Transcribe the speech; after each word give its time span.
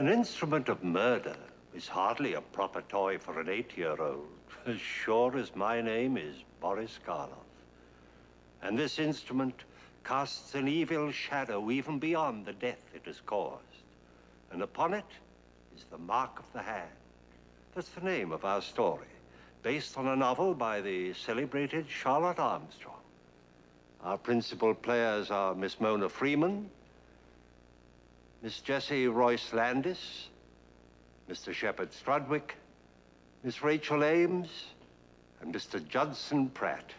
An 0.00 0.08
instrument 0.08 0.70
of 0.70 0.82
murder 0.82 1.36
is 1.74 1.86
hardly 1.86 2.32
a 2.32 2.40
proper 2.40 2.80
toy 2.80 3.18
for 3.18 3.38
an 3.38 3.50
eight-year-old, 3.50 4.30
as 4.64 4.80
sure 4.80 5.36
as 5.36 5.54
my 5.54 5.82
name 5.82 6.16
is 6.16 6.36
Boris 6.58 6.98
Karloff. 7.06 7.44
And 8.62 8.78
this 8.78 8.98
instrument 8.98 9.54
casts 10.02 10.54
an 10.54 10.68
evil 10.68 11.12
shadow 11.12 11.70
even 11.70 11.98
beyond 11.98 12.46
the 12.46 12.54
death 12.54 12.82
it 12.94 13.02
has 13.04 13.20
caused. 13.26 13.60
And 14.50 14.62
upon 14.62 14.94
it 14.94 15.04
is 15.76 15.84
the 15.90 15.98
mark 15.98 16.38
of 16.38 16.50
the 16.54 16.62
hand. 16.62 16.88
That's 17.74 17.90
the 17.90 18.00
name 18.00 18.32
of 18.32 18.46
our 18.46 18.62
story, 18.62 19.12
based 19.62 19.98
on 19.98 20.06
a 20.06 20.16
novel 20.16 20.54
by 20.54 20.80
the 20.80 21.12
celebrated 21.12 21.84
Charlotte 21.90 22.38
Armstrong. 22.38 22.94
Our 24.02 24.16
principal 24.16 24.72
players 24.72 25.30
are 25.30 25.54
Miss 25.54 25.78
Mona 25.78 26.08
Freeman, 26.08 26.70
Miss 28.42 28.60
Jessie 28.60 29.06
Royce 29.06 29.52
Landis, 29.52 30.28
Mr. 31.28 31.52
Shepard 31.52 31.90
Strudwick, 31.92 32.52
Miss 33.44 33.62
Rachel 33.62 34.02
Ames, 34.02 34.48
and 35.40 35.54
Mr. 35.54 35.86
Judson 35.86 36.48
Pratt. 36.48 36.92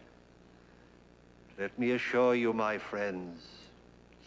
Let 1.58 1.78
me 1.78 1.92
assure 1.92 2.36
you, 2.36 2.54
my 2.54 2.78
friends, 2.78 3.44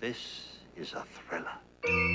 this 0.01 0.49
is 0.77 0.93
a 0.93 1.05
thriller. 1.05 2.14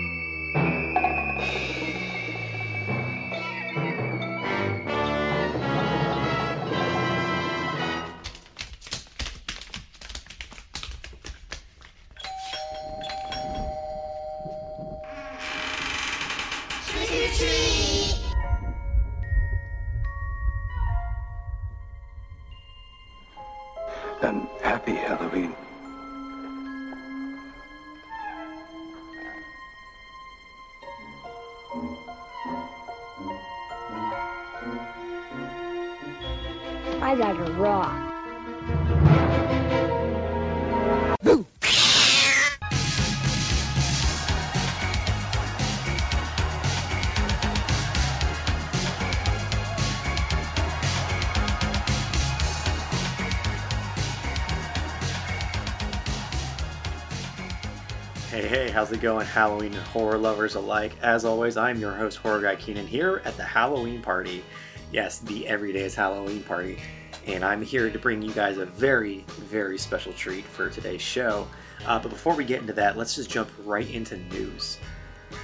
How's 58.90 58.98
it 58.98 59.02
going, 59.02 59.26
Halloween 59.28 59.72
and 59.76 59.84
horror 59.84 60.18
lovers 60.18 60.56
alike? 60.56 60.94
As 61.04 61.24
always, 61.24 61.58
I'm 61.58 61.80
your 61.80 61.92
host, 61.92 62.18
Horror 62.18 62.42
Guy 62.42 62.56
Keenan, 62.56 62.88
here 62.88 63.22
at 63.24 63.38
the 63.38 63.44
Halloween 63.44 64.02
party. 64.02 64.44
Yes, 64.92 65.20
the 65.20 65.48
Everyday's 65.48 65.94
Halloween 65.94 66.42
party. 66.42 66.80
And 67.28 67.46
I'm 67.46 67.62
here 67.62 67.92
to 67.92 68.00
bring 68.00 68.20
you 68.24 68.32
guys 68.32 68.58
a 68.58 68.66
very, 68.66 69.26
very 69.42 69.78
special 69.78 70.12
treat 70.14 70.44
for 70.44 70.72
today's 70.72 71.04
show. 71.04 71.48
Uh, 71.86 72.00
but 72.00 72.10
before 72.10 72.34
we 72.34 72.44
get 72.44 72.62
into 72.62 72.74
that, 72.74 72.98
let's 72.98 73.14
just 73.14 73.30
jump 73.30 73.52
right 73.64 73.88
into 73.92 74.18
news. 74.18 74.80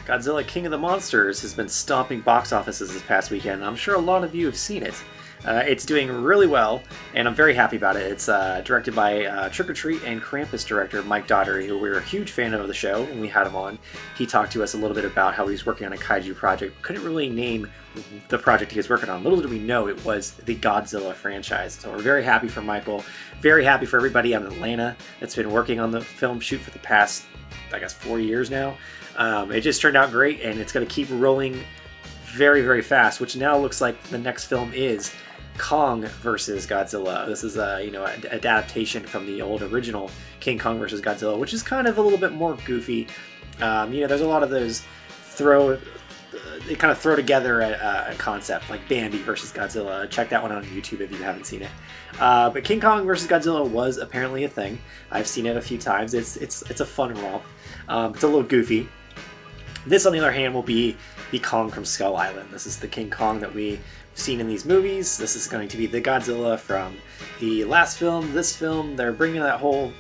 Godzilla 0.08 0.44
King 0.48 0.66
of 0.66 0.72
the 0.72 0.80
Monsters 0.80 1.40
has 1.44 1.54
been 1.54 1.70
stomping 1.70 2.22
box 2.22 2.52
offices 2.52 2.92
this 2.92 3.04
past 3.04 3.30
weekend. 3.30 3.64
I'm 3.64 3.76
sure 3.76 3.94
a 3.94 4.00
lot 4.00 4.24
of 4.24 4.34
you 4.34 4.48
have 4.48 4.58
seen 4.58 4.82
it. 4.82 4.96
Uh, 5.46 5.64
it's 5.68 5.86
doing 5.86 6.10
really 6.12 6.48
well, 6.48 6.82
and 7.14 7.28
I'm 7.28 7.36
very 7.36 7.54
happy 7.54 7.78
about 7.78 7.96
it. 7.96 8.12
It's 8.12 8.28
uh, 8.28 8.62
directed 8.66 8.96
by 8.96 9.26
uh, 9.26 9.50
Trick 9.50 9.70
or 9.70 9.74
Treat 9.74 10.04
and 10.04 10.22
Krampus 10.22 10.66
director 10.66 11.04
Mike 11.04 11.28
Dougherty, 11.28 11.68
who 11.68 11.78
we're 11.78 12.00
a 12.00 12.04
huge 12.04 12.32
fan 12.32 12.54
of 12.54 12.68
the 12.68 12.74
show 12.74 13.04
when 13.04 13.22
we 13.22 13.28
had 13.28 13.46
him 13.46 13.56
on. 13.56 13.78
He 14.18 14.26
talked 14.26 14.52
to 14.54 14.64
us 14.64 14.74
a 14.74 14.78
little 14.78 14.96
bit 14.96 15.06
about 15.06 15.36
how 15.36 15.48
he's 15.48 15.66
working 15.66 15.86
on 15.86 15.94
a 15.94 15.98
kaiju 15.98 16.36
project. 16.36 16.82
Couldn't 16.82 17.04
really 17.04 17.30
name 17.30 17.70
the 18.28 18.40
project 18.40 18.72
he 18.72 18.78
was 18.78 18.90
working 18.90 19.10
on. 19.10 19.24
Little 19.24 19.40
did 19.40 19.52
we 19.52 19.60
know 19.60 19.88
it 19.88 20.04
was 20.04 20.32
the 20.32 20.56
Godzilla 20.56 21.14
franchise. 21.14 21.74
So 21.74 21.92
we're 21.92 22.00
very 22.00 22.24
happy 22.24 22.48
for 22.48 22.62
Michael. 22.62 23.04
Very 23.40 23.64
happy 23.64 23.86
for 23.86 23.98
everybody 23.98 24.34
out 24.34 24.42
in 24.42 24.48
Atlanta 24.48 24.98
that's 25.20 25.36
been 25.36 25.52
working 25.52 25.80
on 25.80 25.92
the 25.92 26.02
film 26.02 26.40
shoot 26.40 26.60
for 26.60 26.72
the 26.72 26.80
past, 26.80 27.26
I 27.72 27.78
guess, 27.78 27.94
four 27.94 28.20
years 28.20 28.50
now. 28.50 28.78
Um, 29.18 29.52
it 29.52 29.62
just 29.62 29.80
turned 29.80 29.96
out 29.96 30.12
great, 30.12 30.42
and 30.42 30.60
it's 30.60 30.72
going 30.74 30.86
to 30.86 30.92
keep 30.92 31.08
rolling 31.12 31.64
very, 32.26 32.62
very 32.62 32.82
fast. 32.82 33.22
Which 33.22 33.38
now 33.38 33.58
looks 33.58 33.80
like 33.80 34.02
the 34.06 34.18
next 34.18 34.46
film 34.46 34.74
is 34.74 35.14
Kong 35.58 36.06
versus 36.22 36.68
Godzilla. 36.68 37.26
This 37.26 37.44
is 37.44 37.58
a 37.58 37.82
you 37.84 37.92
know 37.92 38.06
adaptation 38.06 39.04
from 39.06 39.26
the 39.26 39.42
old 39.42 39.62
original 39.62 40.12
King 40.40 40.60
Kong 40.60 40.80
versus 40.80 41.02
Godzilla, 41.02 41.38
which 41.38 41.54
is 41.54 41.64
kind 41.64 41.88
of 41.88 41.98
a 41.98 42.02
little 42.02 42.20
bit 42.20 42.34
more 42.34 42.58
goofy. 42.66 43.08
Um, 43.62 43.94
you 43.94 44.02
know, 44.02 44.08
there's 44.08 44.22
a 44.22 44.28
lot 44.28 44.44
of 44.44 44.50
those 44.50 44.84
throw. 45.10 45.80
They 46.68 46.76
kind 46.76 46.92
of 46.92 46.98
throw 46.98 47.16
together 47.16 47.62
a, 47.62 48.08
a 48.12 48.16
concept 48.18 48.70
like 48.70 48.88
Bambi 48.90 49.20
versus 49.20 49.52
Godzilla. 49.52 50.10
Check 50.10 50.30
that 50.30 50.42
one 50.42 50.52
out 50.52 50.60
on 50.60 50.66
YouTube 50.66 51.00
if 51.00 51.12
you 51.12 51.18
haven't 51.18 51.46
seen 51.46 51.62
it. 51.62 51.72
Uh, 52.20 52.50
but 52.50 52.64
King 52.64 52.82
Kong 52.82 53.06
versus 53.06 53.28
Godzilla 53.28 53.68
was 53.68 53.98
apparently 53.98 54.44
a 54.44 54.50
thing. 54.50 54.80
I've 55.12 55.28
seen 55.28 55.46
it 55.46 55.56
a 55.58 55.62
few 55.62 55.78
times. 55.78 56.14
It's 56.14 56.38
it's 56.38 56.62
it's 56.70 56.82
a 56.82 56.86
fun 56.86 57.14
romp. 57.16 57.44
Um, 57.88 58.14
it's 58.14 58.24
a 58.24 58.28
little 58.28 58.44
goofy. 58.44 58.90
This, 59.86 60.06
on 60.08 60.14
the 60.14 60.20
other 60.20 60.32
hand, 60.32 60.54
will 60.54 60.64
be 60.64 60.98
the 61.32 61.40
Kong 61.40 61.70
from 61.70 61.86
Skull 61.86 62.18
Island. 62.18 62.50
This 62.52 62.66
is 62.66 62.78
the 62.78 62.88
King 62.88 63.10
Kong 63.10 63.40
that 63.40 63.54
we 63.54 63.80
seen 64.16 64.40
in 64.40 64.48
these 64.48 64.66
movies. 64.66 65.18
This 65.18 65.36
is 65.36 65.48
going 65.48 65.68
to 65.68 65.78
be 65.78 65.86
the 65.86 66.02
Godzilla 66.02 66.58
from 66.58 66.98
the 67.40 67.64
last 67.66 67.98
film, 67.98 68.34
this 68.34 68.56
film. 68.56 68.96
They're 68.96 69.12
bringing 69.12 69.42
that 69.42 69.60
whole 69.60 69.94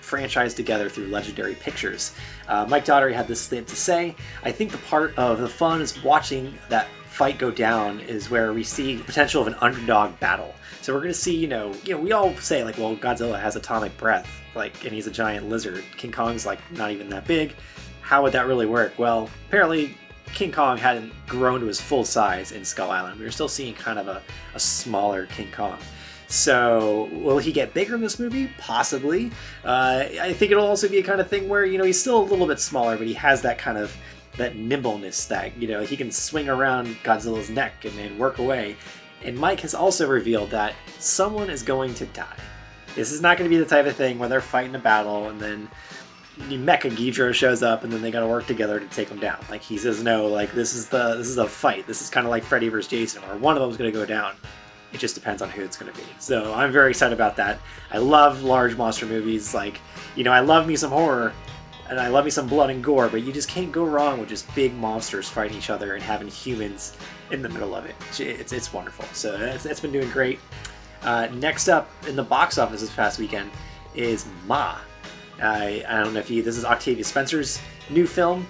franchise 0.00 0.54
together 0.54 0.88
through 0.88 1.06
Legendary 1.06 1.54
Pictures. 1.54 2.14
Uh, 2.48 2.66
Mike 2.68 2.84
Dougherty 2.84 3.14
had 3.14 3.28
this 3.28 3.46
thing 3.46 3.64
to 3.66 3.76
say. 3.76 4.16
I 4.42 4.50
think 4.50 4.72
the 4.72 4.78
part 4.78 5.16
of 5.16 5.38
the 5.38 5.48
fun 5.48 5.80
is 5.80 6.02
watching 6.02 6.58
that 6.68 6.88
fight 7.06 7.38
go 7.38 7.50
down 7.50 8.00
is 8.00 8.30
where 8.30 8.52
we 8.52 8.64
see 8.64 8.96
the 8.96 9.04
potential 9.04 9.42
of 9.42 9.46
an 9.46 9.54
underdog 9.60 10.18
battle. 10.18 10.54
So 10.80 10.94
we're 10.94 11.00
going 11.00 11.12
to 11.12 11.18
see, 11.18 11.36
you 11.36 11.46
know, 11.46 11.74
you 11.84 11.94
know, 11.94 12.00
we 12.00 12.12
all 12.12 12.34
say 12.36 12.64
like, 12.64 12.78
well, 12.78 12.96
Godzilla 12.96 13.38
has 13.38 13.56
atomic 13.56 13.96
breath, 13.98 14.28
like, 14.54 14.84
and 14.84 14.92
he's 14.92 15.06
a 15.06 15.10
giant 15.10 15.48
lizard. 15.48 15.84
King 15.96 16.10
Kong's 16.10 16.46
like 16.46 16.58
not 16.72 16.90
even 16.90 17.08
that 17.10 17.26
big. 17.26 17.54
How 18.00 18.22
would 18.22 18.32
that 18.32 18.46
really 18.46 18.66
work? 18.66 18.98
Well, 18.98 19.28
apparently 19.46 19.96
King 20.34 20.52
Kong 20.52 20.76
hadn't 20.76 21.12
grown 21.26 21.60
to 21.60 21.66
his 21.66 21.80
full 21.80 22.04
size 22.04 22.52
in 22.52 22.64
Skull 22.64 22.90
Island. 22.90 23.18
We 23.18 23.24
were 23.24 23.30
still 23.30 23.48
seeing 23.48 23.74
kind 23.74 23.98
of 23.98 24.08
a, 24.08 24.22
a 24.54 24.60
smaller 24.60 25.26
King 25.26 25.50
Kong. 25.52 25.78
So, 26.28 27.08
will 27.10 27.38
he 27.38 27.50
get 27.50 27.74
bigger 27.74 27.96
in 27.96 28.00
this 28.00 28.20
movie? 28.20 28.52
Possibly. 28.56 29.32
Uh, 29.64 30.04
I 30.20 30.32
think 30.32 30.52
it'll 30.52 30.66
also 30.66 30.88
be 30.88 30.98
a 30.98 31.02
kind 31.02 31.20
of 31.20 31.28
thing 31.28 31.48
where, 31.48 31.64
you 31.64 31.76
know, 31.76 31.84
he's 31.84 32.00
still 32.00 32.22
a 32.22 32.22
little 32.22 32.46
bit 32.46 32.60
smaller, 32.60 32.96
but 32.96 33.08
he 33.08 33.14
has 33.14 33.42
that 33.42 33.58
kind 33.58 33.76
of 33.76 33.94
that 34.36 34.54
nimbleness 34.54 35.26
that, 35.26 35.56
you 35.60 35.66
know, 35.66 35.82
he 35.82 35.96
can 35.96 36.12
swing 36.12 36.48
around 36.48 36.86
Godzilla's 37.02 37.50
neck 37.50 37.84
and, 37.84 37.98
and 37.98 38.16
work 38.16 38.38
away. 38.38 38.76
And 39.24 39.36
Mike 39.36 39.60
has 39.60 39.74
also 39.74 40.08
revealed 40.08 40.50
that 40.50 40.74
someone 41.00 41.50
is 41.50 41.64
going 41.64 41.94
to 41.94 42.06
die. 42.06 42.36
This 42.94 43.10
is 43.12 43.20
not 43.20 43.36
going 43.36 43.50
to 43.50 43.54
be 43.54 43.62
the 43.62 43.68
type 43.68 43.86
of 43.86 43.96
thing 43.96 44.18
where 44.18 44.28
they're 44.28 44.40
fighting 44.40 44.74
a 44.76 44.78
battle 44.78 45.28
and 45.28 45.40
then 45.40 45.68
Mecha 46.48 46.90
Ghidorah 46.90 47.34
shows 47.34 47.62
up 47.62 47.84
and 47.84 47.92
then 47.92 48.02
they 48.02 48.10
got 48.10 48.20
to 48.20 48.26
work 48.26 48.46
together 48.46 48.80
to 48.80 48.86
take 48.86 49.08
him 49.08 49.18
down. 49.18 49.38
Like 49.50 49.62
he 49.62 49.78
says, 49.78 50.02
no, 50.02 50.26
like 50.26 50.52
this 50.52 50.74
is 50.74 50.88
the 50.88 51.16
this 51.16 51.28
is 51.28 51.38
a 51.38 51.46
fight. 51.46 51.86
This 51.86 52.00
is 52.02 52.10
kind 52.10 52.26
of 52.26 52.30
like 52.30 52.42
Freddy 52.42 52.68
vs. 52.68 52.90
Jason, 52.90 53.22
where 53.22 53.36
one 53.36 53.56
of 53.56 53.62
them's 53.62 53.76
going 53.76 53.92
to 53.92 53.98
go 53.98 54.06
down. 54.06 54.34
It 54.92 54.98
just 54.98 55.14
depends 55.14 55.40
on 55.40 55.50
who 55.50 55.62
it's 55.62 55.76
going 55.76 55.92
to 55.92 55.98
be. 55.98 56.04
So 56.18 56.52
I'm 56.52 56.72
very 56.72 56.90
excited 56.90 57.14
about 57.14 57.36
that. 57.36 57.60
I 57.92 57.98
love 57.98 58.42
large 58.42 58.76
monster 58.76 59.06
movies. 59.06 59.54
Like 59.54 59.80
you 60.16 60.24
know, 60.24 60.32
I 60.32 60.40
love 60.40 60.66
me 60.66 60.76
some 60.76 60.90
horror, 60.90 61.32
and 61.88 62.00
I 62.00 62.08
love 62.08 62.24
me 62.24 62.30
some 62.30 62.48
blood 62.48 62.70
and 62.70 62.82
gore. 62.82 63.08
But 63.08 63.22
you 63.22 63.32
just 63.32 63.48
can't 63.48 63.70
go 63.70 63.84
wrong 63.84 64.18
with 64.18 64.28
just 64.28 64.52
big 64.54 64.74
monsters 64.74 65.28
fighting 65.28 65.56
each 65.56 65.70
other 65.70 65.94
and 65.94 66.02
having 66.02 66.28
humans 66.28 66.96
in 67.30 67.42
the 67.42 67.48
middle 67.48 67.74
of 67.74 67.86
it. 67.86 67.94
It's 68.18 68.52
it's 68.52 68.72
wonderful. 68.72 69.04
So 69.12 69.36
it's, 69.36 69.66
it's 69.66 69.80
been 69.80 69.92
doing 69.92 70.10
great. 70.10 70.40
Uh, 71.02 71.28
next 71.32 71.68
up 71.68 71.90
in 72.06 72.16
the 72.16 72.22
box 72.22 72.58
office 72.58 72.80
this 72.80 72.94
past 72.94 73.18
weekend 73.18 73.50
is 73.94 74.26
Ma. 74.46 74.76
I, 75.40 75.84
I 75.88 76.02
don't 76.02 76.14
know 76.14 76.20
if 76.20 76.30
you. 76.30 76.42
This 76.42 76.56
is 76.56 76.64
Octavia 76.64 77.04
Spencer's 77.04 77.60
new 77.88 78.06
film. 78.06 78.46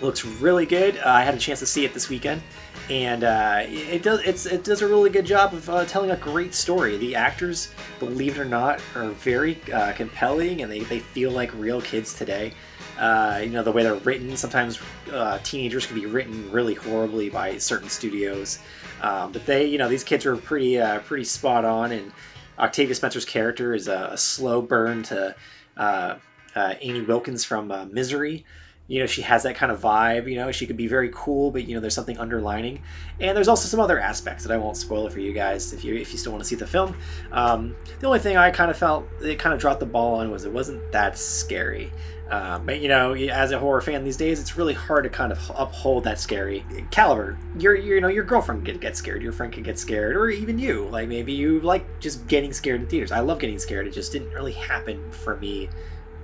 Looks 0.00 0.24
really 0.24 0.64
good. 0.64 0.96
Uh, 0.98 1.08
I 1.08 1.22
had 1.22 1.34
a 1.34 1.38
chance 1.38 1.58
to 1.58 1.66
see 1.66 1.84
it 1.84 1.92
this 1.92 2.08
weekend, 2.08 2.40
and 2.88 3.24
uh, 3.24 3.62
it 3.66 4.02
does. 4.02 4.46
It 4.46 4.62
does 4.62 4.80
a 4.80 4.86
really 4.86 5.10
good 5.10 5.26
job 5.26 5.54
of 5.54 5.68
uh, 5.68 5.84
telling 5.86 6.12
a 6.12 6.16
great 6.16 6.54
story. 6.54 6.96
The 6.96 7.16
actors, 7.16 7.72
believe 7.98 8.38
it 8.38 8.40
or 8.40 8.44
not, 8.44 8.80
are 8.94 9.08
very 9.10 9.60
uh, 9.72 9.92
compelling, 9.92 10.62
and 10.62 10.70
they, 10.70 10.80
they 10.80 11.00
feel 11.00 11.32
like 11.32 11.52
real 11.54 11.80
kids 11.80 12.14
today. 12.14 12.52
Uh, 12.98 13.40
you 13.42 13.50
know 13.50 13.62
the 13.62 13.72
way 13.72 13.82
they're 13.82 13.94
written. 13.96 14.36
Sometimes 14.36 14.80
uh, 15.12 15.38
teenagers 15.42 15.86
can 15.86 15.98
be 15.98 16.06
written 16.06 16.50
really 16.52 16.74
horribly 16.74 17.28
by 17.28 17.58
certain 17.58 17.88
studios, 17.88 18.60
um, 19.02 19.32
but 19.32 19.44
they, 19.46 19.66
you 19.66 19.78
know, 19.78 19.88
these 19.88 20.04
kids 20.04 20.24
are 20.26 20.36
pretty 20.36 20.80
pretty 21.06 21.24
spot 21.24 21.64
on. 21.64 21.90
And 21.90 22.12
Octavia 22.58 22.94
Spencer's 22.94 23.24
character 23.24 23.74
is 23.74 23.88
a, 23.88 24.10
a 24.12 24.16
slow 24.16 24.62
burn 24.62 25.02
to 25.04 25.34
uh, 25.78 26.16
uh, 26.54 26.74
Annie 26.82 27.02
Wilkins 27.02 27.44
from 27.44 27.70
uh, 27.70 27.86
Misery, 27.86 28.44
you 28.88 28.98
know 29.00 29.06
she 29.06 29.22
has 29.22 29.44
that 29.44 29.54
kind 29.54 29.70
of 29.70 29.80
vibe 29.80 30.28
you 30.28 30.36
know 30.36 30.50
she 30.50 30.66
could 30.66 30.76
be 30.76 30.88
very 30.88 31.10
cool 31.14 31.52
but 31.52 31.64
you 31.66 31.74
know 31.74 31.80
there's 31.80 31.94
something 31.94 32.18
underlining 32.18 32.82
and 33.20 33.36
there's 33.36 33.48
also 33.48 33.68
some 33.68 33.80
other 33.80 34.00
aspects 34.00 34.42
that 34.42 34.52
i 34.52 34.56
won't 34.58 34.76
spoil 34.76 35.08
for 35.08 35.20
you 35.20 35.32
guys 35.32 35.72
if 35.72 35.84
you 35.84 35.94
if 35.94 36.12
you 36.12 36.18
still 36.18 36.32
want 36.32 36.42
to 36.42 36.48
see 36.48 36.56
the 36.56 36.66
film 36.66 36.96
um, 37.32 37.76
the 38.00 38.06
only 38.06 38.18
thing 38.18 38.36
i 38.36 38.50
kind 38.50 38.70
of 38.70 38.78
felt 38.78 39.12
it 39.20 39.38
kind 39.38 39.54
of 39.54 39.60
dropped 39.60 39.80
the 39.80 39.86
ball 39.86 40.16
on 40.16 40.30
was 40.30 40.44
it 40.44 40.52
wasn't 40.52 40.82
that 40.90 41.16
scary 41.16 41.94
um, 42.30 42.66
but 42.66 42.80
you 42.80 42.88
know, 42.88 43.14
as 43.14 43.52
a 43.52 43.58
horror 43.58 43.80
fan 43.80 44.04
these 44.04 44.18
days, 44.18 44.38
it's 44.38 44.56
really 44.56 44.74
hard 44.74 45.04
to 45.04 45.10
kind 45.10 45.32
of 45.32 45.50
uphold 45.54 46.04
that 46.04 46.20
scary 46.20 46.68
caliber. 46.90 47.40
Your, 47.54 47.74
your 47.74 47.94
you 47.94 48.00
know, 48.02 48.08
your 48.08 48.24
girlfriend 48.24 48.66
could 48.66 48.80
get 48.82 48.96
scared, 48.98 49.22
your 49.22 49.32
friend 49.32 49.50
could 49.52 49.64
get 49.64 49.78
scared, 49.78 50.14
or 50.14 50.28
even 50.28 50.58
you. 50.58 50.88
Like 50.90 51.08
maybe 51.08 51.32
you 51.32 51.60
like 51.60 51.88
just 52.00 52.26
getting 52.26 52.52
scared 52.52 52.82
in 52.82 52.86
theaters. 52.86 53.12
I 53.12 53.20
love 53.20 53.38
getting 53.38 53.58
scared. 53.58 53.86
It 53.86 53.92
just 53.92 54.12
didn't 54.12 54.34
really 54.34 54.52
happen 54.52 55.10
for 55.10 55.38
me 55.38 55.70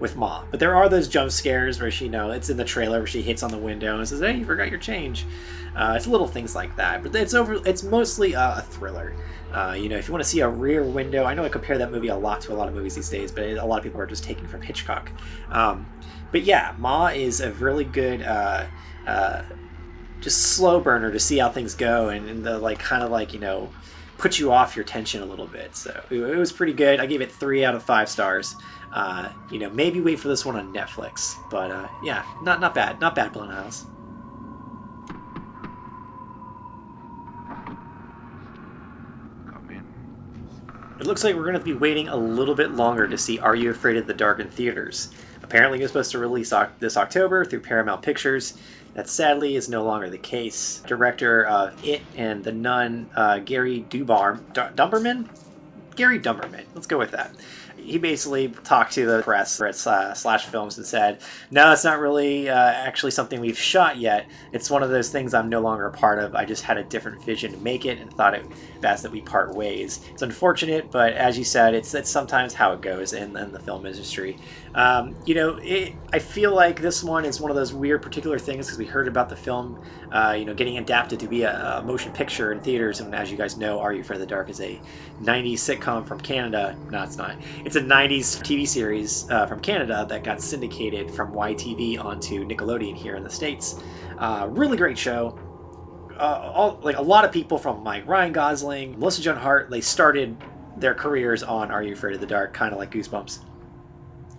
with 0.00 0.16
Ma. 0.16 0.44
But 0.50 0.60
there 0.60 0.74
are 0.76 0.88
those 0.88 1.08
jump 1.08 1.30
scares 1.30 1.80
where 1.80 1.90
she, 1.90 2.06
you 2.06 2.10
know, 2.10 2.30
it's 2.30 2.50
in 2.50 2.56
the 2.56 2.64
trailer 2.64 2.98
where 2.98 3.06
she 3.06 3.22
hits 3.22 3.42
on 3.42 3.50
the 3.50 3.58
window 3.58 3.98
and 3.98 4.08
says, 4.08 4.20
"Hey, 4.20 4.36
you 4.36 4.44
forgot 4.44 4.70
your 4.70 4.78
change." 4.78 5.26
Uh, 5.74 5.94
it's 5.96 6.06
little 6.06 6.28
things 6.28 6.54
like 6.54 6.76
that, 6.76 7.02
but 7.02 7.14
it's 7.14 7.34
over. 7.34 7.58
It's 7.66 7.82
mostly 7.82 8.32
a 8.34 8.64
thriller. 8.70 9.16
Uh, 9.50 9.74
you 9.78 9.88
know, 9.88 9.96
if 9.96 10.08
you 10.08 10.12
want 10.12 10.22
to 10.22 10.28
see 10.28 10.40
a 10.40 10.48
rear 10.48 10.84
window, 10.88 11.24
I 11.24 11.34
know 11.34 11.44
I 11.44 11.48
compare 11.48 11.78
that 11.78 11.90
movie 11.92 12.08
a 12.08 12.16
lot 12.16 12.40
to 12.42 12.52
a 12.52 12.54
lot 12.54 12.68
of 12.68 12.74
movies 12.74 12.94
these 12.94 13.08
days, 13.10 13.32
but 13.32 13.44
a 13.44 13.66
lot 13.66 13.78
of 13.78 13.84
people 13.84 14.00
are 14.00 14.06
just 14.06 14.24
taking 14.24 14.48
from 14.48 14.62
Hitchcock. 14.62 15.12
Um, 15.50 15.90
but 16.30 16.42
yeah, 16.42 16.74
Ma 16.78 17.08
is 17.08 17.40
a 17.40 17.52
really 17.54 17.84
good. 17.84 18.22
Uh, 18.22 18.66
uh, 19.06 19.42
just 20.20 20.40
slow 20.54 20.80
burner 20.80 21.12
to 21.12 21.20
see 21.20 21.38
how 21.38 21.50
things 21.50 21.74
go 21.74 22.08
and, 22.08 22.28
and 22.28 22.44
the 22.44 22.58
like 22.58 22.78
kind 22.78 23.02
of 23.02 23.10
like 23.10 23.34
you 23.34 23.40
know 23.40 23.74
put 24.16 24.38
you 24.38 24.52
off 24.52 24.76
your 24.76 24.84
tension 24.84 25.22
a 25.22 25.26
little 25.26 25.48
bit 25.48 25.76
so 25.76 26.04
it 26.10 26.18
was 26.38 26.52
pretty 26.52 26.72
good 26.72 27.00
i 27.00 27.06
gave 27.06 27.20
it 27.20 27.30
three 27.32 27.64
out 27.64 27.74
of 27.74 27.82
five 27.84 28.08
stars 28.08 28.56
uh, 28.94 29.30
you 29.48 29.60
know, 29.60 29.70
maybe 29.70 30.00
wait 30.00 30.20
for 30.20 30.28
this 30.28 30.46
one 30.46 30.56
on 30.56 30.72
Netflix. 30.74 31.40
But 31.50 31.72
uh, 31.72 31.88
yeah, 32.00 32.24
not 32.40 32.60
not 32.60 32.74
bad, 32.74 33.00
not 33.00 33.16
bad. 33.16 33.32
Come 39.46 39.70
in. 39.70 39.84
It 40.98 41.06
looks 41.06 41.24
like 41.24 41.36
we're 41.36 41.44
going 41.44 41.54
to 41.58 41.60
be 41.60 41.74
waiting 41.74 42.08
a 42.08 42.16
little 42.16 42.54
bit 42.56 42.72
longer 42.72 43.08
to 43.08 43.18
see 43.18 43.38
Are 43.40 43.56
You 43.56 43.70
Afraid 43.70 43.98
of 43.98 44.06
the 44.06 44.14
Dark 44.14 44.40
in 44.40 44.50
theaters. 44.50 45.10
Apparently, 45.42 45.80
it 45.80 45.82
was 45.82 45.92
supposed 45.92 46.12
to 46.12 46.18
release 46.20 46.52
this 46.80 46.96
October 46.96 47.44
through 47.44 47.62
Paramount 47.62 48.02
Pictures. 48.02 48.54
That 48.94 49.10
sadly 49.10 49.56
is 49.56 49.68
no 49.68 49.84
longer 49.84 50.10
the 50.10 50.18
case. 50.18 50.82
Director 50.86 51.46
of 51.46 51.76
It 51.82 52.08
and 52.14 52.44
The 52.44 52.52
Nun, 52.52 53.10
uh, 53.16 53.40
Gary 53.40 53.86
Dubar, 53.90 54.44
D- 54.54 54.62
Dumberman? 54.74 55.30
Gary 55.96 56.20
Dumberman. 56.20 56.66
Let's 56.74 56.86
go 56.88 56.98
with 56.98 57.12
that 57.12 57.36
he 57.84 57.98
basically 57.98 58.48
talked 58.64 58.92
to 58.94 59.06
the 59.06 59.22
press 59.22 59.60
at 59.60 59.86
uh, 59.86 60.14
Slash 60.14 60.46
Films 60.46 60.76
and 60.78 60.86
said, 60.86 61.22
"No, 61.50 61.72
it's 61.72 61.84
not 61.84 61.98
really 62.00 62.48
uh, 62.48 62.54
actually 62.72 63.12
something 63.12 63.40
we've 63.40 63.58
shot 63.58 63.98
yet. 63.98 64.30
It's 64.52 64.70
one 64.70 64.82
of 64.82 64.90
those 64.90 65.10
things 65.10 65.34
I'm 65.34 65.48
no 65.48 65.60
longer 65.60 65.86
a 65.86 65.92
part 65.92 66.18
of. 66.18 66.34
I 66.34 66.44
just 66.44 66.64
had 66.64 66.78
a 66.78 66.84
different 66.84 67.22
vision 67.22 67.52
to 67.52 67.58
make 67.58 67.84
it 67.86 67.98
and 68.00 68.12
thought 68.12 68.34
it 68.34 68.52
best 68.80 69.02
that 69.02 69.12
we 69.12 69.20
part 69.20 69.54
ways. 69.54 70.00
It's 70.12 70.22
unfortunate, 70.22 70.90
but 70.90 71.12
as 71.14 71.38
you 71.38 71.44
said, 71.44 71.74
it's 71.74 71.94
it's 71.94 72.10
sometimes 72.10 72.54
how 72.54 72.72
it 72.72 72.82
goes 72.82 73.12
in, 73.12 73.36
in 73.36 73.52
the 73.52 73.60
film 73.60 73.86
industry. 73.86 74.38
Um, 74.74 75.14
you 75.24 75.36
know, 75.36 75.58
it, 75.62 75.94
I 76.12 76.18
feel 76.18 76.52
like 76.52 76.80
this 76.80 77.04
one 77.04 77.24
is 77.24 77.40
one 77.40 77.50
of 77.50 77.56
those 77.56 77.72
weird 77.72 78.02
particular 78.02 78.40
things 78.40 78.66
because 78.66 78.76
we 78.76 78.84
heard 78.84 79.06
about 79.06 79.28
the 79.28 79.36
film, 79.36 79.80
uh, 80.10 80.34
you 80.36 80.44
know, 80.44 80.52
getting 80.52 80.78
adapted 80.78 81.20
to 81.20 81.28
be 81.28 81.42
a, 81.42 81.78
a, 81.78 81.82
motion 81.82 82.10
picture 82.12 82.50
in 82.50 82.60
theaters. 82.60 82.98
And 82.98 83.14
as 83.14 83.30
you 83.30 83.36
guys 83.36 83.56
know, 83.56 83.78
Are 83.78 83.92
You 83.92 84.00
Afraid 84.00 84.16
of 84.16 84.20
the 84.22 84.26
Dark 84.26 84.50
is 84.50 84.60
a 84.60 84.80
90s 85.22 85.54
sitcom 85.54 86.04
from 86.04 86.18
Canada. 86.20 86.76
No, 86.90 87.04
it's 87.04 87.16
not. 87.16 87.36
It's 87.64 87.76
a 87.76 87.80
90s 87.80 88.42
TV 88.42 88.66
series 88.66 89.30
uh, 89.30 89.46
from 89.46 89.60
Canada 89.60 90.06
that 90.08 90.24
got 90.24 90.42
syndicated 90.42 91.08
from 91.08 91.32
YTV 91.32 92.04
onto 92.04 92.44
Nickelodeon 92.44 92.96
here 92.96 93.14
in 93.14 93.22
the 93.22 93.30
States. 93.30 93.80
Uh, 94.18 94.48
really 94.50 94.76
great 94.76 94.98
show. 94.98 95.38
Uh, 96.18 96.50
all, 96.52 96.80
like 96.82 96.96
a 96.96 97.02
lot 97.02 97.24
of 97.24 97.30
people 97.30 97.58
from 97.58 97.84
like 97.84 98.06
Ryan 98.08 98.32
Gosling, 98.32 98.98
Melissa 98.98 99.22
Joan 99.22 99.36
Hart, 99.36 99.70
they 99.70 99.80
started 99.80 100.36
their 100.76 100.94
careers 100.94 101.44
on 101.44 101.70
Are 101.70 101.82
You 101.82 101.92
Afraid 101.92 102.14
of 102.14 102.20
the 102.20 102.26
Dark, 102.26 102.52
kind 102.52 102.72
of 102.72 102.80
like 102.80 102.90
Goosebumps 102.90 103.38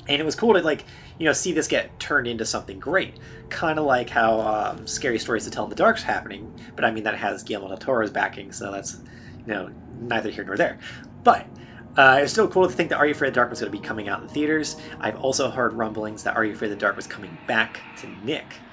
and 0.07 0.22
it 0.22 0.25
was 0.25 0.36
cool 0.36 0.54
to 0.54 0.62
like 0.62 0.86
you 1.18 1.25
know 1.25 1.34
see 1.34 1.54
this 1.54 1.68
get 1.68 2.00
turned 2.00 2.28
into 2.28 2.46
something 2.46 2.80
great 2.80 3.19
kind 3.50 3.80
of 3.80 3.86
like 3.86 4.10
how 4.10 4.40
um, 4.42 4.88
scary 4.88 5.19
stories 5.19 5.44
to 5.46 5.52
tell 5.52 5.63
in 5.63 5.69
the 5.69 5.75
dark's 5.75 6.04
happening 6.04 6.52
but 6.75 6.86
i 6.86 6.92
mean 6.92 7.04
that 7.04 7.18
has 7.18 7.44
guillermo 7.44 7.69
del 7.69 7.78
toro's 7.78 8.12
backing 8.12 8.52
so 8.52 8.72
that's 8.72 9.02
you 9.46 9.54
know 9.54 9.72
neither 9.88 10.30
here 10.30 10.44
nor 10.44 10.57
there 10.57 10.80
but 11.24 11.50
uh, 11.98 12.19
it's 12.22 12.34
still 12.34 12.48
cool 12.50 12.68
to 12.68 12.74
think 12.74 12.90
that 12.90 12.98
Are 12.98 13.06
You 13.06 13.13
Afraid 13.13 13.30
of 13.30 13.34
the 13.34 13.40
Dark 13.40 13.50
was 13.50 13.62
going 13.62 13.68
to 13.72 13.78
be 13.78 13.80
coming 13.80 14.10
out 14.10 14.22
in 14.22 14.28
theaters. 14.28 14.75
I've 15.00 15.16
also 15.16 15.50
heard 15.50 15.74
rumblings 15.74 16.24
that 16.24 16.36
Are 16.36 16.44
You 16.44 16.52
Afraid 16.52 16.68
of 16.68 16.72
the 16.78 16.81
Dark 16.86 16.98
was 16.98 17.07
coming 17.07 17.40
back 17.48 17.86
to 17.96 18.07
Nick. 18.07 18.66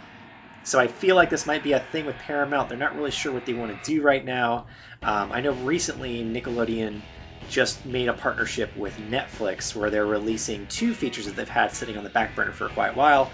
So 0.64 0.78
I 0.78 0.88
feel 0.88 1.16
like 1.16 1.30
this 1.30 1.46
might 1.46 1.62
be 1.62 1.72
a 1.72 1.80
thing 1.80 2.04
with 2.06 2.18
Paramount. 2.18 2.68
They're 2.68 2.78
not 2.78 2.94
really 2.94 3.10
sure 3.10 3.32
what 3.32 3.44
they 3.46 3.54
want 3.54 3.70
to 3.72 3.76
do 3.92 4.02
right 4.02 4.24
now. 4.24 4.66
Um, 5.02 5.32
I 5.32 5.40
know 5.40 5.52
recently 5.52 6.24
Nickelodeon 6.24 7.04
just 7.48 7.84
made 7.84 8.08
a 8.08 8.12
partnership 8.12 8.74
with 8.76 8.96
Netflix 8.98 9.74
where 9.74 9.90
they're 9.90 10.06
releasing 10.06 10.66
two 10.66 10.94
features 10.94 11.26
that 11.26 11.36
they've 11.36 11.48
had 11.48 11.72
sitting 11.72 11.96
on 11.96 12.04
the 12.04 12.10
back 12.10 12.34
burner 12.34 12.52
for 12.52 12.68
quite 12.68 12.90
a 12.90 12.94
while. 12.94 13.32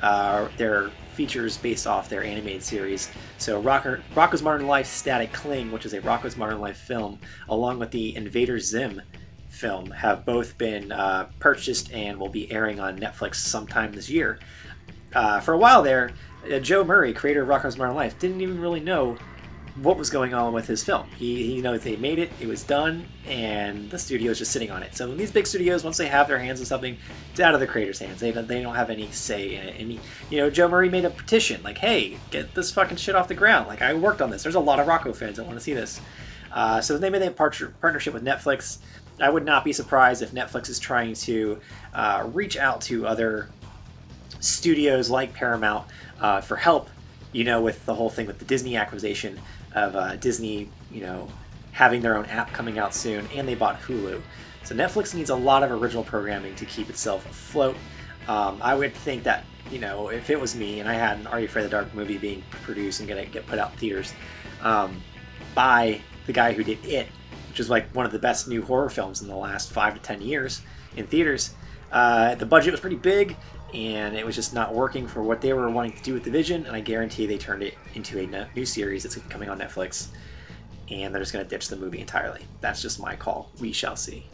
Uh, 0.00 0.48
they're 0.56 0.90
features 1.18 1.58
based 1.58 1.86
off 1.86 2.08
their 2.08 2.22
animated 2.22 2.62
series. 2.62 3.10
So 3.38 3.60
Rocker, 3.60 4.04
Rocko's 4.14 4.42
Modern 4.42 4.68
Life 4.68 4.86
Static 4.86 5.32
Cling, 5.32 5.72
which 5.72 5.84
is 5.84 5.92
a 5.92 6.00
Rocko's 6.00 6.36
Modern 6.36 6.60
Life 6.60 6.78
film, 6.78 7.18
along 7.48 7.80
with 7.80 7.90
the 7.90 8.14
Invader 8.14 8.60
Zim 8.60 9.02
film, 9.48 9.90
have 9.90 10.24
both 10.24 10.56
been 10.58 10.92
uh, 10.92 11.28
purchased 11.40 11.92
and 11.92 12.20
will 12.20 12.28
be 12.28 12.50
airing 12.52 12.78
on 12.78 13.00
Netflix 13.00 13.36
sometime 13.36 13.92
this 13.92 14.08
year. 14.08 14.38
Uh, 15.12 15.40
for 15.40 15.54
a 15.54 15.58
while 15.58 15.82
there, 15.82 16.14
uh, 16.52 16.60
Joe 16.60 16.84
Murray, 16.84 17.12
creator 17.12 17.42
of 17.42 17.48
Rocko's 17.48 17.76
Modern 17.76 17.96
Life, 17.96 18.18
didn't 18.18 18.40
even 18.40 18.60
really 18.60 18.80
know 18.80 19.18
what 19.82 19.96
was 19.96 20.10
going 20.10 20.34
on 20.34 20.52
with 20.52 20.66
his 20.66 20.82
film. 20.82 21.06
He, 21.16 21.54
he 21.54 21.60
knows 21.60 21.82
they 21.82 21.96
made 21.96 22.18
it, 22.18 22.32
it 22.40 22.46
was 22.46 22.64
done, 22.64 23.06
and 23.26 23.88
the 23.90 23.98
studio 23.98 24.32
is 24.32 24.38
just 24.38 24.52
sitting 24.52 24.70
on 24.70 24.82
it. 24.82 24.94
So 24.94 25.14
these 25.14 25.30
big 25.30 25.46
studios, 25.46 25.84
once 25.84 25.96
they 25.96 26.08
have 26.08 26.26
their 26.26 26.38
hands 26.38 26.60
on 26.60 26.66
something, 26.66 26.98
it's 27.30 27.40
out 27.40 27.54
of 27.54 27.60
the 27.60 27.66
creator's 27.66 27.98
hands. 27.98 28.20
They 28.20 28.32
don't, 28.32 28.48
they 28.48 28.62
don't 28.62 28.74
have 28.74 28.90
any 28.90 29.10
say 29.10 29.54
in 29.54 29.62
it. 29.68 29.80
And 29.80 29.90
he, 29.92 30.00
you 30.30 30.38
know, 30.38 30.50
Joe 30.50 30.68
Murray 30.68 30.88
made 30.88 31.04
a 31.04 31.10
petition 31.10 31.62
like, 31.62 31.78
"Hey, 31.78 32.18
get 32.30 32.54
this 32.54 32.72
fucking 32.72 32.96
shit 32.96 33.14
off 33.14 33.28
the 33.28 33.34
ground." 33.34 33.68
Like 33.68 33.82
I 33.82 33.94
worked 33.94 34.20
on 34.20 34.30
this. 34.30 34.42
There's 34.42 34.54
a 34.54 34.60
lot 34.60 34.80
of 34.80 34.86
Rocko 34.86 35.14
fans 35.14 35.36
that 35.36 35.44
want 35.44 35.56
to 35.58 35.62
see 35.62 35.74
this. 35.74 36.00
Uh, 36.50 36.80
so 36.80 36.98
they 36.98 37.10
made 37.10 37.22
a 37.22 37.30
partnership 37.30 38.14
with 38.14 38.24
Netflix. 38.24 38.78
I 39.20 39.30
would 39.30 39.44
not 39.44 39.64
be 39.64 39.72
surprised 39.72 40.22
if 40.22 40.32
Netflix 40.32 40.68
is 40.68 40.78
trying 40.78 41.14
to 41.14 41.60
uh, 41.92 42.28
reach 42.32 42.56
out 42.56 42.80
to 42.82 43.06
other 43.06 43.50
studios 44.40 45.10
like 45.10 45.34
Paramount 45.34 45.86
uh, 46.20 46.40
for 46.40 46.56
help. 46.56 46.90
You 47.32 47.44
know, 47.44 47.60
with 47.60 47.84
the 47.84 47.94
whole 47.94 48.08
thing 48.08 48.26
with 48.26 48.38
the 48.38 48.46
Disney 48.46 48.76
acquisition 48.76 49.38
of 49.78 49.96
uh, 49.96 50.16
Disney, 50.16 50.70
you 50.90 51.02
know, 51.02 51.28
having 51.72 52.00
their 52.00 52.16
own 52.16 52.26
app 52.26 52.52
coming 52.52 52.78
out 52.78 52.94
soon, 52.94 53.26
and 53.34 53.48
they 53.48 53.54
bought 53.54 53.80
Hulu. 53.80 54.20
So 54.64 54.74
Netflix 54.74 55.14
needs 55.14 55.30
a 55.30 55.36
lot 55.36 55.62
of 55.62 55.70
original 55.70 56.04
programming 56.04 56.54
to 56.56 56.66
keep 56.66 56.90
itself 56.90 57.28
afloat. 57.30 57.76
Um, 58.26 58.58
I 58.60 58.74
would 58.74 58.94
think 58.94 59.24
that 59.24 59.44
you 59.70 59.78
know 59.78 60.08
if 60.08 60.28
it 60.30 60.40
was 60.40 60.54
me 60.54 60.80
and 60.80 60.88
I 60.88 60.94
had 60.94 61.18
an 61.18 61.26
Are 61.26 61.40
You 61.40 61.46
Afraid 61.46 61.64
of 61.64 61.70
the 61.70 61.76
Dark 61.76 61.94
movie 61.94 62.18
being 62.18 62.42
produced 62.50 63.00
and 63.00 63.08
gonna 63.08 63.26
get 63.26 63.46
put 63.46 63.58
out 63.58 63.72
in 63.72 63.76
theaters 63.78 64.12
um, 64.60 65.02
by 65.54 66.00
the 66.26 66.32
guy 66.32 66.52
who 66.52 66.62
did 66.62 66.84
It, 66.84 67.08
which 67.48 67.60
is 67.60 67.70
like 67.70 67.90
one 67.94 68.04
of 68.04 68.12
the 68.12 68.18
best 68.18 68.48
new 68.48 68.62
horror 68.62 68.90
films 68.90 69.22
in 69.22 69.28
the 69.28 69.36
last 69.36 69.72
five 69.72 69.94
to 69.94 70.00
ten 70.00 70.20
years 70.20 70.60
in 70.96 71.06
theaters. 71.06 71.54
Uh, 71.90 72.34
the 72.34 72.44
budget 72.44 72.72
was 72.72 72.80
pretty 72.80 72.96
big, 72.96 73.34
and 73.74 74.16
it 74.16 74.24
was 74.24 74.34
just 74.34 74.54
not 74.54 74.74
working 74.74 75.06
for 75.06 75.22
what 75.22 75.40
they 75.40 75.52
were 75.52 75.68
wanting 75.68 75.92
to 75.92 76.02
do 76.02 76.14
with 76.14 76.24
the 76.24 76.30
vision. 76.30 76.64
And 76.66 76.74
I 76.74 76.80
guarantee 76.80 77.26
they 77.26 77.38
turned 77.38 77.62
it 77.62 77.74
into 77.94 78.18
a 78.18 78.48
new 78.54 78.64
series 78.64 79.02
that's 79.02 79.16
coming 79.28 79.48
on 79.48 79.58
Netflix, 79.58 80.08
and 80.90 81.14
they're 81.14 81.20
just 81.20 81.32
going 81.32 81.44
to 81.44 81.48
ditch 81.48 81.68
the 81.68 81.76
movie 81.76 82.00
entirely. 82.00 82.46
That's 82.60 82.80
just 82.80 83.00
my 83.00 83.14
call. 83.14 83.50
We 83.60 83.72
shall 83.72 83.96
see. 83.96 84.26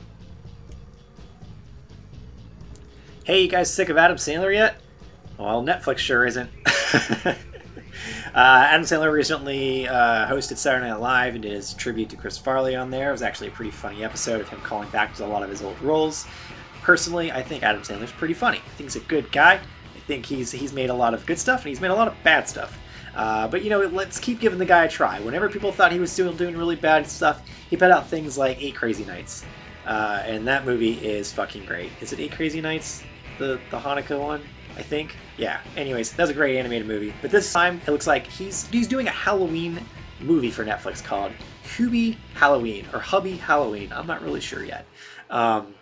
Hey, 3.25 3.43
you 3.43 3.49
guys 3.49 3.73
sick 3.73 3.89
of 3.89 3.97
Adam 3.97 4.19
Sandler 4.19 4.53
yet? 4.53 4.81
Well, 5.39 5.65
Netflix 5.65 5.99
sure 5.99 6.27
isn't. 6.27 6.51
uh, 7.25 7.35
Adam 8.35 8.83
Sandler 8.83 9.11
recently 9.11 9.89
uh, 9.89 10.29
hosted 10.29 10.59
Saturday 10.59 10.89
Night 10.89 11.01
Live 11.01 11.35
and 11.35 11.43
did 11.43 11.53
his 11.53 11.75
tribute 11.75 12.11
to 12.11 12.17
Chris 12.17 12.39
Farley 12.39 12.77
on 12.77 12.91
there. 12.91 13.09
It 13.09 13.13
was 13.13 13.23
actually 13.23 13.49
a 13.49 13.53
pretty 13.53 13.73
funny 13.73 14.05
episode 14.05 14.41
of 14.41 14.49
him 14.49 14.61
calling 14.61 14.91
back 14.91 15.15
to 15.15 15.25
a 15.25 15.27
lot 15.27 15.43
of 15.43 15.51
his 15.51 15.63
old 15.63 15.81
roles 15.83 16.27
personally, 16.85 17.33
I 17.33 17.43
think 17.43 17.63
Adam 17.63 17.83
Sandler's 17.83 18.13
pretty 18.13 18.35
funny. 18.35 18.59
I 18.59 18.71
think 18.77 18.91
he's 18.91 18.97
a 18.97 19.07
good 19.07 19.33
guy. 19.33 19.55
I 19.55 19.99
think 20.07 20.27
he's 20.27 20.53
he's 20.53 20.73
made 20.73 20.91
a 20.91 20.95
lot 20.95 21.15
of 21.15 21.25
good 21.27 21.39
stuff 21.39 21.61
and 21.63 21.71
he's 21.71 21.81
made 21.81 21.91
a 21.91 21.95
lot 21.95 22.07
of 22.07 22.15
bad 22.23 22.47
stuff. 22.47 22.79
Uh, 23.17 23.49
but 23.49 23.65
you 23.65 23.71
know, 23.71 23.81
let's 23.81 24.19
keep 24.19 24.39
giving 24.39 24.59
the 24.59 24.67
guy 24.67 24.85
a 24.85 24.89
try. 24.89 25.19
Whenever 25.21 25.49
people 25.49 25.73
thought 25.73 25.93
he 25.93 25.99
was 25.99 26.13
still 26.13 26.33
doing 26.33 26.57
really 26.57 26.77
bad 26.77 27.07
stuff, 27.07 27.43
he 27.71 27.77
put 27.77 27.91
out 27.91 28.07
things 28.07 28.37
like 28.37 28.63
Eight 28.63 28.75
Crazy 28.75 29.05
Nights, 29.05 29.45
uh, 29.87 30.23
and 30.27 30.47
that 30.47 30.67
movie 30.67 30.95
is 30.95 31.33
fucking 31.33 31.65
great. 31.65 31.91
Is 32.01 32.13
it 32.13 32.21
Eight 32.21 32.33
Crazy 32.33 32.61
Nights, 32.61 33.03
the 33.39 33.59
the 33.71 33.79
Hanukkah 33.79 34.21
one? 34.21 34.43
I 34.77 34.83
think. 34.83 35.17
Yeah. 35.39 35.61
Anyways, 35.77 36.13
that's 36.13 36.31
a 36.31 36.35
great 36.35 36.59
animated 36.59 36.87
movie. 36.87 37.15
But 37.23 37.31
this 37.31 37.53
time, 37.53 37.81
it 37.87 37.91
looks 37.91 38.07
like 38.07 38.27
he's 38.27 38.67
he's 38.67 38.89
doing 38.89 39.07
a 39.07 39.13
Halloween 39.13 39.81
movie 40.21 40.51
for 40.51 40.65
Netflix 40.65 41.03
called 41.03 41.33
Hubie 41.65 42.17
Halloween 42.35 42.87
or 42.93 42.99
Hubby 42.99 43.37
Halloween. 43.37 43.91
I'm 43.93 44.07
not 44.07 44.23
really 44.23 44.41
sure 44.41 44.65
yet. 44.65 44.87
Um, 45.31 45.75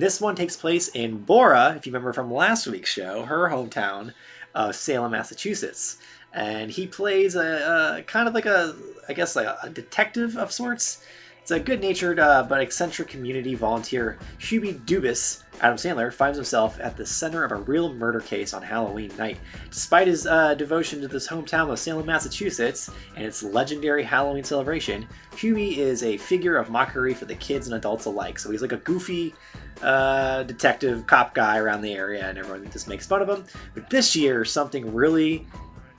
this 0.00 0.20
one 0.20 0.34
takes 0.36 0.56
place 0.56 0.88
in 0.88 1.18
Bora, 1.18 1.74
if 1.76 1.86
you 1.86 1.92
remember 1.92 2.12
from 2.12 2.32
last 2.32 2.66
week's 2.66 2.90
show, 2.90 3.24
her 3.24 3.48
hometown. 3.48 4.12
of 4.54 4.74
Salem, 4.74 5.12
Massachusetts. 5.12 5.98
And 6.32 6.70
he 6.70 6.86
plays 6.86 7.36
a, 7.36 7.98
a 7.98 8.02
kind 8.02 8.28
of 8.28 8.34
like 8.34 8.46
a, 8.46 8.74
I 9.08 9.12
guess, 9.12 9.36
like 9.36 9.46
a, 9.46 9.58
a 9.62 9.70
detective 9.70 10.36
of 10.36 10.52
sorts. 10.52 11.04
It's 11.48 11.52
a 11.52 11.58
good 11.58 11.80
natured 11.80 12.18
uh, 12.20 12.42
but 12.42 12.60
eccentric 12.60 13.08
community 13.08 13.54
volunteer, 13.54 14.18
Hubie 14.38 14.78
Dubus, 14.84 15.44
Adam 15.62 15.78
Sandler, 15.78 16.12
finds 16.12 16.36
himself 16.36 16.78
at 16.78 16.94
the 16.94 17.06
center 17.06 17.42
of 17.42 17.52
a 17.52 17.54
real 17.54 17.94
murder 17.94 18.20
case 18.20 18.52
on 18.52 18.60
Halloween 18.60 19.10
night. 19.16 19.38
Despite 19.70 20.08
his 20.08 20.26
uh, 20.26 20.52
devotion 20.56 21.00
to 21.00 21.08
this 21.08 21.26
hometown 21.26 21.70
of 21.70 21.78
Salem, 21.78 22.04
Massachusetts, 22.04 22.90
and 23.16 23.24
its 23.24 23.42
legendary 23.42 24.02
Halloween 24.02 24.44
celebration, 24.44 25.08
Hubie 25.36 25.78
is 25.78 26.02
a 26.02 26.18
figure 26.18 26.58
of 26.58 26.68
mockery 26.68 27.14
for 27.14 27.24
the 27.24 27.36
kids 27.36 27.66
and 27.66 27.76
adults 27.76 28.04
alike. 28.04 28.38
So 28.38 28.50
he's 28.50 28.60
like 28.60 28.72
a 28.72 28.76
goofy 28.76 29.34
uh, 29.80 30.42
detective 30.42 31.06
cop 31.06 31.32
guy 31.32 31.56
around 31.56 31.80
the 31.80 31.94
area, 31.94 32.28
and 32.28 32.36
everyone 32.36 32.70
just 32.70 32.88
makes 32.88 33.06
fun 33.06 33.22
of 33.22 33.28
him. 33.30 33.46
But 33.72 33.88
this 33.88 34.14
year, 34.14 34.44
something 34.44 34.92
really 34.92 35.46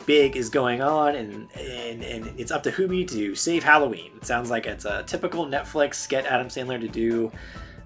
big 0.05 0.35
is 0.35 0.49
going 0.49 0.81
on, 0.81 1.15
and, 1.15 1.47
and, 1.55 2.03
and 2.03 2.39
it's 2.39 2.51
up 2.51 2.63
to 2.63 2.71
Hubie 2.71 3.07
to 3.09 3.35
save 3.35 3.63
Halloween. 3.63 4.11
It 4.17 4.25
sounds 4.25 4.49
like 4.49 4.65
it's 4.65 4.85
a 4.85 5.03
typical 5.03 5.45
Netflix 5.45 6.07
get 6.07 6.25
Adam 6.25 6.47
Sandler 6.47 6.79
to 6.79 6.87
do 6.87 7.31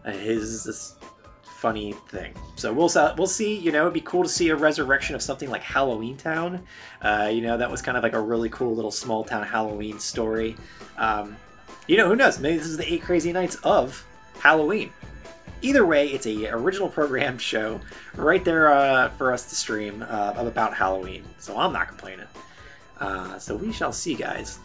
uh, 0.06 0.12
his 0.12 0.96
funny 1.44 1.94
thing. 2.10 2.34
So 2.56 2.74
we'll 2.74 2.92
we'll 3.18 3.28
see. 3.28 3.58
You 3.58 3.72
know, 3.72 3.82
it'd 3.84 3.94
be 3.94 4.02
cool 4.02 4.24
to 4.24 4.30
see 4.30 4.50
a 4.50 4.56
resurrection 4.56 5.16
of 5.16 5.22
something 5.22 5.50
like 5.50 5.62
Halloween 5.62 6.18
Town. 6.18 6.62
Uh, 7.02 7.30
you 7.32 7.42
know, 7.42 7.58
that 7.58 7.72
was 7.72 7.82
kind 7.82 7.96
of 7.96 8.04
like 8.04 8.14
a 8.14 8.20
really 8.20 8.50
cool 8.50 8.76
little 8.76 8.92
small 8.92 9.24
town 9.24 9.46
Halloween 9.46 9.98
story. 9.98 10.58
Um, 10.98 11.38
you 11.88 11.98
know, 11.98 12.08
who 12.08 12.16
knows? 12.16 12.40
Maybe 12.40 12.58
this 12.58 12.68
is 12.68 12.78
the 12.78 12.94
eight 12.94 13.02
crazy 13.02 13.32
nights 13.32 13.56
of 13.64 14.06
Halloween 14.40 14.92
either 15.64 15.86
way, 15.86 16.10
it's 16.10 16.28
a 16.28 16.48
original 16.50 16.90
program 16.90 17.38
show 17.38 17.80
right 18.16 18.44
there 18.46 18.72
uh, 18.72 19.10
for 19.10 19.34
us 19.34 19.50
to 19.50 19.56
stream 19.56 20.06
uh, 20.08 20.34
about 20.38 20.76
Halloween. 20.76 21.24
So 21.40 21.58
I'm 21.58 21.74
not 21.74 21.88
complaining. 21.88 22.28
Uh, 23.00 23.40
so 23.40 23.56
we 23.56 23.72
shall 23.72 23.92
see, 23.92 24.14
guys. 24.14 24.60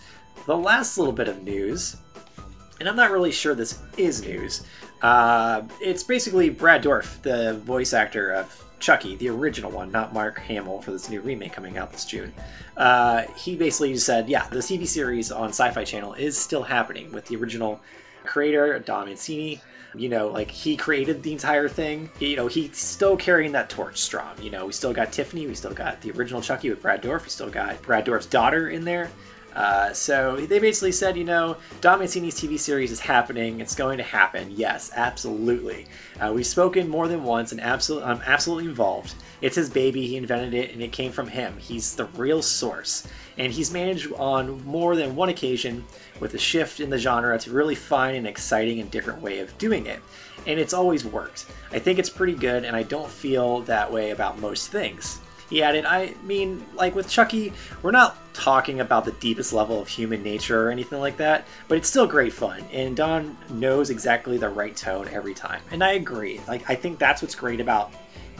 The 0.46 0.56
last 0.56 0.98
little 0.98 1.12
bit 1.12 1.28
of 1.28 1.42
news, 1.42 1.96
and 2.80 2.88
I'm 2.88 2.96
not 2.96 3.10
really 3.10 3.32
sure 3.32 3.54
this 3.54 3.78
is 3.96 4.22
news. 4.22 4.64
Uh, 5.02 5.62
it's 5.80 6.02
basically 6.02 6.50
Brad 6.50 6.82
Dourif, 6.82 7.22
the 7.22 7.54
voice 7.64 7.92
actor 7.92 8.32
of 8.32 8.64
Chucky, 8.80 9.16
the 9.16 9.28
original 9.28 9.70
one, 9.70 9.90
not 9.90 10.12
Mark 10.12 10.38
Hamill 10.38 10.82
for 10.82 10.92
this 10.92 11.08
new 11.10 11.20
remake 11.20 11.52
coming 11.52 11.78
out 11.78 11.92
this 11.92 12.04
June. 12.04 12.32
Uh, 12.76 13.22
he 13.36 13.56
basically 13.56 13.96
said, 13.96 14.28
yeah, 14.28 14.46
the 14.48 14.58
TV 14.58 14.86
series 14.86 15.32
on 15.32 15.48
Sci 15.48 15.70
Fi 15.70 15.84
Channel 15.84 16.14
is 16.14 16.38
still 16.38 16.62
happening 16.62 17.10
with 17.12 17.26
the 17.26 17.36
original 17.36 17.80
creator, 18.24 18.78
Don 18.78 19.06
Mancini, 19.06 19.60
you 19.94 20.08
know, 20.08 20.28
like 20.28 20.50
he 20.50 20.76
created 20.76 21.22
the 21.22 21.32
entire 21.32 21.68
thing. 21.68 22.10
You 22.20 22.36
know, 22.36 22.46
he's 22.46 22.76
still 22.76 23.16
carrying 23.16 23.52
that 23.52 23.70
torch 23.70 23.98
strong. 23.98 24.40
You 24.40 24.50
know, 24.50 24.66
we 24.66 24.72
still 24.72 24.92
got 24.92 25.12
Tiffany, 25.12 25.46
we 25.46 25.54
still 25.54 25.74
got 25.74 26.00
the 26.00 26.10
original 26.12 26.40
Chucky 26.40 26.70
with 26.70 26.82
Brad 26.82 27.02
Dourif, 27.02 27.24
we 27.24 27.30
still 27.30 27.50
got 27.50 27.80
Brad 27.82 28.04
Dourif's 28.04 28.26
daughter 28.26 28.70
in 28.70 28.84
there. 28.84 29.10
Uh, 29.58 29.92
so 29.92 30.36
they 30.36 30.60
basically 30.60 30.92
said, 30.92 31.16
you 31.16 31.24
know, 31.24 31.56
Don 31.80 31.98
Mancini's 31.98 32.40
TV 32.40 32.58
series 32.58 32.92
is 32.92 33.00
happening. 33.00 33.60
It's 33.60 33.74
going 33.74 33.98
to 33.98 34.04
happen. 34.04 34.52
Yes, 34.54 34.92
absolutely. 34.94 35.86
Uh, 36.20 36.32
we've 36.32 36.46
spoken 36.46 36.88
more 36.88 37.08
than 37.08 37.24
once, 37.24 37.50
and 37.50 37.60
absolutely, 37.60 38.08
I'm 38.08 38.20
absolutely 38.24 38.66
involved. 38.66 39.14
It's 39.40 39.56
his 39.56 39.68
baby. 39.68 40.06
He 40.06 40.16
invented 40.16 40.54
it, 40.54 40.72
and 40.72 40.80
it 40.80 40.92
came 40.92 41.10
from 41.10 41.26
him. 41.26 41.56
He's 41.58 41.96
the 41.96 42.04
real 42.16 42.40
source, 42.40 43.08
and 43.36 43.52
he's 43.52 43.72
managed 43.72 44.12
on 44.12 44.64
more 44.64 44.94
than 44.94 45.16
one 45.16 45.28
occasion 45.28 45.84
with 46.20 46.34
a 46.34 46.38
shift 46.38 46.80
in 46.80 46.90
the 46.90 46.98
genre 46.98 47.38
to 47.38 47.50
really 47.50 47.74
find 47.74 48.16
an 48.16 48.26
exciting 48.26 48.80
and 48.80 48.90
different 48.90 49.20
way 49.22 49.40
of 49.40 49.56
doing 49.58 49.86
it. 49.86 50.00
And 50.46 50.58
it's 50.58 50.72
always 50.72 51.04
worked. 51.04 51.46
I 51.72 51.78
think 51.78 51.98
it's 51.98 52.10
pretty 52.10 52.34
good, 52.34 52.64
and 52.64 52.74
I 52.74 52.82
don't 52.82 53.10
feel 53.10 53.60
that 53.62 53.90
way 53.90 54.10
about 54.10 54.38
most 54.38 54.70
things. 54.70 55.20
He 55.50 55.62
added, 55.62 55.86
I 55.86 56.14
mean, 56.24 56.64
like 56.74 56.94
with 56.94 57.08
Chucky, 57.08 57.52
we're 57.82 57.90
not 57.90 58.16
talking 58.34 58.80
about 58.80 59.04
the 59.04 59.12
deepest 59.12 59.52
level 59.52 59.80
of 59.80 59.88
human 59.88 60.22
nature 60.22 60.66
or 60.66 60.70
anything 60.70 61.00
like 61.00 61.16
that, 61.16 61.46
but 61.68 61.78
it's 61.78 61.88
still 61.88 62.06
great 62.06 62.34
fun. 62.34 62.62
And 62.70 62.94
Don 62.94 63.36
knows 63.50 63.88
exactly 63.88 64.36
the 64.36 64.50
right 64.50 64.76
tone 64.76 65.08
every 65.08 65.32
time. 65.32 65.62
And 65.70 65.82
I 65.82 65.92
agree. 65.92 66.40
Like, 66.46 66.68
I 66.68 66.74
think 66.74 66.98
that's 66.98 67.22
what's 67.22 67.34
great 67.34 67.60
about 67.60 67.92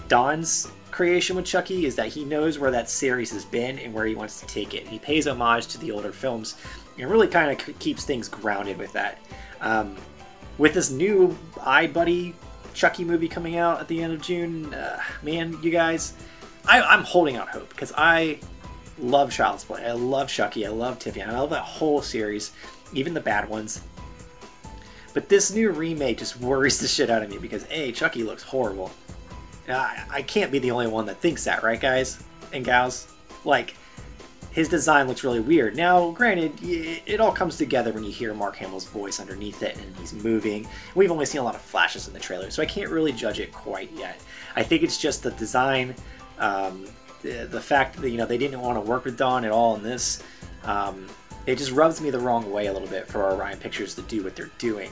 Don's 0.08 0.70
creation 0.90 1.37
with 1.37 1.44
Chucky 1.44 1.87
is 1.87 1.94
that 1.97 2.08
he 2.08 2.25
knows 2.25 2.58
where 2.58 2.70
that 2.70 2.90
series 2.90 3.30
has 3.32 3.44
been 3.44 3.78
and 3.78 3.94
where 3.94 4.04
he 4.06 4.14
wants 4.14 4.40
to 4.40 4.47
take 4.47 4.75
it. 4.75 4.87
He 4.87 4.99
pays 4.99 5.26
homage 5.26 5.66
to 5.68 5.78
the 5.78 5.90
older 5.90 6.12
films 6.12 6.56
and 6.98 7.10
really 7.10 7.28
kind 7.28 7.50
of 7.50 7.78
keeps 7.78 8.04
things 8.04 8.28
grounded 8.28 8.78
with 8.78 8.92
that. 8.92 9.18
Um, 9.60 9.96
with 10.58 10.74
this 10.74 10.90
new 10.90 11.36
iBuddy 11.56 12.34
Chucky 12.74 13.04
movie 13.04 13.28
coming 13.28 13.56
out 13.56 13.80
at 13.80 13.88
the 13.88 14.02
end 14.02 14.12
of 14.12 14.20
June, 14.20 14.72
uh, 14.74 15.00
man, 15.22 15.56
you 15.62 15.70
guys, 15.70 16.14
I, 16.66 16.80
I'm 16.80 17.02
holding 17.02 17.36
out 17.36 17.48
hope 17.48 17.68
because 17.70 17.92
I 17.96 18.40
love 18.98 19.32
Child's 19.32 19.64
Play. 19.64 19.84
I 19.84 19.92
love 19.92 20.28
Chucky. 20.28 20.66
I 20.66 20.70
love 20.70 20.98
Tiffany. 20.98 21.24
I 21.24 21.38
love 21.38 21.50
that 21.50 21.62
whole 21.62 22.02
series, 22.02 22.52
even 22.92 23.14
the 23.14 23.20
bad 23.20 23.48
ones. 23.48 23.80
But 25.14 25.28
this 25.28 25.52
new 25.52 25.70
remake 25.70 26.18
just 26.18 26.38
worries 26.38 26.78
the 26.78 26.88
shit 26.88 27.10
out 27.10 27.22
of 27.22 27.30
me 27.30 27.38
because 27.38 27.66
A, 27.70 27.92
Chucky 27.92 28.22
looks 28.22 28.42
horrible. 28.42 28.90
I, 29.68 30.04
I 30.10 30.22
can't 30.22 30.50
be 30.50 30.58
the 30.58 30.70
only 30.70 30.86
one 30.86 31.06
that 31.06 31.18
thinks 31.18 31.44
that, 31.44 31.62
right, 31.62 31.80
guys 31.80 32.22
and 32.52 32.64
gals? 32.64 33.12
Like, 33.44 33.74
his 34.58 34.68
design 34.68 35.06
looks 35.06 35.22
really 35.22 35.38
weird. 35.38 35.76
Now, 35.76 36.10
granted, 36.10 36.52
it 36.60 37.20
all 37.20 37.30
comes 37.30 37.56
together 37.56 37.92
when 37.92 38.02
you 38.02 38.10
hear 38.10 38.34
Mark 38.34 38.56
Hamill's 38.56 38.86
voice 38.86 39.20
underneath 39.20 39.62
it 39.62 39.76
and 39.76 39.96
he's 39.98 40.12
moving. 40.12 40.66
We've 40.96 41.12
only 41.12 41.26
seen 41.26 41.40
a 41.40 41.44
lot 41.44 41.54
of 41.54 41.60
flashes 41.60 42.08
in 42.08 42.12
the 42.12 42.18
trailer, 42.18 42.50
so 42.50 42.60
I 42.60 42.66
can't 42.66 42.90
really 42.90 43.12
judge 43.12 43.38
it 43.38 43.52
quite 43.52 43.88
yet. 43.92 44.20
I 44.56 44.64
think 44.64 44.82
it's 44.82 44.98
just 44.98 45.22
the 45.22 45.30
design, 45.30 45.94
um, 46.40 46.86
the, 47.22 47.46
the, 47.48 47.60
fact 47.60 48.02
that 48.02 48.10
you 48.10 48.18
know 48.18 48.26
they 48.26 48.36
didn't 48.36 48.60
want 48.60 48.76
to 48.76 48.80
work 48.80 49.04
with 49.04 49.16
Don 49.16 49.44
at 49.44 49.52
all 49.52 49.76
in 49.76 49.82
this. 49.84 50.24
Um, 50.64 51.06
it 51.46 51.56
just 51.56 51.70
rubs 51.70 52.00
me 52.00 52.10
the 52.10 52.18
wrong 52.18 52.50
way 52.50 52.66
a 52.66 52.72
little 52.72 52.88
bit 52.88 53.06
for 53.06 53.30
Orion 53.30 53.58
Pictures 53.58 53.94
to 53.94 54.02
do 54.02 54.24
what 54.24 54.34
they're 54.34 54.50
doing. 54.58 54.90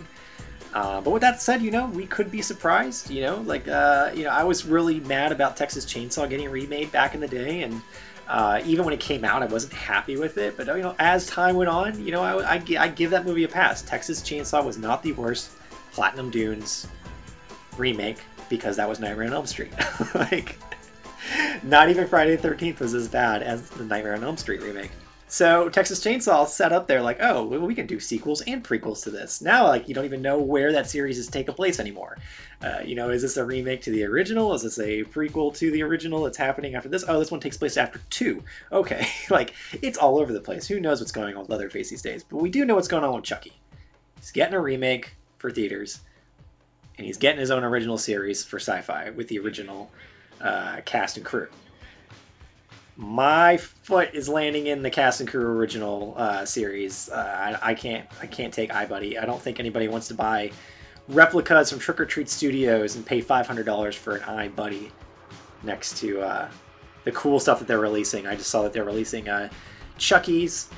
Uh, 0.75 1.01
but 1.01 1.11
with 1.11 1.23
that 1.23 1.43
said, 1.43 1.61
you 1.61 1.73
know, 1.73 1.87
we 1.87 2.07
could 2.07 2.31
be 2.31 2.41
surprised. 2.41 3.11
You 3.11 3.23
know, 3.23 3.37
like 3.39 3.67
uh, 3.67 4.13
you 4.15 4.23
know, 4.23 4.31
I 4.31 4.45
was 4.45 4.65
really 4.65 5.01
mad 5.01 5.33
about 5.33 5.57
Texas 5.57 5.85
Chainsaw 5.85 6.31
getting 6.31 6.49
remade 6.51 6.93
back 6.93 7.17
in 7.17 7.21
the 7.21 7.27
day, 7.27 7.63
and 7.65 7.83
uh, 8.29 8.61
even 8.65 8.85
when 8.85 8.95
it 8.95 9.01
came 9.01 9.25
out, 9.25 9.43
I 9.43 9.47
wasn't 9.47 9.73
happy 9.73 10.17
with 10.17 10.39
it. 10.39 10.57
But 10.57 10.67
you 10.69 10.83
know, 10.83 10.95
as 10.99 11.27
time 11.27 11.57
went 11.57 11.71
on, 11.71 12.05
you 12.05 12.13
know, 12.13 12.23
I, 12.23 12.57
I, 12.57 12.63
I 12.79 12.89
give 12.89 13.11
that 13.11 13.25
movie 13.25 13.45
a 13.45 13.49
pass. 13.49 13.83
Texas 13.83 14.21
Chainsaw 14.21 14.65
was 14.65 14.79
not 14.79 15.03
the 15.03 15.13
worst 15.13 15.51
Platinum 15.93 16.31
Dunes 16.31 16.87
remake 17.77 18.19
because 18.49 18.77
that 18.77 18.89
was 18.89 19.01
Nightmare 19.01 19.27
on 19.27 19.33
Elm 19.33 19.47
Street. 19.47 19.73
like, 20.15 20.57
not 21.63 21.89
even 21.89 22.07
Friday 22.07 22.37
the 22.37 22.43
Thirteenth 22.43 22.81
was 22.81 22.95
as 22.95 23.09
bad 23.09 23.43
as 23.43 23.69
the 23.71 23.85
Nightmare 23.85 24.15
on 24.15 24.25
Elm 24.25 24.37
Street 24.37 24.63
remake. 24.63 24.91
So 25.29 25.69
Texas 25.69 26.01
Chainsaw 26.05 26.47
set 26.47 26.73
up 26.73 26.87
there 26.87 27.03
like, 27.03 27.19
oh, 27.21 27.45
well, 27.45 27.61
we 27.61 27.75
can 27.75 27.87
do 27.87 27.99
sequels 27.99 28.43
and 28.43 28.63
prequels 28.63 29.03
to 29.03 29.11
this. 29.11 29.43
Now, 29.43 29.67
like, 29.67 29.89
you 29.89 29.95
don't 29.95 30.05
even 30.05 30.23
know 30.23 30.39
where 30.39 30.71
that 30.73 30.89
series 30.89 31.19
is 31.19 31.27
taking 31.27 31.55
place 31.55 31.81
anymore. 31.81 32.17
Uh, 32.63 32.79
you 32.85 32.95
know, 32.95 33.11
is 33.11 33.23
this 33.23 33.37
a 33.37 33.45
remake 33.45 33.83
to 33.83 33.91
the 33.91 34.05
original? 34.05 34.55
Is 34.55 34.63
this 34.63 34.79
a 34.79 35.03
prequel 35.05 35.55
to 35.57 35.71
the 35.73 35.83
original 35.83 36.23
that's 36.23 36.39
happening 36.39 36.77
after 36.77 36.89
this? 36.89 37.05
Oh, 37.09 37.19
this 37.19 37.33
one 37.33 37.41
takes 37.41 37.57
place 37.57 37.77
after 37.77 38.01
two. 38.11 38.43
Okay, 38.73 39.07
like 39.31 39.55
it's 39.81 39.97
all 39.97 40.19
over 40.19 40.33
the 40.33 40.41
place. 40.41 40.67
Who 40.67 40.81
knows 40.81 41.01
what's 41.01 41.13
going 41.13 41.35
on 41.35 41.43
with 41.43 41.51
Leatherface 41.51 41.89
these 41.89 42.03
days? 42.03 42.25
But 42.25 42.39
we 42.39 42.51
do 42.51 42.65
know 42.65 42.75
what's 42.75 42.89
going 42.89 43.05
on 43.05 43.15
with 43.15 43.25
Chucky. 43.25 43.53
He's 44.19 44.33
getting 44.33 44.55
a 44.55 44.61
remake 44.61 45.15
for 45.39 45.51
theaters, 45.51 46.01
and 46.99 47.07
he's 47.07 47.17
getting 47.17 47.41
his 47.41 47.51
own 47.51 47.65
original 47.65 47.97
series 47.97 48.45
for 48.45 48.59
Sci-Fi 48.59 49.11
with 49.11 49.29
the 49.29 49.39
original 49.39 49.91
uh, 50.41 50.81
cast 50.85 51.17
and 51.17 51.25
crew 51.25 51.49
my 52.97 53.57
foot 53.57 54.15
is 54.15 54.29
landing 54.29 54.69
in 54.69 54.83
the 54.83 54.91
cast 54.91 55.21
and 55.21 55.29
crew 55.29 55.47
original 55.47 56.15
uh, 56.17 56.45
series. 56.45 57.11
Uh, 57.11 57.59
I, 57.63 57.71
I, 57.71 57.75
can't 57.75 58.07
I 58.23 58.27
can't 58.27 58.53
take 58.53 58.71
iBuddy. 58.71 59.21
I 59.21 59.27
don't 59.27 59.41
think 59.41 59.61
anybody 59.61 59.89
wants 59.89 60.09
to 60.09 60.15
buy 60.15 60.51
replicas 61.09 61.71
from 61.71 61.79
Trick 61.79 62.01
or 62.01 62.07
Treat 62.07 62.29
Studios 62.29 62.97
and 62.97 63.05
pay 63.05 63.21
five 63.21 63.47
hundred 63.47 63.67
dollars 63.67 63.95
for 63.95 64.17
an 64.17 64.51
iBuddy 64.51 64.91
next 65.63 65.99
to 65.99 66.21
uh, 66.21 66.49
the 67.05 67.13
cool 67.13 67.39
stuff 67.39 67.59
that 67.59 67.69
they're 67.69 67.81
releasing. 67.81 68.27
I 68.27 68.35
just 68.35 68.51
saw 68.51 68.63
that 68.63 68.73
they're 68.73 68.85
releasing 68.85 69.29
uh, 69.29 69.51
Chucky's 69.99 70.71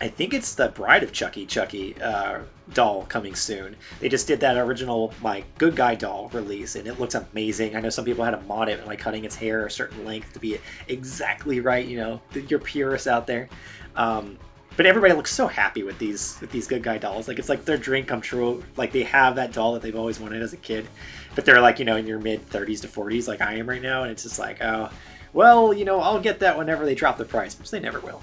I 0.00 0.08
think 0.08 0.34
it's 0.34 0.54
the 0.54 0.68
Bride 0.68 1.02
of 1.02 1.12
Chucky 1.12 1.46
Chucky 1.46 2.00
uh, 2.02 2.40
doll 2.74 3.06
coming 3.06 3.34
soon. 3.34 3.76
They 3.98 4.10
just 4.10 4.26
did 4.26 4.40
that 4.40 4.58
original 4.58 5.14
my 5.22 5.42
Good 5.56 5.74
Guy 5.74 5.94
doll 5.94 6.28
release, 6.34 6.76
and 6.76 6.86
it 6.86 7.00
looks 7.00 7.14
amazing. 7.14 7.74
I 7.74 7.80
know 7.80 7.88
some 7.88 8.04
people 8.04 8.22
had 8.22 8.32
to 8.32 8.40
mod 8.42 8.68
it, 8.68 8.86
like 8.86 8.98
cutting 8.98 9.24
its 9.24 9.34
hair 9.34 9.64
a 9.64 9.70
certain 9.70 10.04
length 10.04 10.34
to 10.34 10.38
be 10.38 10.58
exactly 10.88 11.60
right. 11.60 11.86
You 11.86 11.96
know, 11.98 12.20
your 12.48 12.58
purists 12.58 13.06
out 13.06 13.26
there. 13.26 13.48
Um, 13.94 14.38
but 14.76 14.84
everybody 14.84 15.14
looks 15.14 15.32
so 15.32 15.46
happy 15.46 15.82
with 15.82 15.98
these 15.98 16.36
with 16.42 16.50
these 16.50 16.66
Good 16.66 16.82
Guy 16.82 16.98
dolls. 16.98 17.26
Like 17.26 17.38
it's 17.38 17.48
like 17.48 17.64
their 17.64 17.78
dream 17.78 18.04
come 18.04 18.20
true. 18.20 18.62
Like 18.76 18.92
they 18.92 19.04
have 19.04 19.34
that 19.36 19.52
doll 19.52 19.72
that 19.72 19.82
they've 19.82 19.96
always 19.96 20.20
wanted 20.20 20.42
as 20.42 20.52
a 20.52 20.58
kid, 20.58 20.86
but 21.34 21.46
they're 21.46 21.62
like 21.62 21.78
you 21.78 21.86
know 21.86 21.96
in 21.96 22.06
your 22.06 22.18
mid 22.18 22.46
30s 22.50 22.82
to 22.82 22.88
40s, 22.88 23.28
like 23.28 23.40
I 23.40 23.54
am 23.54 23.66
right 23.66 23.80
now, 23.80 24.02
and 24.02 24.12
it's 24.12 24.24
just 24.24 24.38
like 24.38 24.62
oh, 24.62 24.90
well 25.32 25.72
you 25.72 25.86
know 25.86 26.00
I'll 26.00 26.20
get 26.20 26.38
that 26.40 26.58
whenever 26.58 26.84
they 26.84 26.94
drop 26.94 27.16
the 27.16 27.24
price, 27.24 27.58
which 27.58 27.70
they 27.70 27.80
never 27.80 28.00
will. 28.00 28.20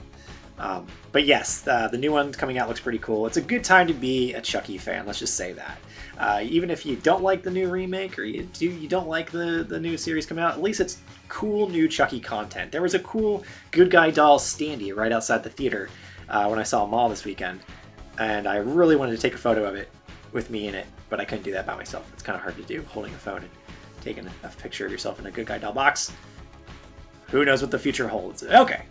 Um, 0.60 0.88
but 1.12 1.26
yes, 1.26 1.68
uh, 1.68 1.88
the 1.88 1.98
new 1.98 2.12
one 2.12 2.32
coming 2.32 2.58
out 2.58 2.68
looks 2.68 2.80
pretty 2.80 3.00
cool. 3.00 3.26
It's 3.26 3.38
a 3.38 3.42
good 3.42 3.64
time 3.64 3.88
to 3.88 3.94
be 3.94 4.34
a 4.34 4.42
Chucky 4.42 4.78
fan. 4.78 5.06
Let's 5.06 5.20
just 5.20 5.36
say 5.36 5.54
that. 5.54 5.78
Uh, 6.18 6.42
even 6.44 6.70
if 6.70 6.86
you 6.86 6.96
don't 6.98 7.24
like 7.24 7.42
the 7.42 7.50
new 7.50 7.70
remake 7.70 8.20
or 8.20 8.24
you 8.24 8.44
do 8.54 8.68
you 8.68 8.88
don't 8.88 9.08
like 9.08 9.32
the 9.32 9.66
the 9.68 9.80
new 9.80 9.98
series 9.98 10.26
coming 10.26 10.44
out, 10.44 10.54
at 10.54 10.62
least 10.62 10.80
it's 10.80 11.00
cool 11.28 11.68
new 11.70 11.88
Chucky 11.88 12.20
content. 12.20 12.72
There 12.72 12.84
was 12.84 12.94
a 12.94 13.00
cool 13.00 13.44
Good 13.72 13.90
Guy 13.90 14.12
doll 14.12 14.38
standee 14.38 14.96
right 14.96 15.12
outside 15.12 15.44
the 15.44 15.50
theater 15.50 15.90
uh, 16.30 16.48
when 16.48 16.60
I 16.60 16.64
saw 16.64 16.86
them 16.86 16.94
all 16.94 17.10
this 17.10 17.26
weekend, 17.26 17.62
and 18.20 18.48
I 18.48 18.58
really 18.58 18.96
wanted 18.96 19.16
to 19.16 19.22
take 19.22 19.34
a 19.34 19.40
photo 19.40 19.66
of 19.66 19.76
it 19.76 19.90
with 20.34 20.50
me 20.52 20.68
in 20.68 20.76
it, 20.76 20.86
but 21.10 21.20
I 21.20 21.26
couldn't 21.26 21.44
do 21.44 21.52
that 21.52 21.66
by 21.66 21.76
myself. 21.76 22.10
It's 22.14 22.24
kind 22.24 22.36
of 22.36 22.44
hard 22.44 22.56
to 22.58 22.64
do 22.64 22.84
holding 22.90 23.14
a 23.14 23.18
phone 23.18 23.38
and 23.38 23.50
taking 24.02 24.28
a 24.44 24.48
picture 24.50 24.86
of 24.86 24.92
yourself 24.92 25.20
in 25.20 25.26
a 25.26 25.32
Good 25.32 25.48
Guy 25.48 25.58
doll 25.58 25.74
box. 25.74 26.12
Who 27.30 27.44
knows 27.44 27.62
what 27.62 27.72
the 27.72 27.80
future 27.80 28.08
holds? 28.08 28.44
Okay. 28.44 28.84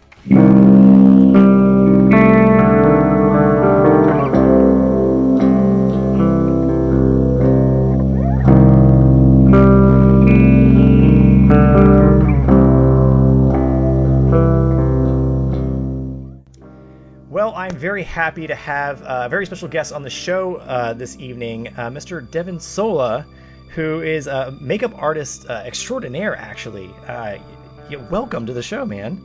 Very 17.82 18.04
happy 18.04 18.46
to 18.46 18.54
have 18.54 19.02
a 19.04 19.28
very 19.28 19.44
special 19.44 19.66
guest 19.66 19.92
on 19.92 20.04
the 20.04 20.08
show 20.08 20.54
uh, 20.58 20.92
this 20.92 21.18
evening, 21.18 21.66
uh, 21.76 21.90
Mr. 21.90 22.30
Devin 22.30 22.60
Sola, 22.60 23.26
who 23.70 24.00
is 24.02 24.28
a 24.28 24.56
makeup 24.60 24.92
artist 24.94 25.50
uh, 25.50 25.64
extraordinaire, 25.66 26.36
actually. 26.36 26.94
Uh, 27.08 27.38
welcome 28.08 28.46
to 28.46 28.52
the 28.52 28.62
show, 28.62 28.86
man. 28.86 29.20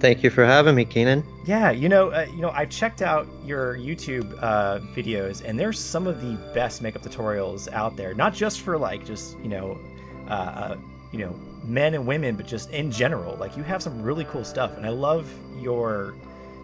Thank 0.00 0.24
you 0.24 0.30
for 0.30 0.44
having 0.44 0.74
me, 0.74 0.84
Keenan. 0.84 1.22
Yeah, 1.46 1.70
you 1.70 1.88
know, 1.88 2.08
uh, 2.08 2.26
you 2.34 2.42
know, 2.42 2.50
I've 2.50 2.68
checked 2.68 3.00
out 3.00 3.28
your 3.44 3.76
YouTube 3.76 4.36
uh, 4.42 4.80
videos, 4.96 5.40
and 5.44 5.56
they're 5.56 5.72
some 5.72 6.08
of 6.08 6.20
the 6.20 6.34
best 6.52 6.82
makeup 6.82 7.02
tutorials 7.02 7.72
out 7.72 7.96
there. 7.96 8.12
Not 8.12 8.34
just 8.34 8.62
for 8.62 8.76
like 8.76 9.06
just 9.06 9.38
you 9.38 9.48
know, 9.48 9.78
uh, 10.26 10.32
uh, 10.32 10.76
you 11.12 11.20
know, 11.20 11.32
men 11.62 11.94
and 11.94 12.08
women, 12.08 12.34
but 12.34 12.48
just 12.48 12.70
in 12.70 12.90
general. 12.90 13.36
Like 13.36 13.56
you 13.56 13.62
have 13.62 13.84
some 13.84 14.02
really 14.02 14.24
cool 14.24 14.44
stuff, 14.44 14.76
and 14.76 14.84
I 14.84 14.90
love 14.90 15.32
your 15.60 16.16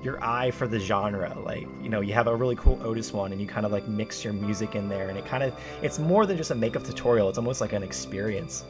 your 0.03 0.23
eye 0.23 0.51
for 0.51 0.67
the 0.67 0.79
genre. 0.79 1.37
Like 1.45 1.67
you 1.83 1.89
know, 1.89 2.01
you 2.01 2.13
have 2.15 2.27
a 2.27 2.35
really 2.35 2.57
cool 2.57 2.79
Otis 2.83 3.13
one, 3.13 3.33
and 3.33 3.41
you 3.41 3.47
kind 3.47 3.67
of 3.67 3.73
like 3.73 3.87
mix 3.89 4.25
your 4.25 4.33
music 4.33 4.75
in 4.75 4.89
there, 4.89 5.09
and 5.09 5.19
it 5.19 5.25
kind 5.27 5.43
of 5.43 5.55
it's 5.83 5.99
more 5.99 6.27
than 6.27 6.37
just 6.37 6.51
a 6.51 6.55
makeup 6.55 6.85
tutorial. 6.85 7.29
It's 7.29 7.39
almost 7.39 7.61
like 7.61 7.73
an 7.73 7.83
experience. 7.83 8.65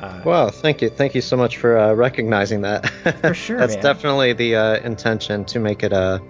Uh, 0.00 0.22
Wow, 0.24 0.50
thank 0.50 0.82
you, 0.82 0.90
thank 0.90 1.14
you 1.14 1.20
so 1.20 1.36
much 1.36 1.56
for 1.58 1.78
uh, 1.78 1.92
recognizing 1.94 2.62
that. 2.62 2.88
For 3.22 3.34
sure, 3.34 3.58
That's 3.58 3.74
man. 3.74 3.82
definitely 3.82 4.32
the 4.32 4.56
uh, 4.56 4.74
intention 4.80 5.44
to 5.46 5.60
make 5.60 5.82
it 5.82 5.92
a 5.92 6.20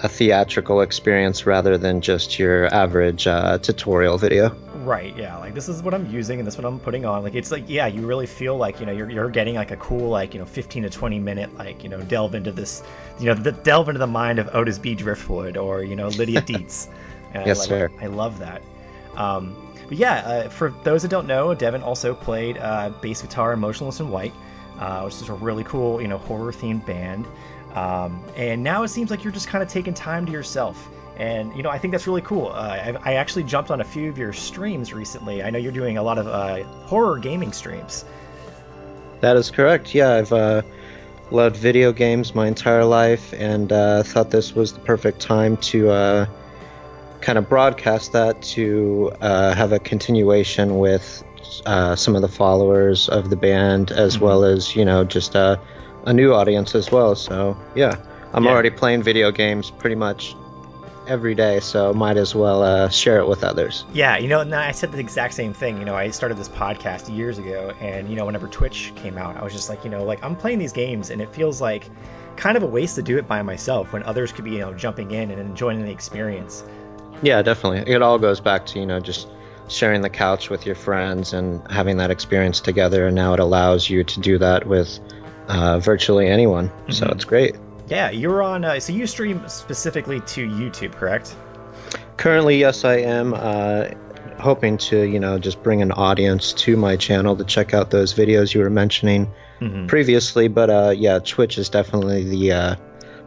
a 0.00 0.08
theatrical 0.08 0.80
experience 0.80 1.44
rather 1.46 1.76
than 1.76 2.00
just 2.00 2.38
your 2.38 2.72
average 2.72 3.26
uh, 3.26 3.58
tutorial 3.58 4.16
video. 4.18 4.54
Right, 4.76 5.16
yeah. 5.16 5.36
Like 5.38 5.54
this 5.54 5.68
is 5.68 5.82
what 5.82 5.92
I'm 5.92 6.08
using 6.10 6.38
and 6.38 6.46
this 6.46 6.54
is 6.54 6.58
what 6.58 6.66
I'm 6.66 6.78
putting 6.78 7.04
on. 7.04 7.22
Like 7.22 7.34
it's 7.34 7.50
like 7.50 7.64
yeah, 7.68 7.86
you 7.86 8.06
really 8.06 8.26
feel 8.26 8.56
like, 8.56 8.80
you 8.80 8.86
know, 8.86 8.92
you're 8.92 9.10
you're 9.10 9.28
getting 9.30 9.56
like 9.56 9.70
a 9.70 9.76
cool 9.76 10.08
like, 10.08 10.34
you 10.34 10.40
know, 10.40 10.46
15 10.46 10.84
to 10.84 10.90
20 10.90 11.18
minute 11.18 11.54
like, 11.56 11.82
you 11.82 11.88
know, 11.88 12.00
delve 12.02 12.34
into 12.34 12.52
this, 12.52 12.82
you 13.18 13.26
know, 13.26 13.34
the 13.34 13.52
delve 13.52 13.88
into 13.88 13.98
the 13.98 14.06
mind 14.06 14.38
of 14.38 14.48
Otis 14.54 14.78
B. 14.78 14.94
Driftwood 14.94 15.56
or, 15.56 15.82
you 15.82 15.96
know, 15.96 16.08
Lydia 16.08 16.42
Deetz. 16.48 16.88
And 17.34 17.46
Yes, 17.46 17.58
I, 17.58 17.60
love- 17.60 17.68
sir. 17.68 17.90
I 18.00 18.06
love 18.06 18.38
that. 18.38 18.62
Um 19.16 19.64
but 19.88 19.96
yeah, 19.96 20.16
uh, 20.16 20.48
for 20.50 20.70
those 20.84 21.02
that 21.02 21.08
don't 21.08 21.26
know, 21.26 21.54
Devin 21.54 21.82
also 21.82 22.14
played 22.14 22.58
uh, 22.58 22.90
bass 23.00 23.22
guitar 23.22 23.54
in 23.54 23.58
Motionless 23.58 24.00
in 24.00 24.10
White, 24.10 24.34
uh, 24.78 25.00
which 25.02 25.14
is 25.14 25.28
a 25.30 25.32
really 25.32 25.64
cool, 25.64 26.00
you 26.02 26.08
know, 26.08 26.18
horror 26.18 26.52
themed 26.52 26.84
band. 26.84 27.26
Um, 27.78 28.22
and 28.36 28.62
now 28.62 28.82
it 28.82 28.88
seems 28.88 29.10
like 29.10 29.22
you're 29.24 29.32
just 29.32 29.48
kind 29.48 29.62
of 29.62 29.68
taking 29.68 29.94
time 29.94 30.26
to 30.26 30.32
yourself. 30.32 30.88
And, 31.16 31.54
you 31.56 31.62
know, 31.62 31.70
I 31.70 31.78
think 31.78 31.92
that's 31.92 32.06
really 32.06 32.22
cool. 32.22 32.48
Uh, 32.48 32.94
I, 33.04 33.10
I 33.10 33.14
actually 33.14 33.42
jumped 33.44 33.70
on 33.70 33.80
a 33.80 33.84
few 33.84 34.08
of 34.08 34.18
your 34.18 34.32
streams 34.32 34.92
recently. 34.92 35.42
I 35.42 35.50
know 35.50 35.58
you're 35.58 35.72
doing 35.72 35.98
a 35.98 36.02
lot 36.02 36.18
of 36.18 36.26
uh, 36.26 36.62
horror 36.86 37.18
gaming 37.18 37.52
streams. 37.52 38.04
That 39.20 39.36
is 39.36 39.50
correct. 39.50 39.94
Yeah, 39.94 40.14
I've 40.14 40.32
uh, 40.32 40.62
loved 41.30 41.56
video 41.56 41.92
games 41.92 42.34
my 42.34 42.46
entire 42.46 42.84
life, 42.84 43.34
and 43.36 43.72
uh, 43.72 44.04
thought 44.04 44.30
this 44.30 44.54
was 44.54 44.72
the 44.72 44.80
perfect 44.80 45.20
time 45.20 45.56
to 45.56 45.90
uh, 45.90 46.26
kind 47.20 47.36
of 47.36 47.48
broadcast 47.48 48.12
that 48.12 48.40
to 48.42 49.10
uh, 49.20 49.54
have 49.56 49.72
a 49.72 49.80
continuation 49.80 50.78
with 50.78 51.24
uh, 51.66 51.96
some 51.96 52.14
of 52.14 52.22
the 52.22 52.28
followers 52.28 53.08
of 53.08 53.30
the 53.30 53.36
band, 53.36 53.90
as 53.90 54.18
Mhm. 54.18 54.20
well 54.20 54.44
as 54.44 54.76
you 54.76 54.84
know 54.84 55.02
just 55.02 55.34
uh, 55.34 55.56
a 56.04 56.12
new 56.12 56.34
audience 56.34 56.74
as 56.74 56.90
well. 56.90 57.14
So 57.14 57.56
yeah, 57.74 57.96
I'm 58.32 58.44
Yeah. 58.44 58.50
already 58.50 58.70
playing 58.70 59.02
video 59.02 59.30
games 59.30 59.70
pretty 59.70 59.96
much 59.96 60.36
every 61.06 61.34
day, 61.34 61.60
so 61.60 61.94
might 61.94 62.18
as 62.18 62.34
well 62.34 62.62
uh, 62.62 62.88
share 62.90 63.18
it 63.18 63.26
with 63.26 63.42
others. 63.42 63.84
Yeah, 63.94 64.18
you 64.18 64.28
know, 64.28 64.40
and 64.40 64.54
I 64.54 64.72
said 64.72 64.92
the 64.92 64.98
exact 64.98 65.32
same 65.32 65.54
thing. 65.54 65.78
You 65.78 65.86
know, 65.86 65.94
I 65.94 66.10
started 66.10 66.36
this 66.36 66.50
podcast 66.50 67.14
years 67.14 67.38
ago, 67.38 67.72
and, 67.80 68.10
you 68.10 68.16
know, 68.16 68.26
whenever 68.26 68.46
Twitch 68.46 68.92
came 68.94 69.16
out, 69.16 69.36
I 69.38 69.42
was 69.42 69.54
just 69.54 69.70
like, 69.70 69.84
you 69.84 69.90
know, 69.90 70.04
like 70.04 70.22
I'm 70.22 70.36
playing 70.36 70.58
these 70.58 70.72
games, 70.72 71.08
and 71.08 71.22
it 71.22 71.34
feels 71.34 71.62
like 71.62 71.88
kind 72.36 72.56
of 72.58 72.62
a 72.62 72.66
waste 72.66 72.96
to 72.96 73.02
do 73.02 73.16
it 73.16 73.26
by 73.26 73.40
myself 73.40 73.92
when 73.92 74.02
others 74.02 74.32
could 74.32 74.44
be, 74.44 74.50
you 74.52 74.58
know, 74.58 74.74
jumping 74.74 75.10
in 75.10 75.30
and 75.30 75.40
enjoying 75.40 75.82
the 75.82 75.90
experience. 75.90 76.62
Yeah, 77.22 77.40
definitely. 77.42 77.90
It 77.90 78.02
all 78.02 78.18
goes 78.18 78.40
back 78.40 78.66
to, 78.66 78.78
you 78.78 78.84
know, 78.86 79.00
just 79.00 79.28
sharing 79.66 80.02
the 80.02 80.10
couch 80.10 80.50
with 80.50 80.66
your 80.66 80.74
friends 80.74 81.32
and 81.32 81.66
having 81.70 81.96
that 81.96 82.10
experience 82.10 82.60
together. 82.60 83.06
And 83.06 83.16
now 83.16 83.32
it 83.32 83.40
allows 83.40 83.88
you 83.88 84.04
to 84.04 84.20
do 84.20 84.38
that 84.38 84.66
with 84.66 85.00
uh, 85.48 85.78
virtually 85.78 86.28
anyone. 86.28 86.70
So 86.90 87.06
Mhm. 87.06 87.12
it's 87.12 87.24
great. 87.24 87.56
Yeah, 87.88 88.10
you're 88.10 88.42
on, 88.42 88.64
uh, 88.64 88.78
so 88.80 88.92
you 88.92 89.06
stream 89.06 89.42
specifically 89.48 90.20
to 90.20 90.46
YouTube, 90.46 90.92
correct? 90.92 91.34
Currently, 92.18 92.58
yes, 92.58 92.84
I 92.84 92.96
am 92.96 93.32
uh, 93.34 93.86
hoping 94.38 94.76
to, 94.78 95.02
you 95.02 95.18
know, 95.18 95.38
just 95.38 95.62
bring 95.62 95.80
an 95.82 95.92
audience 95.92 96.52
to 96.64 96.76
my 96.76 96.96
channel 96.96 97.34
to 97.36 97.44
check 97.44 97.72
out 97.74 97.90
those 97.90 98.12
videos 98.14 98.54
you 98.54 98.60
were 98.60 98.70
mentioning 98.70 99.28
Mm-hmm. 99.60 99.86
previously. 99.86 100.46
But 100.46 100.70
uh, 100.70 100.94
yeah, 100.96 101.18
Twitch 101.18 101.58
is 101.58 101.68
definitely 101.68 102.22
the 102.22 102.52
uh, 102.52 102.74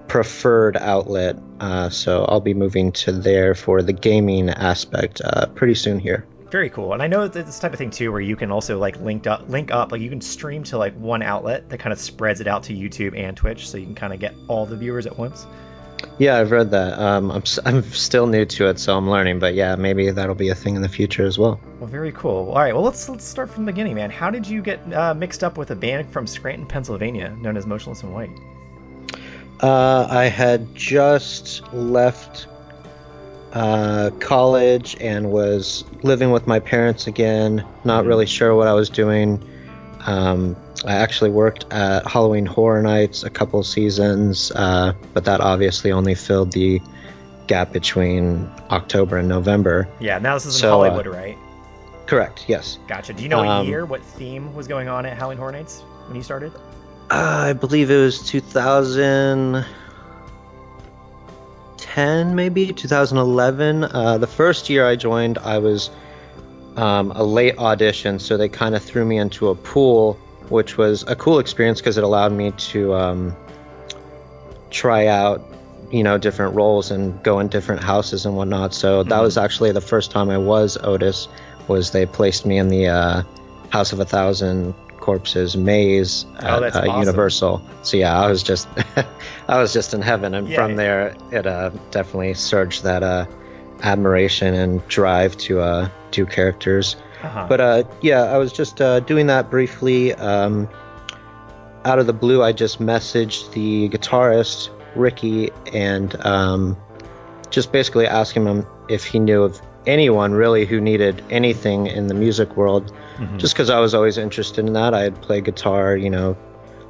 preferred 0.08 0.78
outlet. 0.78 1.38
Uh, 1.60 1.90
so 1.90 2.24
I'll 2.26 2.40
be 2.40 2.54
moving 2.54 2.92
to 2.94 3.12
there 3.12 3.54
for 3.54 3.82
the 3.82 3.92
gaming 3.94 4.50
aspect 4.50 5.22
uh, 5.26 5.48
pretty 5.48 5.76
soon 5.76 6.00
here. 6.00 6.26
Very 6.52 6.70
cool. 6.70 6.92
And 6.92 7.02
I 7.02 7.08
know 7.08 7.30
that 7.30 7.46
this 7.46 7.60
type 7.60 7.72
of 7.72 7.78
thing 7.78 7.90
too, 7.90 8.12
where 8.12 8.20
you 8.20 8.36
can 8.36 8.52
also 8.52 8.78
like 8.78 9.00
link 9.00 9.26
up, 9.26 9.48
link 9.48 9.72
up, 9.72 9.94
like 9.94 10.02
you 10.02 10.10
can 10.10 10.20
stream 10.20 10.64
to 10.66 10.78
like 10.78 10.94
one 10.96 11.22
outlet 11.22 11.70
that 11.70 11.80
kind 11.80 11.94
of 11.94 12.00
spreads 12.00 12.42
it 12.42 12.48
out 12.48 12.64
to 12.64 12.74
YouTube 12.74 13.18
and 13.18 13.38
Twitch, 13.38 13.70
so 13.70 13.78
you 13.78 13.86
can 13.86 13.96
kind 13.96 14.14
of 14.14 14.20
get 14.20 14.36
all 14.50 14.66
the 14.66 14.76
viewers 14.76 15.06
at 15.06 15.18
once. 15.18 15.48
Yeah, 16.18 16.38
I've 16.38 16.52
read 16.52 16.72
that. 16.72 17.00
Um, 17.00 17.32
I'm, 17.32 17.44
I'm 17.66 17.84
still 17.84 18.28
new 18.28 18.44
to 18.44 18.68
it, 18.68 18.80
so 18.80 18.98
I'm 18.98 19.10
learning. 19.10 19.40
But 19.40 19.54
yeah, 19.54 19.76
maybe 19.78 20.12
that'll 20.12 20.36
be 20.36 20.50
a 20.50 20.56
thing 20.56 20.76
in 20.76 20.82
the 20.82 20.90
future 20.90 21.26
as 21.26 21.40
well. 21.40 21.58
Well, 21.80 21.90
very 21.90 22.12
cool. 22.12 22.50
All 22.50 22.56
right, 22.56 22.74
well 22.74 22.84
let's 22.84 23.08
let's 23.08 23.24
start 23.24 23.50
from 23.50 23.66
the 23.66 23.72
beginning, 23.72 23.96
man. 23.96 24.10
How 24.10 24.30
did 24.30 24.46
you 24.46 24.62
get 24.62 24.94
uh, 24.94 25.14
mixed 25.14 25.46
up 25.46 25.58
with 25.58 25.72
a 25.72 25.76
band 25.76 26.12
from 26.12 26.28
Scranton, 26.28 26.66
Pennsylvania, 26.66 27.30
known 27.40 27.56
as 27.56 27.66
Motionless 27.66 28.04
in 28.04 28.12
White? 28.12 28.30
Uh, 29.62 30.06
I 30.10 30.26
had 30.26 30.76
just 30.76 31.72
left 31.72 32.48
uh, 33.54 34.12
college 34.20 34.96
and 35.00 35.32
was 35.32 35.84
living 36.04 36.32
with 36.32 36.48
my 36.48 36.60
parents 36.60 37.08
again, 37.08 37.66
not 37.84 38.06
really 38.06 38.26
sure 38.26 38.56
what 38.56 38.68
I 38.68 38.74
was 38.74 38.90
doing. 38.90 39.44
Um, 40.06 40.56
I 40.86 40.94
actually 40.94 41.30
worked 41.30 41.72
at 41.72 42.08
Halloween 42.08 42.46
Horror 42.46 42.82
Nights 42.82 43.24
a 43.24 43.30
couple 43.30 43.62
seasons, 43.64 44.52
uh, 44.52 44.94
but 45.14 45.26
that 45.26 45.42
obviously 45.42 45.92
only 45.92 46.16
filled 46.16 46.54
the 46.54 46.82
gap 47.48 47.72
between 47.72 48.50
October 48.70 49.18
and 49.18 49.28
November. 49.28 49.88
Yeah, 50.00 50.18
now 50.20 50.36
this 50.36 50.46
is 50.46 50.56
in 50.56 50.62
So, 50.62 50.70
uh, 50.70 50.90
Hollywood, 50.90 51.08
right? 51.08 51.38
Correct, 52.08 52.46
yes. 52.48 52.80
Gotcha. 52.88 53.14
Do 53.14 53.22
you 53.24 53.30
know 53.30 53.40
what 53.40 53.48
um, 53.48 53.68
year, 53.68 53.86
what 53.86 54.02
theme 54.02 54.54
was 54.56 54.68
going 54.68 54.88
on 54.88 55.06
at 55.06 55.18
Halloween 55.18 55.38
Horror 55.38 55.52
Nights 55.52 55.82
when 56.08 56.16
you 56.16 56.24
started? 56.24 56.52
Uh, 57.10 57.48
I 57.50 57.54
believe 57.54 57.92
it 57.92 57.98
was 57.98 58.28
2010, 61.96 62.36
maybe 62.36 62.72
2011. 62.72 63.84
Uh, 63.84 64.18
the 64.18 64.28
first 64.28 64.70
year 64.70 64.86
I 64.88 64.96
joined, 64.96 65.38
I 65.40 65.58
was 65.58 65.90
um, 66.78 67.12
a 67.12 67.24
late 67.24 67.58
audition, 67.58 68.20
so 68.20 68.38
they 68.38 68.50
kind 68.50 68.76
of 68.76 68.84
threw 68.84 69.06
me 69.06 69.18
into 69.18 69.50
a 69.50 69.56
pool, 69.56 70.14
which 70.50 70.78
was 70.78 71.04
a 71.08 71.16
cool 71.16 71.40
experience 71.40 71.82
because 71.82 71.98
it 71.98 72.04
allowed 72.04 72.32
me 72.32 72.52
to 72.52 72.94
um, 72.96 73.36
try 74.70 75.08
out, 75.08 75.42
you 75.92 76.04
know, 76.04 76.18
different 76.18 76.56
roles 76.56 76.92
and 76.92 77.22
go 77.24 77.40
in 77.40 77.50
different 77.50 77.84
houses 77.84 78.26
and 78.26 78.36
whatnot. 78.38 78.74
So 78.74 79.04
that 79.04 79.20
Mhm. 79.20 79.24
was 79.24 79.38
actually 79.38 79.72
the 79.74 79.82
first 79.82 80.12
time 80.12 80.30
I 80.30 80.38
was 80.38 80.78
Otis. 80.82 81.28
Was 81.68 81.92
they 81.92 82.06
placed 82.06 82.46
me 82.46 82.58
in 82.58 82.70
the 82.70 82.88
uh, 82.88 83.24
House 83.70 83.92
of 83.94 84.00
a 84.00 84.06
Thousand 84.06 84.74
Corpses 85.02 85.58
maze 85.58 86.26
Oh, 86.42 86.56
at 86.56 86.60
that's 86.62 86.76
uh, 86.78 86.80
awesome. 86.88 87.00
Universal. 87.02 87.62
So 87.84 87.98
yeah, 87.98 88.18
I 88.18 88.30
was 88.30 88.42
just 88.44 88.70
I 89.50 89.60
was 89.60 89.74
just 89.74 89.94
in 89.94 90.02
heaven, 90.02 90.34
and 90.34 90.48
Yeah, 90.48 90.56
from 90.56 90.72
yeah. 90.72 90.78
there 90.78 91.16
it 91.32 91.46
uh, 91.46 91.72
definitely 91.92 92.34
surged 92.36 92.84
that 92.84 93.04
uh, 93.04 93.26
admiration 93.84 94.54
and 94.54 94.88
drive 94.88 95.36
to 95.38 95.60
uh, 95.60 95.90
do 96.12 96.26
characters. 96.26 96.96
Uh-huh. 97.24 97.46
But 97.50 97.62
uh, 97.62 97.84
yeah, 98.02 98.24
I 98.24 98.38
was 98.38 98.54
just 98.54 98.82
uh, 98.82 99.02
doing 99.02 99.28
that 99.28 99.50
briefly. 99.50 100.14
Um, 100.14 100.70
out 101.84 102.00
of 102.00 102.06
the 102.08 102.14
blue, 102.14 102.44
I 102.44 102.52
just 102.52 102.80
messaged 102.80 103.52
the 103.54 103.90
guitarist 103.90 104.70
Ricky 104.96 105.50
and 105.74 106.16
um, 106.26 106.78
just 107.50 107.72
basically 107.72 108.06
asking 108.08 108.46
him 108.46 108.66
if 108.90 109.04
he 109.04 109.20
knew 109.20 109.44
of 109.44 109.60
anyone 109.86 110.34
really 110.34 110.66
who 110.66 110.80
needed 110.80 111.24
anything 111.30 111.88
in 111.88 112.08
the 112.08 112.14
music 112.14 112.56
world, 112.58 112.92
Mhm. 113.18 113.38
just 113.38 113.54
because 113.54 113.70
I 113.70 113.80
was 113.80 113.94
always 113.94 114.18
interested 114.18 114.66
in 114.66 114.74
that. 114.74 114.94
I 114.94 115.02
had 115.02 115.20
played 115.22 115.46
guitar, 115.46 115.96
you 115.96 116.10
know, 116.10 116.36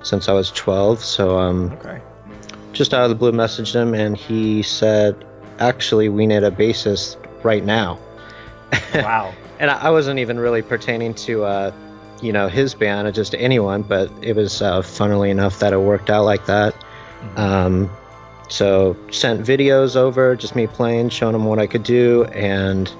since 0.04 0.27
I 0.30 0.34
was 0.34 0.51
12. 0.51 1.04
So 1.04 1.38
um, 1.38 1.71
okay. 1.80 1.99
just 2.73 2.93
out 2.93 3.04
of 3.04 3.10
the 3.10 3.15
blue, 3.15 3.32
messaged 3.32 3.73
him, 3.73 3.93
and 3.93 4.15
he 4.17 4.62
said, 4.63 5.15
"Actually, 5.60 6.10
we 6.10 6.25
need 6.27 6.43
a 6.43 6.51
bassist 6.51 7.17
right 7.43 7.63
now." 7.65 7.97
Wow. 8.95 9.34
and 9.60 9.69
I 9.71 9.75
I 9.88 9.89
wasn't 9.91 10.19
even 10.19 10.39
really 10.39 10.62
pertaining 10.62 11.13
to, 11.25 11.43
uh, 11.43 11.71
you 12.21 12.32
know, 12.34 12.47
his 12.47 12.73
band, 12.73 13.08
or 13.08 13.12
just 13.12 13.36
anyone, 13.38 13.82
but 13.84 14.10
it 14.21 14.36
was 14.36 14.62
uh, 14.62 14.82
funnily 14.82 15.30
enough 15.30 15.60
that 15.60 15.73
it 15.73 15.80
worked 15.80 16.10
out 16.10 16.23
like 16.25 16.45
that. 16.45 16.73
Um, 17.36 17.89
so 18.52 18.98
sent 19.12 19.42
videos 19.42 19.96
over, 19.96 20.36
just 20.36 20.56
me 20.56 20.68
playing, 20.68 21.10
showing 21.10 21.34
them 21.34 21.46
what 21.46 21.60
I 21.60 21.68
could 21.68 21.84
do, 21.84 22.26
and 22.26 22.92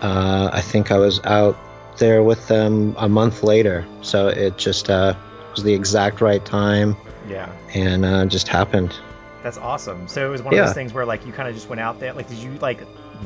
uh, 0.00 0.50
I 0.52 0.60
think 0.60 0.92
I 0.92 0.98
was 0.98 1.20
out 1.24 1.56
there 1.98 2.22
with 2.22 2.46
them 2.46 2.94
a 2.96 3.08
month 3.08 3.42
later. 3.42 3.84
So 4.02 4.28
it 4.28 4.56
just 4.56 4.88
uh, 4.88 5.14
was 5.50 5.64
the 5.64 5.74
exact 5.74 6.20
right 6.20 6.44
time, 6.44 6.96
yeah. 7.28 7.50
and 7.74 8.04
uh, 8.04 8.26
just 8.26 8.46
happened. 8.46 8.94
That's 9.42 9.58
awesome. 9.58 10.06
So 10.08 10.26
it 10.26 10.30
was 10.30 10.42
one 10.42 10.54
of 10.54 10.58
Yeah. 10.58 10.66
those 10.66 10.74
things 10.74 10.92
where 10.92 11.04
like 11.04 11.26
you 11.26 11.32
kind 11.32 11.48
of 11.48 11.54
just 11.54 11.68
went 11.68 11.80
out 11.80 11.98
there. 12.00 12.12
Like, 12.12 12.28
did 12.28 12.38
you 12.38 12.52
like 12.60 12.80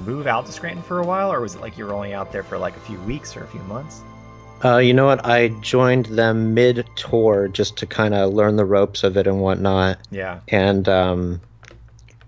move 0.06 0.26
out 0.26 0.46
to 0.46 0.52
Scranton 0.52 0.82
for 0.82 1.00
a 1.00 1.06
while, 1.06 1.32
or 1.32 1.40
was 1.40 1.54
it 1.54 1.60
like 1.60 1.76
you 1.76 1.84
were 1.84 1.92
only 1.92 2.14
out 2.14 2.32
there 2.32 2.42
for 2.42 2.56
like 2.58 2.76
a 2.76 2.80
few 2.80 2.98
weeks 3.00 3.36
or 3.36 3.44
a 3.44 3.46
few 3.46 3.62
months? 3.62 4.02
Uh, 4.64 4.78
you 4.78 4.94
know 4.94 5.06
what? 5.06 5.26
I 5.26 5.48
joined 5.48 6.06
them 6.06 6.54
mid 6.54 6.86
tour 6.94 7.48
just 7.48 7.78
to 7.78 7.86
kind 7.86 8.14
of 8.14 8.32
learn 8.32 8.56
the 8.56 8.64
ropes 8.64 9.02
of 9.02 9.16
it 9.16 9.26
and 9.26 9.40
whatnot. 9.40 9.98
Yeah. 10.10 10.40
and 10.48 10.88
um, 10.88 11.40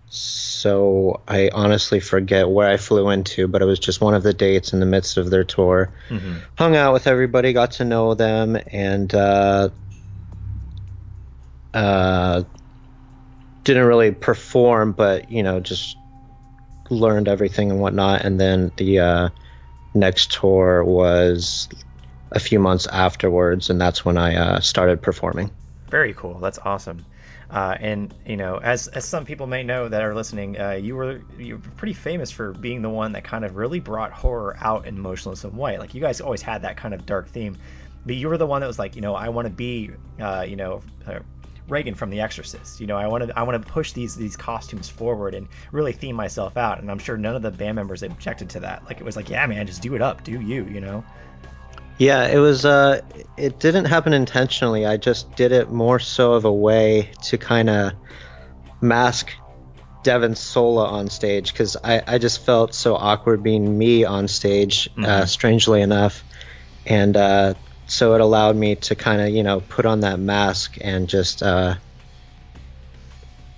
so 0.08 1.20
I 1.26 1.50
honestly 1.52 2.00
forget 2.00 2.48
where 2.48 2.68
I 2.70 2.76
flew 2.76 3.10
into, 3.10 3.48
but 3.48 3.62
it 3.62 3.64
was 3.64 3.78
just 3.80 4.00
one 4.00 4.14
of 4.14 4.22
the 4.22 4.32
dates 4.32 4.72
in 4.72 4.80
the 4.80 4.86
midst 4.86 5.16
of 5.16 5.30
their 5.30 5.44
tour. 5.44 5.90
hmm 6.08 6.36
Hung 6.56 6.76
out 6.76 6.92
with 6.92 7.06
everybody, 7.06 7.52
got 7.52 7.72
to 7.72 7.84
know 7.84 8.14
them, 8.14 8.56
and 8.68 9.12
uh, 9.14 9.70
uh, 11.72 12.44
didn't 13.64 13.86
really 13.86 14.12
perform, 14.12 14.92
but 14.92 15.30
you 15.30 15.42
know, 15.42 15.58
just 15.60 15.96
learned 16.90 17.28
everything 17.28 17.70
and 17.70 17.80
whatnot. 17.80 18.22
And 18.24 18.40
then 18.40 18.70
the 18.76 19.00
uh, 19.00 19.28
next 19.94 20.32
tour 20.32 20.84
was 20.84 21.68
a 22.34 22.40
few 22.40 22.58
months 22.58 22.86
afterwards, 22.86 23.70
and 23.70 23.80
that's 23.80 24.04
when 24.04 24.18
I 24.18 24.36
uh, 24.36 24.60
started 24.60 25.00
performing. 25.00 25.50
Very 25.88 26.12
cool. 26.14 26.38
That's 26.40 26.58
awesome. 26.58 27.04
Uh, 27.50 27.76
and 27.78 28.12
you 28.26 28.36
know, 28.36 28.56
as 28.56 28.88
as 28.88 29.04
some 29.04 29.24
people 29.24 29.46
may 29.46 29.62
know 29.62 29.88
that 29.88 30.02
are 30.02 30.14
listening, 30.14 30.60
uh, 30.60 30.72
you 30.72 30.96
were 30.96 31.20
you 31.38 31.56
were 31.56 31.70
pretty 31.76 31.92
famous 31.92 32.30
for 32.30 32.52
being 32.52 32.82
the 32.82 32.90
one 32.90 33.12
that 33.12 33.22
kind 33.22 33.44
of 33.44 33.54
really 33.56 33.80
brought 33.80 34.10
horror 34.10 34.56
out 34.60 34.86
in 34.86 34.98
Motionless 34.98 35.44
in 35.44 35.54
White. 35.54 35.78
Like 35.78 35.94
you 35.94 36.00
guys 36.00 36.20
always 36.20 36.42
had 36.42 36.62
that 36.62 36.76
kind 36.76 36.94
of 36.94 37.06
dark 37.06 37.28
theme, 37.28 37.56
but 38.04 38.16
you 38.16 38.28
were 38.28 38.38
the 38.38 38.46
one 38.46 38.60
that 38.60 38.66
was 38.66 38.78
like, 38.78 38.96
you 38.96 39.02
know, 39.02 39.14
I 39.14 39.28
want 39.28 39.46
to 39.46 39.52
be, 39.52 39.90
uh, 40.20 40.44
you 40.46 40.56
know. 40.56 40.82
Uh, 41.06 41.20
Regan 41.66 41.94
from 41.94 42.10
The 42.10 42.20
Exorcist. 42.20 42.78
You 42.78 42.86
know, 42.86 42.98
I 42.98 43.06
want 43.06 43.26
to 43.26 43.38
I 43.38 43.42
want 43.42 43.64
to 43.64 43.72
push 43.72 43.92
these 43.92 44.14
these 44.14 44.36
costumes 44.36 44.90
forward 44.90 45.34
and 45.34 45.48
really 45.72 45.92
theme 45.92 46.14
myself 46.14 46.58
out. 46.58 46.78
And 46.78 46.90
I'm 46.90 46.98
sure 46.98 47.16
none 47.16 47.36
of 47.36 47.40
the 47.40 47.50
band 47.50 47.76
members 47.76 48.02
objected 48.02 48.50
to 48.50 48.60
that. 48.60 48.84
Like 48.84 49.00
it 49.00 49.02
was 49.02 49.16
like, 49.16 49.30
yeah, 49.30 49.46
man, 49.46 49.66
just 49.66 49.80
do 49.80 49.94
it 49.94 50.02
up, 50.02 50.24
do 50.24 50.32
you, 50.32 50.66
you 50.66 50.82
know? 50.82 51.02
Yeah, 51.98 52.26
it 52.26 52.38
was. 52.38 52.64
Uh, 52.64 53.00
it 53.36 53.60
didn't 53.60 53.84
happen 53.86 54.12
intentionally. 54.12 54.84
I 54.84 54.96
just 54.96 55.34
did 55.36 55.52
it 55.52 55.70
more 55.70 55.98
so 56.00 56.32
of 56.32 56.44
a 56.44 56.52
way 56.52 57.12
to 57.22 57.38
kind 57.38 57.70
of 57.70 57.92
mask 58.80 59.32
Devin 60.02 60.34
Sola 60.34 60.86
on 60.88 61.08
stage 61.08 61.52
because 61.52 61.76
I, 61.82 62.02
I 62.06 62.18
just 62.18 62.44
felt 62.44 62.74
so 62.74 62.96
awkward 62.96 63.42
being 63.42 63.78
me 63.78 64.04
on 64.04 64.28
stage. 64.28 64.88
Uh, 64.98 65.22
Mhm. 65.22 65.28
strangely 65.28 65.82
enough, 65.82 66.24
and 66.86 67.16
uh, 67.16 67.54
so 67.86 68.14
it 68.14 68.20
allowed 68.20 68.56
me 68.56 68.76
to 68.76 68.96
kind 68.96 69.20
of 69.20 69.28
you 69.30 69.42
know 69.44 69.60
put 69.60 69.86
on 69.86 70.00
that 70.00 70.18
mask 70.18 70.76
and 70.80 71.08
just 71.08 71.42
uh, 71.42 71.76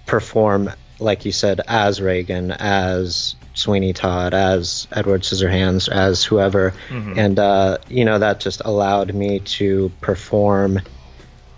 perform, 0.07 0.71
like 1.01 1.25
you 1.25 1.33
said, 1.33 1.61
as 1.67 2.01
Regan, 2.01 2.51
as 2.53 3.35
Sweeney 3.57 3.93
Todd, 3.93 4.35
as 4.35 4.87
Edward 4.93 5.23
Scissorhands, 5.23 5.89
as 5.89 6.23
whoever 6.23 6.75
Mhm. 6.91 7.17
and 7.19 7.39
uh, 7.39 7.79
you 7.89 8.05
know 8.05 8.19
that 8.19 8.41
just 8.41 8.61
allowed 8.65 9.13
me 9.15 9.41
to 9.41 9.91
perform 10.01 10.81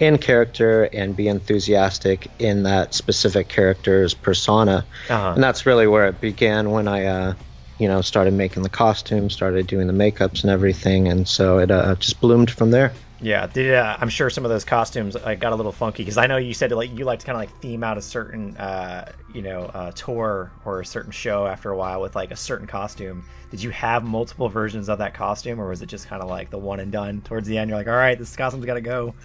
in 0.01 0.17
character 0.19 0.85
and 0.85 1.17
be 1.17 1.27
enthusiastic 1.27 2.29
in 2.39 2.63
that 2.63 2.95
specific 2.95 3.49
character's 3.49 4.15
persona 4.15 4.85
Uh-huh. 5.11 5.33
and 5.35 5.43
that's 5.43 5.67
really 5.67 5.89
where 5.89 6.07
it 6.07 6.21
began 6.21 6.71
when 6.71 6.87
i 6.87 7.07
uh, 7.07 7.35
you 7.79 7.89
know 7.89 8.01
started 8.01 8.33
making 8.33 8.63
the 8.63 8.69
costumes 8.69 9.35
started 9.35 9.67
doing 9.67 9.89
the 9.89 9.93
makeups 9.93 10.43
and 10.45 10.51
everything 10.53 11.09
and 11.09 11.27
so 11.27 11.59
it 11.59 11.71
uh, 11.73 11.97
just 11.97 12.21
bloomed 12.21 12.49
from 12.51 12.71
there 12.71 12.93
Yeah, 13.21 13.49
did, 13.49 13.75
uh, 13.75 13.97
I'm 14.01 14.11
sure 14.11 14.31
some 14.31 14.45
of 14.45 14.51
those 14.51 14.65
costumes 14.65 15.17
uh, 15.17 15.35
got 15.35 15.53
a 15.53 15.57
little 15.57 15.73
funky 15.73 16.05
because 16.05 16.19
I 16.19 16.29
know 16.29 16.37
you 16.37 16.55
said 16.55 16.71
like 16.71 16.97
you 16.97 17.05
like 17.05 17.19
to 17.19 17.27
kind 17.27 17.35
of 17.37 17.41
like 17.41 17.51
theme 17.61 17.83
out 17.83 17.99
a 17.99 18.03
certain 18.03 18.57
uh, 18.57 19.11
you 19.27 19.43
know 19.43 19.65
uh, 19.67 19.91
tour 19.93 20.53
or 20.65 20.81
a 20.81 20.87
certain 20.87 21.11
show 21.11 21.45
after 21.45 21.71
a 21.71 21.77
while 21.77 22.01
with 22.01 22.15
like 22.15 22.31
a 22.31 22.37
certain 22.37 22.69
costume. 22.69 23.25
Did 23.51 23.61
you 23.63 23.71
have 23.71 24.05
multiple 24.05 24.49
versions 24.49 24.89
of 24.89 24.99
that 24.99 25.15
costume, 25.15 25.61
or 25.61 25.69
was 25.69 25.83
it 25.83 25.87
just 25.87 26.07
kind 26.07 26.23
of 26.23 26.29
like 26.29 26.51
the 26.51 26.59
one 26.59 26.79
and 26.79 26.93
done 26.93 27.23
towards 27.23 27.49
the 27.49 27.59
end? 27.59 27.71
You're 27.71 27.79
like, 27.79 27.89
all 27.89 27.95
right, 27.95 28.17
this 28.17 28.37
costume's 28.37 28.67
got 28.67 28.75
to 28.75 28.81
go. 28.83 29.17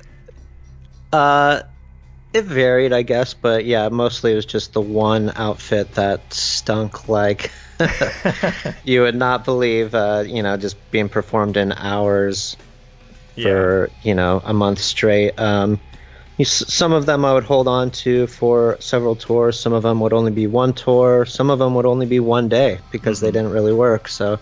uh 1.12 1.62
it 2.34 2.46
varied 2.46 2.94
i 2.94 3.04
guess 3.04 3.34
but 3.34 3.66
yeah 3.66 3.90
mostly 3.90 4.32
it 4.32 4.36
was 4.36 4.46
just 4.46 4.74
the 4.74 4.82
one 4.82 5.32
outfit 5.36 5.94
that 5.94 6.34
stunk 6.34 7.08
like 7.08 7.52
you 8.84 9.02
would 9.02 9.16
not 9.16 9.46
believe 9.46 9.94
uh, 9.94 10.24
you 10.26 10.42
know 10.42 10.58
just 10.58 10.90
being 10.92 11.10
performed 11.10 11.58
in 11.58 11.72
hours 11.74 12.58
for 13.42 13.90
you 14.02 14.16
know 14.16 14.42
a 14.44 14.54
month 14.54 14.80
straight. 14.80 15.40
Um, 15.40 15.80
you, 16.38 16.46
some 16.46 16.94
of 16.94 17.06
them 17.06 17.26
I 17.26 17.34
would 17.34 17.44
hold 17.44 17.68
on 17.68 17.92
to 17.92 18.28
for 18.28 18.78
several 18.80 19.16
tours. 19.16 19.60
Some 19.60 19.74
of 19.74 19.84
them 19.84 20.00
would 20.00 20.14
only 20.14 20.32
be 20.32 20.48
one 20.48 20.74
tour. 20.74 21.26
Some 21.26 21.50
of 21.50 21.60
them 21.60 21.76
would 21.76 21.86
only 21.86 22.06
be 22.06 22.20
one 22.20 22.50
day 22.50 22.80
because 22.92 23.20
they 23.20 23.30
Mhm. 23.30 23.34
didn't 23.34 23.52
really 23.52 23.74
work. 23.74 24.08
So 24.08 24.40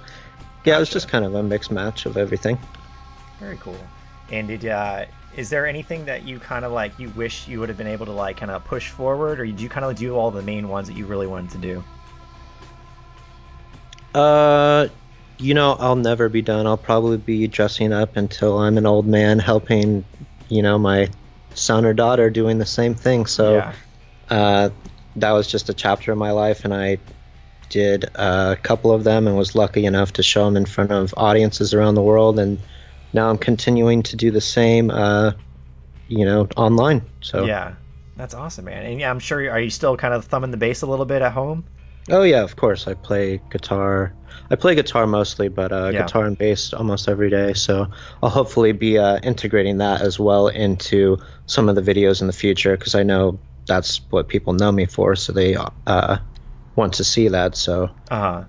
yeah, 0.63 0.77
it 0.77 0.80
was 0.80 0.89
just 0.89 1.08
kind 1.10 1.25
of 1.25 1.36
a 1.36 1.43
mixed 1.43 1.71
match 1.71 2.06
of 2.06 2.17
everything. 2.17 2.58
Very 3.39 3.58
cool. 3.58 3.77
And 4.32 4.47
did 4.47 4.65
uh, 4.65 5.06
is 5.36 5.49
there 5.49 5.65
anything 5.65 6.06
that 6.06 6.23
you 6.23 6.39
kind 6.39 6.63
of 6.65 6.71
like 6.71 6.97
you 6.99 7.10
wish 7.10 7.47
you 7.47 7.60
would 7.60 7.69
have 7.69 7.77
been 7.77 7.88
able 7.88 8.06
to 8.06 8.12
like 8.12 8.38
kind 8.38 8.51
of 8.51 8.63
push 8.63 8.89
forward, 8.89 9.39
or 9.39 9.45
did 9.45 9.60
you 9.60 9.67
kind 9.69 9.86
of 9.86 9.95
do 9.95 10.15
all 10.15 10.32
the 10.32 10.41
main 10.41 10.69
ones 10.69 10.88
that 10.88 10.95
you 10.95 11.06
really 11.06 11.27
wanted 11.27 11.51
to 11.51 11.58
do? 11.58 11.84
Uh, 14.13 14.88
you 15.41 15.54
know, 15.54 15.75
I'll 15.80 15.95
never 15.95 16.30
be 16.30 16.41
done. 16.41 16.67
I'll 16.67 16.77
probably 16.77 17.17
be 17.17 17.47
dressing 17.47 17.91
up 17.91 18.15
until 18.15 18.60
I'm 18.60 18.77
an 18.77 18.86
old 18.86 19.08
man, 19.08 19.39
helping, 19.39 20.06
you 20.49 20.62
know, 20.62 20.77
my 20.77 21.10
son 21.54 21.86
or 21.86 21.93
daughter 21.93 22.30
doing 22.30 22.58
the 22.58 22.65
same 22.65 22.95
thing. 22.95 23.25
So. 23.25 23.56
yeah. 23.56 23.73
uh, 24.30 24.69
that 25.15 25.32
was 25.32 25.47
just 25.47 25.69
a 25.69 25.73
chapter 25.73 26.12
of 26.12 26.17
my 26.17 26.32
life, 26.32 26.65
and 26.65 26.73
I 26.73 26.99
did 27.69 28.04
a 28.15 28.58
couple 28.62 28.91
of 28.91 29.04
them 29.04 29.27
and 29.27 29.38
was 29.38 29.56
lucky 29.56 29.86
enough 29.86 30.13
to 30.13 30.23
show 30.23 30.45
them 30.45 30.58
in 30.58 30.65
front 30.65 30.91
of 30.91 31.13
audiences 31.17 31.73
around 31.73 31.95
the 31.95 32.01
world. 32.01 32.38
And 32.39 32.60
now 33.13 33.30
I'm 33.30 33.38
continuing 33.38 34.04
to 34.04 34.15
do 34.15 34.32
the 34.32 34.41
same, 34.41 34.91
uh, 34.91 35.32
you 36.08 36.25
know, 36.25 36.47
online. 36.58 37.04
So 37.21 37.45
Yeah, 37.45 37.75
that's 38.17 38.34
awesome, 38.34 38.65
man. 38.65 38.86
And 38.86 38.99
yeah, 38.99 39.10
I'm 39.10 39.19
sure. 39.19 39.49
Are 39.49 39.60
you 39.60 39.69
still 39.69 39.97
kind 39.97 40.13
of 40.13 40.25
thumbing 40.25 40.51
the 40.51 40.58
bass 40.58 40.82
a 40.82 40.88
little 40.88 41.06
bit 41.06 41.21
at 41.21 41.32
home? 41.32 41.63
Oh 42.12 42.24
yeah, 42.24 42.43
of 42.43 42.56
course 42.56 42.88
I 42.88 42.93
play 42.93 43.41
guitar. 43.50 44.15
I 44.50 44.56
play 44.56 44.76
guitar 44.76 45.08
mostly, 45.08 45.47
but 45.50 45.71
uh, 45.71 45.91
Yeah. 45.91 46.04
guitar 46.04 46.26
and 46.26 46.38
bass 46.38 46.74
almost 46.74 47.08
every 47.10 47.30
day. 47.30 47.54
So 47.54 47.88
I'll 48.21 48.30
hopefully 48.30 48.71
be 48.74 48.97
uh, 48.97 49.19
integrating 49.24 49.78
that 49.80 50.02
as 50.02 50.19
well 50.19 50.47
into 50.50 51.17
some 51.47 51.69
of 51.69 51.76
the 51.76 51.82
videos 51.82 52.21
in 52.21 52.28
the 52.28 52.34
future 52.34 52.78
because 52.78 52.95
I 52.95 53.04
know 53.04 53.39
that's 53.67 54.02
what 54.10 54.30
people 54.30 54.54
know 54.54 54.71
me 54.71 54.86
for. 54.86 55.15
So 55.15 55.34
they 55.34 55.56
uh, 55.88 56.17
want 56.76 56.93
to 56.95 57.04
see 57.04 57.30
that. 57.30 57.56
So 57.56 57.91
Uh 58.10 58.19
huh. 58.19 58.43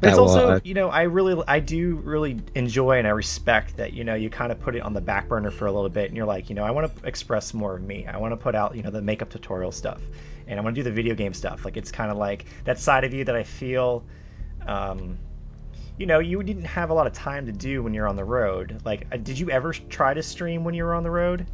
But 0.00 0.08
it's 0.08 0.18
will, 0.18 0.28
also, 0.28 0.50
uh, 0.50 0.60
you 0.62 0.74
know, 0.74 0.90
I 0.90 1.02
really, 1.02 1.42
I 1.48 1.60
do 1.60 1.96
really 1.96 2.42
enjoy 2.54 2.98
and 2.98 3.06
I 3.06 3.10
respect 3.10 3.76
that, 3.76 3.92
you 3.94 4.04
know, 4.04 4.14
you 4.14 4.28
kind 4.28 4.52
of 4.52 4.60
put 4.60 4.74
it 4.76 4.80
on 4.82 4.92
the 4.92 5.00
back 5.00 5.28
burner 5.28 5.50
for 5.50 5.66
a 5.66 5.72
little 5.72 5.88
bit 5.88 6.08
and 6.08 6.16
you're 6.16 6.26
like, 6.26 6.50
you 6.50 6.54
know, 6.54 6.64
I 6.64 6.72
want 6.72 6.94
to 6.94 7.06
express 7.06 7.54
more 7.54 7.76
of 7.76 7.82
me. 7.82 8.06
I 8.06 8.18
want 8.18 8.32
to 8.32 8.36
put 8.36 8.54
out, 8.54 8.76
you 8.76 8.82
know, 8.82 8.90
the 8.90 9.00
makeup 9.00 9.30
tutorial 9.30 9.72
stuff 9.72 10.02
and 10.46 10.58
I 10.58 10.62
want 10.62 10.74
to 10.74 10.80
do 10.80 10.84
the 10.84 10.94
video 10.94 11.14
game 11.14 11.34
stuff. 11.34 11.64
Like, 11.64 11.76
it's 11.76 11.90
kind 11.90 12.10
of 12.10 12.16
like 12.16 12.46
that 12.64 12.78
side 12.78 13.04
of 13.04 13.14
you 13.14 13.24
that 13.24 13.36
I 13.36 13.42
feel, 13.42 14.04
um, 14.66 15.18
you 15.98 16.06
know, 16.06 16.18
you 16.18 16.42
didn't 16.42 16.64
have 16.64 16.90
a 16.90 16.94
lot 16.94 17.06
of 17.06 17.12
time 17.12 17.46
to 17.46 17.52
do 17.52 17.82
when 17.82 17.94
you're 17.94 18.08
on 18.08 18.16
the 18.16 18.24
road. 18.24 18.80
Like, 18.84 19.06
uh, 19.12 19.16
did 19.16 19.38
you 19.38 19.50
ever 19.50 19.72
try 19.72 20.14
to 20.14 20.22
stream 20.22 20.64
when 20.64 20.74
you 20.74 20.84
were 20.84 20.94
on 20.94 21.02
the 21.02 21.10
road? 21.10 21.46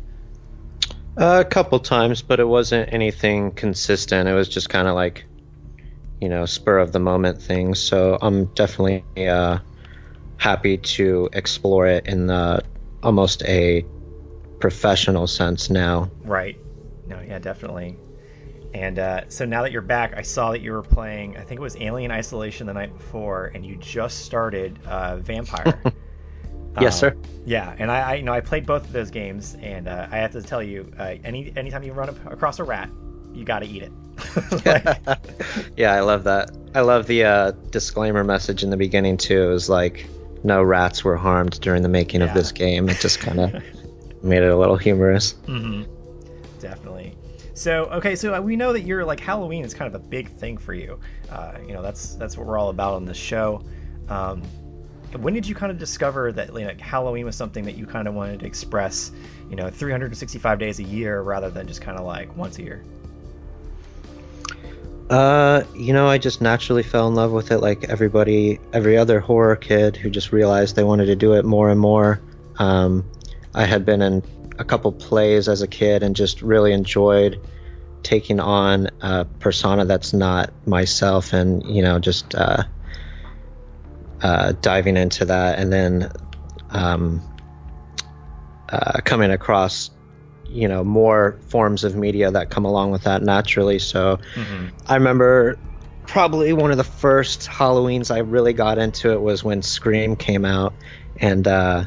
A 1.16 1.44
couple 1.44 1.78
times, 1.80 2.22
but 2.22 2.40
it 2.40 2.44
wasn't 2.44 2.92
anything 2.92 3.52
consistent. 3.52 4.28
It 4.28 4.32
was 4.34 4.48
just 4.48 4.70
kind 4.70 4.88
of 4.88 4.94
like, 4.94 5.24
you 6.20 6.28
know, 6.28 6.46
spur 6.46 6.78
of 6.78 6.92
the 6.92 7.00
moment 7.00 7.42
things. 7.42 7.78
So 7.78 8.16
I'm 8.20 8.46
definitely 8.46 9.04
uh, 9.28 9.58
happy 10.38 10.78
to 10.78 11.28
explore 11.32 11.86
it 11.86 12.06
in 12.06 12.26
the, 12.26 12.62
almost 13.02 13.42
a 13.42 13.84
professional 14.60 15.26
sense 15.26 15.68
now. 15.68 16.10
Right. 16.24 16.56
No, 17.06 17.20
yeah, 17.20 17.38
definitely. 17.38 17.98
And 18.72 18.98
uh, 18.98 19.28
so 19.28 19.44
now 19.44 19.62
that 19.62 19.72
you're 19.72 19.82
back, 19.82 20.14
I 20.16 20.22
saw 20.22 20.52
that 20.52 20.60
you 20.60 20.72
were 20.72 20.82
playing. 20.82 21.36
I 21.36 21.42
think 21.42 21.58
it 21.60 21.62
was 21.62 21.76
Alien 21.76 22.10
Isolation 22.12 22.66
the 22.66 22.72
night 22.74 22.96
before, 22.96 23.46
and 23.54 23.66
you 23.66 23.76
just 23.76 24.20
started 24.24 24.78
uh, 24.86 25.16
Vampire. 25.18 25.82
Yes, 26.78 26.94
Um, 26.94 27.00
sir. 27.00 27.16
Yeah, 27.44 27.74
and 27.78 27.90
I, 27.90 28.00
I, 28.12 28.14
you 28.14 28.22
know, 28.22 28.32
I 28.32 28.40
played 28.40 28.64
both 28.64 28.84
of 28.86 28.92
those 28.92 29.10
games, 29.10 29.56
and 29.60 29.88
uh, 29.88 30.06
I 30.10 30.18
have 30.18 30.32
to 30.32 30.42
tell 30.42 30.62
you, 30.62 30.90
uh, 30.98 31.16
any 31.24 31.52
anytime 31.56 31.82
you 31.82 31.92
run 31.92 32.08
up 32.08 32.24
across 32.32 32.60
a 32.60 32.64
rat, 32.64 32.90
you 33.34 33.44
got 33.44 33.58
to 33.60 33.66
eat 33.66 33.82
it. 33.82 33.92
Like, 34.64 34.86
yeah, 35.76 35.92
I 35.92 36.00
love 36.00 36.24
that. 36.24 36.50
I 36.74 36.82
love 36.82 37.06
the 37.06 37.24
uh, 37.24 37.52
disclaimer 37.70 38.24
message 38.24 38.62
in 38.62 38.70
the 38.70 38.76
beginning 38.76 39.16
too. 39.16 39.42
It 39.44 39.52
was 39.52 39.68
like, 39.68 40.08
no 40.44 40.62
rats 40.62 41.02
were 41.04 41.16
harmed 41.16 41.60
during 41.60 41.82
the 41.82 41.88
making 41.88 42.20
Yeah. 42.20 42.26
of 42.28 42.32
this 42.32 42.52
game. 42.52 42.88
It 42.88 43.00
just 43.00 43.20
kind 43.20 43.40
of 43.40 43.54
made 44.22 44.42
it 44.42 44.50
a 44.50 44.56
little 44.56 44.76
humorous. 44.76 45.34
hmm 45.46 45.82
Definitely. 46.58 47.16
So 47.60 47.84
okay, 47.92 48.16
so 48.16 48.34
uh, 48.34 48.40
we 48.40 48.56
know 48.56 48.72
that 48.72 48.84
you're 48.84 49.04
like 49.04 49.20
Halloween 49.20 49.66
is 49.66 49.74
kind 49.74 49.94
of 49.94 49.94
a 49.94 50.02
big 50.02 50.30
thing 50.30 50.56
for 50.56 50.72
you. 50.72 50.98
Uh, 51.28 51.58
you 51.66 51.74
know, 51.74 51.82
that's 51.82 52.14
that's 52.14 52.38
what 52.38 52.46
we're 52.46 52.56
all 52.56 52.70
about 52.70 52.94
on 52.94 53.04
this 53.04 53.18
show. 53.18 53.62
Um, 54.08 54.40
when 55.18 55.34
did 55.34 55.46
you 55.46 55.54
kind 55.54 55.70
of 55.70 55.76
discover 55.76 56.32
that 56.32 56.54
like 56.54 56.80
Halloween 56.80 57.26
was 57.26 57.36
something 57.36 57.66
that 57.66 57.76
you 57.76 57.84
kind 57.84 58.08
of 58.08 58.14
wanted 58.14 58.40
to 58.40 58.46
express, 58.46 59.12
you 59.50 59.56
know, 59.56 59.68
365 59.68 60.58
days 60.58 60.78
a 60.78 60.84
year 60.84 61.20
rather 61.20 61.50
than 61.50 61.66
just 61.66 61.82
kind 61.82 61.98
of 61.98 62.06
like 62.06 62.34
once 62.34 62.58
a 62.58 62.62
year? 62.62 62.82
Uh, 65.10 65.62
you 65.74 65.92
know, 65.92 66.06
I 66.06 66.16
just 66.16 66.40
naturally 66.40 66.82
fell 66.82 67.08
in 67.08 67.14
love 67.14 67.30
with 67.30 67.50
it, 67.50 67.58
like 67.58 67.84
everybody, 67.90 68.58
every 68.72 68.96
other 68.96 69.20
horror 69.20 69.56
kid 69.56 69.96
who 69.96 70.08
just 70.08 70.32
realized 70.32 70.76
they 70.76 70.84
wanted 70.84 71.06
to 71.06 71.16
do 71.16 71.34
it 71.34 71.44
more 71.44 71.68
and 71.68 71.78
more. 71.78 72.22
Um, 72.58 73.04
I 73.54 73.66
had 73.66 73.84
been 73.84 74.00
in 74.00 74.22
a 74.60 74.64
couple 74.64 74.92
plays 74.92 75.48
as 75.48 75.62
a 75.62 75.66
kid 75.66 76.02
and 76.02 76.14
just 76.14 76.42
really 76.42 76.72
enjoyed 76.72 77.40
taking 78.02 78.38
on 78.40 78.88
a 79.00 79.24
persona 79.24 79.86
that's 79.86 80.12
not 80.12 80.52
myself, 80.66 81.32
and 81.32 81.64
you 81.64 81.82
know, 81.82 81.98
just 81.98 82.34
uh, 82.34 82.64
uh, 84.22 84.52
diving 84.60 84.96
into 84.96 85.24
that, 85.24 85.58
and 85.58 85.72
then 85.72 86.12
um, 86.70 87.22
uh, 88.68 89.00
coming 89.04 89.30
across, 89.30 89.90
you 90.46 90.68
know, 90.68 90.84
more 90.84 91.38
forms 91.48 91.84
of 91.84 91.96
media 91.96 92.30
that 92.30 92.50
come 92.50 92.66
along 92.66 92.90
with 92.90 93.04
that 93.04 93.22
naturally. 93.22 93.78
So. 93.78 94.18
Mm-hmm. 94.34 94.68
I 94.86 94.94
remember 94.94 95.58
probably 96.06 96.52
one 96.52 96.70
of 96.70 96.76
the 96.76 96.84
first 96.84 97.48
Halloweens 97.48 98.10
I 98.10 98.18
really 98.18 98.52
got 98.52 98.78
into 98.78 99.12
it 99.12 99.20
was 99.20 99.44
when 99.44 99.62
Scream 99.62 100.16
came 100.16 100.44
out, 100.44 100.74
and 101.16 101.46
uh, 101.46 101.84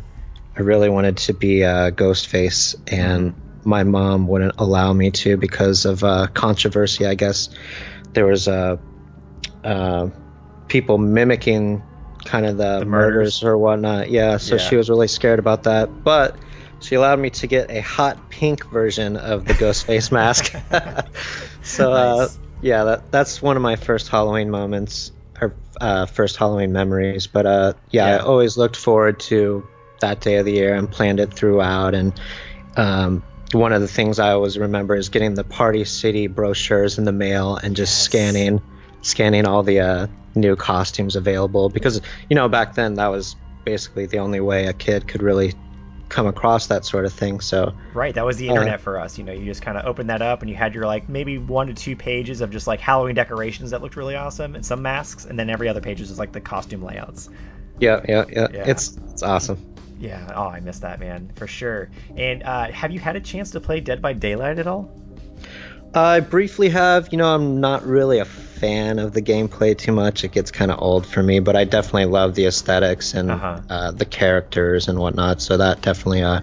I 0.56 0.62
really 0.62 0.90
wanted 0.90 1.18
to 1.18 1.34
be 1.34 1.62
a 1.62 1.72
uh, 1.88 1.92
Ghostface, 1.92 2.76
and 2.92 3.34
my 3.64 3.84
mom 3.84 4.28
wouldn't 4.28 4.54
allow 4.60 4.94
me 4.94 5.12
to 5.12 5.38
because 5.38 5.86
of 5.86 6.04
uh, 6.04 6.28
controversy. 6.28 7.06
I 7.06 7.16
guess 7.16 7.50
there 8.14 8.26
was 8.26 8.48
uh, 8.48 8.78
uh, 9.64 10.10
people 10.68 10.98
mimicking 11.00 11.82
kind 12.26 12.46
of 12.46 12.58
the, 12.58 12.80
The 12.80 12.86
murders. 12.86 13.42
murders. 13.42 13.44
or 13.44 13.58
whatnot. 13.58 14.10
Yeah, 14.12 14.38
so 14.38 14.56
Yeah. 14.56 14.62
she 14.62 14.76
was 14.76 14.90
really 14.90 15.08
scared 15.08 15.40
about 15.40 15.64
that, 15.64 16.04
but. 16.04 16.36
She 16.80 16.96
allowed 16.96 17.20
me 17.20 17.30
to 17.30 17.48
get 17.48 17.72
a 17.72 17.80
hot 17.80 18.30
pink 18.30 18.66
version 18.70 19.16
of 19.16 19.46
the 19.46 19.54
Ghostface 19.54 20.12
mask. 20.12 20.54
so 21.64 21.94
uh, 21.94 22.16
Nice. 22.24 22.40
yeah, 22.62 22.84
that 22.84 23.10
that's 23.10 23.42
one 23.42 23.56
of 23.56 23.62
my 23.64 23.78
first 23.78 24.10
Halloween 24.10 24.50
moments 24.50 25.14
or 25.40 25.56
uh, 25.80 26.06
first 26.08 26.36
Halloween 26.36 26.74
memories. 26.74 27.26
But 27.26 27.46
uh, 27.46 27.74
yeah, 27.92 28.08
Yeah. 28.10 28.16
I 28.18 28.20
always 28.20 28.58
looked 28.58 28.76
forward 28.76 29.22
to 29.22 29.66
that 30.04 30.20
day 30.22 30.36
of 30.36 30.46
the 30.46 30.52
year 30.54 30.76
and 30.76 30.90
planned 30.92 31.20
it 31.20 31.34
throughout. 31.34 31.96
And 31.96 32.20
um, 32.78 33.24
one 33.52 33.74
of 33.74 33.82
the 33.82 33.88
things 33.88 34.20
I 34.20 34.32
always 34.32 34.58
remember 34.58 34.96
is 34.96 35.10
getting 35.10 35.34
the 35.34 35.44
Party 35.44 35.86
City 35.86 36.28
brochures 36.28 36.98
in 36.98 37.06
the 37.06 37.12
mail 37.12 37.56
and 37.56 37.76
just 37.76 37.94
Yes. 37.98 38.06
scanning 38.06 38.62
scanning 39.02 39.46
all 39.46 39.64
the 39.64 39.80
uh, 39.82 40.08
new 40.34 40.56
costumes 40.56 41.16
available 41.18 41.70
because 41.70 42.00
you 42.30 42.36
know 42.36 42.48
back 42.48 42.74
then 42.74 42.94
that 42.96 43.08
was 43.08 43.36
basically 43.66 44.06
the 44.06 44.20
only 44.20 44.40
way 44.40 44.66
a 44.68 44.74
kid 44.74 45.08
could 45.08 45.22
really 45.22 45.54
come 46.10 46.26
across 46.28 46.68
that 46.68 46.86
sort 46.86 47.06
of 47.06 47.14
thing. 47.14 47.40
So 47.42 47.74
Right, 47.94 48.14
that 48.16 48.26
was 48.26 48.38
the 48.38 48.48
Uh, 48.50 48.54
internet 48.54 48.82
for 48.82 49.00
us. 49.00 49.18
You 49.18 49.24
know, 49.24 49.34
you 49.34 49.46
just 49.46 49.62
kind 49.62 49.78
of 49.78 49.86
opened 49.86 50.10
that 50.10 50.22
up 50.22 50.42
and 50.42 50.50
you 50.50 50.56
had 50.56 50.74
your 50.74 50.86
like 50.86 51.10
maybe 51.10 51.38
one 51.38 51.68
to 51.68 51.74
two 51.74 51.96
pages 51.96 52.42
of 52.42 52.50
just 52.50 52.66
like 52.68 52.80
Halloween 52.80 53.16
decorations 53.16 53.72
that 53.72 53.82
looked 53.82 53.96
really 53.98 54.16
awesome 54.16 54.56
and 54.56 54.66
some 54.66 54.82
masks, 54.82 55.26
and 55.26 55.38
then 55.38 55.50
every 55.50 55.70
other 55.70 55.82
page 55.82 56.00
was 56.00 56.10
just 56.10 56.20
like 56.20 56.32
the 56.32 56.42
costume 56.42 56.82
layouts. 56.84 57.30
yeah, 57.80 58.02
yeah, 58.08 58.26
yeah, 58.30 58.48
Yeah. 58.54 58.64
it's 58.68 58.98
it's 59.12 59.24
awesome. 59.24 59.58
Yeah, 60.00 60.32
oh, 60.36 60.48
I 60.48 60.60
missed 60.60 60.82
that 60.82 61.00
man 61.00 61.32
for 61.36 61.48
sure. 61.48 61.90
And 62.16 62.44
uh, 62.44 62.72
have 62.72 62.92
you 62.92 63.00
had 63.00 63.16
a 63.16 63.22
chance 63.22 63.52
to 63.52 63.60
play 63.60 63.80
Dead 63.80 64.02
by 64.02 64.14
Daylight 64.14 64.60
at 64.60 64.68
all? 64.68 64.92
I 65.96 66.22
briefly 66.22 66.70
have. 66.70 67.10
You 67.12 67.20
know, 67.20 67.34
I'm 67.34 67.62
not 67.62 67.86
really 67.86 68.20
a 68.20 68.26
fan 68.26 68.98
of 68.98 69.14
the 69.14 69.22
gameplay 69.22 69.78
too 69.78 69.92
much. 69.92 70.24
It 70.24 70.32
gets 70.32 70.50
kind 70.50 70.72
of 70.72 70.82
old 70.82 71.06
for 71.06 71.22
me, 71.22 71.40
but 71.40 71.56
I 71.56 71.66
definitely 71.66 72.06
love 72.06 72.34
the 72.34 72.46
aesthetics 72.48 73.14
and 73.14 73.30
Uh-huh. 73.32 73.60
uh, 73.70 73.92
the 73.92 74.06
characters 74.06 74.88
and 74.88 74.98
whatnot. 74.98 75.42
So 75.42 75.58
that 75.58 75.82
definitely 75.82 76.24
uh, 76.24 76.42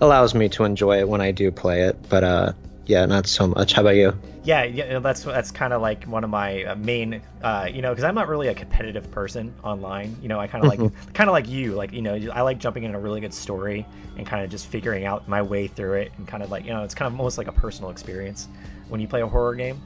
allows 0.00 0.34
me 0.34 0.50
to 0.50 0.64
enjoy 0.64 0.98
it 0.98 1.08
when 1.08 1.22
I 1.22 1.30
do 1.30 1.50
play 1.50 1.82
it. 1.82 1.96
But 2.10 2.24
uh, 2.24 2.52
yeah, 2.90 3.06
not 3.06 3.28
so 3.28 3.46
much. 3.46 3.72
How 3.72 3.82
about 3.82 3.94
you? 3.94 4.18
Yeah, 4.42 4.64
yeah, 4.64 4.98
that's 4.98 5.22
that's 5.22 5.52
kind 5.52 5.72
of 5.72 5.80
like 5.80 6.04
one 6.04 6.24
of 6.24 6.30
my 6.30 6.64
uh, 6.64 6.74
main, 6.74 7.22
uh, 7.40 7.68
you 7.72 7.82
know, 7.82 7.90
because 7.90 8.02
I'm 8.02 8.16
not 8.16 8.26
really 8.26 8.48
a 8.48 8.54
competitive 8.54 9.08
person 9.12 9.54
online. 9.62 10.16
You 10.20 10.28
know, 10.28 10.40
I 10.40 10.48
kind 10.48 10.64
of 10.64 10.68
like 10.68 11.12
kind 11.14 11.30
of 11.30 11.32
like 11.32 11.48
you, 11.48 11.74
like 11.74 11.92
you 11.92 12.02
know, 12.02 12.18
I 12.32 12.42
like 12.42 12.58
jumping 12.58 12.82
in 12.82 12.92
a 12.96 12.98
really 12.98 13.20
good 13.20 13.32
story 13.32 13.86
and 14.16 14.26
kind 14.26 14.42
of 14.44 14.50
just 14.50 14.66
figuring 14.66 15.04
out 15.04 15.28
my 15.28 15.40
way 15.40 15.68
through 15.68 15.94
it 15.94 16.12
and 16.18 16.26
kind 16.26 16.42
of 16.42 16.50
like 16.50 16.64
you 16.64 16.72
know, 16.72 16.82
it's 16.82 16.94
kind 16.94 17.06
of 17.06 17.16
almost 17.16 17.38
like 17.38 17.46
a 17.46 17.52
personal 17.52 17.90
experience 17.92 18.48
when 18.88 19.00
you 19.00 19.06
play 19.06 19.22
a 19.22 19.26
horror 19.26 19.54
game. 19.54 19.80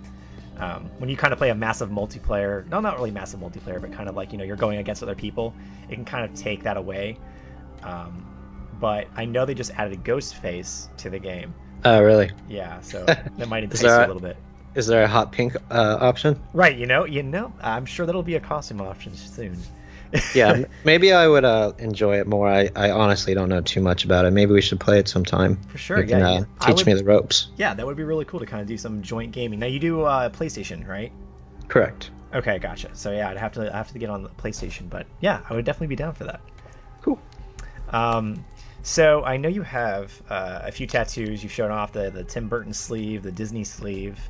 Um, 0.57 0.89
when 0.97 1.11
you 1.11 1.17
kind 1.17 1.33
of 1.33 1.39
play 1.39 1.51
a 1.51 1.55
massive 1.55 1.91
multiplayer, 1.91 2.67
no, 2.71 2.81
not 2.81 2.97
really 2.97 3.11
massive 3.11 3.41
multiplayer, 3.41 3.83
but 3.83 3.93
kind 3.93 4.09
of 4.09 4.17
like 4.17 4.33
you 4.33 4.39
know 4.39 4.45
you're 4.45 4.57
going 4.57 4.79
against 4.79 5.03
other 5.03 5.15
people, 5.15 5.55
it 5.91 5.95
can 5.95 6.07
kind 6.07 6.25
of 6.25 6.35
take 6.35 6.63
that 6.63 6.79
away. 6.79 7.19
Um, 7.83 8.25
but 8.81 9.09
I 9.15 9.27
know 9.27 9.45
they 9.45 9.55
just 9.55 9.73
added 9.73 9.93
a 9.93 9.97
ghost 9.97 10.37
face 10.37 10.89
to 10.99 11.11
the 11.11 11.19
game. 11.19 11.53
Uh, 11.85 12.01
really? 12.03 12.31
Yeah, 12.49 12.81
so 12.81 13.05
that 13.07 13.49
might 13.49 13.65
entice 13.65 13.83
you 13.83 13.89
a- 13.89 14.07
little 14.07 14.21
bit. 14.23 14.37
Is 14.75 14.89
there 14.89 15.05
a 15.05 15.09
hot 15.09 15.31
pink 15.31 15.55
uh, 15.71 15.99
option? 16.01 16.41
Right, 16.53 16.77
you 16.77 16.87
know, 16.87 17.05
you 17.05 17.23
know, 17.23 17.53
I'm 17.63 17.87
sure 17.87 18.07
that'll 18.07 18.25
be 18.25 18.35
a 18.35 18.41
costume 18.41 18.81
option 18.81 19.15
soon. 19.15 19.59
Yeah, 20.33 20.67
maybe 20.85 21.13
I 21.13 21.27
would 21.27 21.45
uh, 21.45 21.73
enjoy 21.79 22.21
it 22.21 22.29
more. 22.29 22.49
I, 22.49 22.71
I 22.77 22.93
honestly 22.93 23.35
don't 23.35 23.49
know 23.49 23.61
too 23.63 23.81
much 23.81 24.05
about 24.05 24.25
it. 24.25 24.31
Maybe 24.31 24.53
we 24.53 24.61
should 24.61 24.79
play 24.79 25.01
it 25.01 25.09
sometime. 25.09 25.57
For 25.65 25.79
sure, 25.79 26.01
You 26.03 26.07
can, 26.07 26.21
yeah, 26.21 26.27
uh, 26.61 26.67
teach 26.67 26.77
would- 26.77 26.87
me 26.87 26.95
the 26.95 27.03
ropes. 27.03 27.49
yeah, 27.57 27.75
that 27.75 27.85
would 27.85 27.97
be 27.97 28.05
really 28.05 28.25
cool 28.25 28.39
to 28.39 28.47
kind 28.47 28.63
of 28.63 28.69
do 28.69 28.79
some 28.79 29.03
joint 29.03 29.33
gaming. 29.33 29.59
Now 29.59 29.67
you 29.67 29.81
do 29.81 30.03
uh, 30.03 30.29
PlayStation, 30.31 30.87
right? 30.87 31.11
Correct. 31.67 32.11
Okay, 32.33 32.61
gotcha. 32.61 32.91
So 32.95 33.11
yeah, 33.11 33.29
I'd 33.29 33.39
have 33.39 33.53
to 33.55 33.73
I 33.75 33.77
have 33.77 33.91
to 33.91 33.99
get 33.99 34.09
on 34.09 34.23
the 34.23 34.29
PlayStation, 34.29 34.89
but 34.89 35.07
yeah, 35.21 35.41
I 35.51 35.55
would 35.55 35.65
definitely 35.65 35.89
be 35.89 35.97
down 35.97 36.15
for 36.15 36.25
that. 36.25 36.41
Cool. 37.03 37.21
Um, 37.91 38.45
so 38.85 39.25
I 39.25 39.39
know 39.39 39.49
you 39.49 39.63
have 39.63 40.23
uh, 40.29 40.61
a 40.63 40.71
few 40.71 40.87
tattoos. 40.87 41.43
You've 41.43 41.53
shown 41.53 41.73
off 41.73 41.93
the 41.93 42.11
the 42.11 42.23
Tim 42.23 42.49
Burton 42.49 42.73
sleeve, 42.73 43.23
the 43.23 43.33
Disney 43.33 43.65
sleeve. 43.65 44.21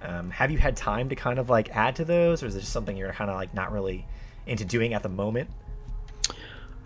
Um, 0.00 0.30
have 0.30 0.50
you 0.50 0.58
had 0.58 0.76
time 0.76 1.08
to 1.08 1.16
kind 1.16 1.38
of 1.38 1.50
like 1.50 1.74
add 1.74 1.96
to 1.96 2.04
those, 2.04 2.42
or 2.42 2.46
is 2.46 2.56
it 2.56 2.60
just 2.60 2.72
something 2.72 2.96
you're 2.96 3.12
kind 3.12 3.28
of 3.28 3.36
like 3.36 3.52
not 3.52 3.72
really 3.72 4.06
into 4.46 4.64
doing 4.64 4.94
at 4.94 5.02
the 5.02 5.08
moment? 5.08 5.50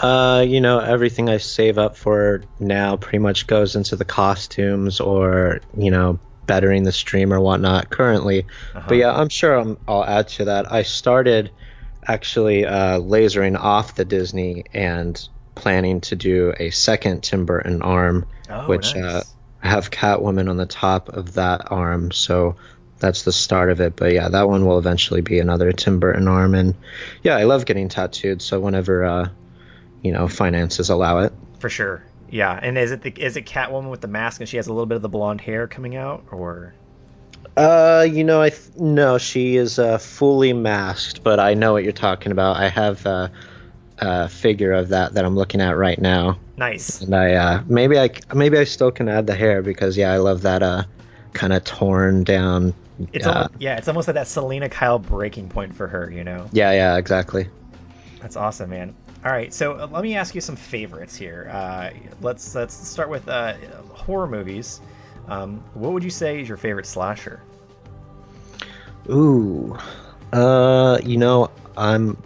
Uh, 0.00 0.44
you 0.46 0.60
know, 0.60 0.78
everything 0.78 1.28
I 1.28 1.38
save 1.38 1.76
up 1.76 1.96
for 1.96 2.42
now 2.58 2.96
pretty 2.96 3.18
much 3.18 3.46
goes 3.46 3.74
into 3.74 3.96
the 3.96 4.04
costumes 4.04 5.00
or, 5.00 5.60
you 5.76 5.90
know, 5.90 6.20
bettering 6.46 6.84
the 6.84 6.92
stream 6.92 7.32
or 7.32 7.40
whatnot 7.40 7.90
currently. 7.90 8.46
Uh-huh. 8.74 8.86
But 8.88 8.96
yeah, 8.96 9.12
I'm 9.12 9.28
sure 9.28 9.54
I'm, 9.56 9.76
I'll 9.88 10.04
add 10.04 10.28
to 10.28 10.46
that. 10.46 10.70
I 10.72 10.82
started 10.82 11.50
actually 12.06 12.64
uh, 12.64 13.00
lasering 13.00 13.58
off 13.58 13.96
the 13.96 14.04
Disney 14.04 14.64
and 14.72 15.28
planning 15.58 16.00
to 16.02 16.16
do 16.16 16.54
a 16.58 16.70
second 16.70 17.22
Tim 17.22 17.44
Burton 17.44 17.82
arm, 17.82 18.26
Oh, 18.48 18.66
which 18.66 18.96
uh, 18.96 19.00
nice. 19.00 19.34
I 19.62 19.68
have 19.68 19.90
Catwoman 19.90 20.48
on 20.48 20.56
the 20.56 20.66
top 20.66 21.10
of 21.10 21.34
that 21.34 21.70
arm. 21.70 22.12
So 22.12 22.56
that's 22.98 23.22
the 23.22 23.32
start 23.32 23.70
of 23.70 23.80
it. 23.80 23.94
But 23.96 24.12
yeah, 24.12 24.28
that 24.28 24.48
one 24.48 24.64
will 24.64 24.78
eventually 24.78 25.20
be 25.20 25.38
another 25.38 25.72
Tim 25.72 26.00
Burton 26.00 26.28
arm. 26.28 26.54
And 26.54 26.74
yeah, 27.22 27.36
I 27.36 27.44
love 27.44 27.66
getting 27.66 27.88
tattooed. 27.88 28.40
So 28.40 28.58
whenever, 28.60 29.04
uh, 29.04 29.28
you 30.02 30.12
know, 30.12 30.28
finances 30.28 30.90
allow 30.90 31.18
it. 31.20 31.32
For 31.58 31.68
sure. 31.68 32.02
Yeah, 32.30 32.58
and 32.60 32.76
is 32.76 32.92
it 32.92 33.02
the 33.02 33.10
is 33.10 33.36
it 33.36 33.46
Catwoman 33.46 33.90
with 33.90 34.00
the 34.00 34.08
mask 34.08 34.40
and 34.40 34.48
she 34.48 34.58
has 34.58 34.66
a 34.66 34.72
little 34.72 34.86
bit 34.86 34.96
of 34.96 35.02
the 35.02 35.08
blonde 35.08 35.40
hair 35.40 35.66
coming 35.66 35.96
out, 35.96 36.24
or 36.30 36.74
Uh, 37.56 38.06
you 38.08 38.22
know, 38.22 38.40
I 38.42 38.50
th- 38.50 38.76
no, 38.76 39.18
she 39.18 39.56
is 39.56 39.78
uh, 39.78 39.98
fully 39.98 40.52
masked, 40.52 41.22
but 41.24 41.40
I 41.40 41.54
know 41.54 41.72
what 41.72 41.84
you're 41.84 41.92
talking 41.92 42.30
about. 42.30 42.56
I 42.58 42.68
have 42.68 43.04
uh, 43.06 43.28
a 43.98 44.28
figure 44.28 44.72
of 44.72 44.88
that 44.88 45.14
that 45.14 45.24
I'm 45.24 45.36
looking 45.36 45.60
at 45.60 45.76
right 45.76 46.00
now, 46.00 46.38
nice? 46.56 47.00
and 47.00 47.14
I 47.14 47.34
uh, 47.34 47.62
maybe 47.66 47.98
I 47.98 48.10
maybe 48.34 48.58
I 48.58 48.64
still 48.64 48.90
can 48.90 49.08
add 49.08 49.26
the 49.26 49.34
hair 49.34 49.62
because 49.62 49.96
yeah, 49.96 50.12
I 50.12 50.18
love 50.18 50.42
that 50.42 50.62
uh, 50.62 50.84
kind 51.32 51.52
of 51.52 51.64
torn 51.64 52.24
down. 52.24 52.74
It's 53.12 53.26
uh, 53.26 53.32
almost, 53.32 53.50
yeah, 53.58 53.76
it's 53.76 53.88
almost 53.88 54.08
like 54.08 54.14
that 54.14 54.26
Selina 54.26 54.68
Kyle 54.68 54.98
breaking 54.98 55.48
point 55.48 55.74
for 55.74 55.86
her. 55.86 56.10
You 56.10 56.24
know, 56.24 56.48
yeah, 56.52 56.72
yeah, 56.72 56.96
exactly. 56.96 57.48
that's 58.20 58.36
awesome, 58.36 58.70
man. 58.70 58.94
All 59.24 59.32
right, 59.32 59.52
so 59.52 59.72
uh, 59.72 59.88
let 59.90 60.04
me 60.04 60.14
ask 60.14 60.34
you 60.34 60.40
some 60.40 60.56
favorites 60.56 61.16
here. 61.16 61.50
Uh, 61.52 61.90
let's 62.20 62.54
let's 62.54 62.74
start 62.74 63.08
with 63.08 63.28
uh, 63.28 63.54
horror 63.92 64.28
movies. 64.28 64.80
Um, 65.26 65.62
what 65.74 65.92
would 65.92 66.04
you 66.04 66.10
say 66.10 66.40
is 66.40 66.48
your 66.48 66.56
favorite 66.56 66.86
slasher? 66.86 67.42
Ooh, 69.10 69.76
uh, 70.32 70.98
you 71.02 71.16
know, 71.16 71.50
I'm 71.76 72.16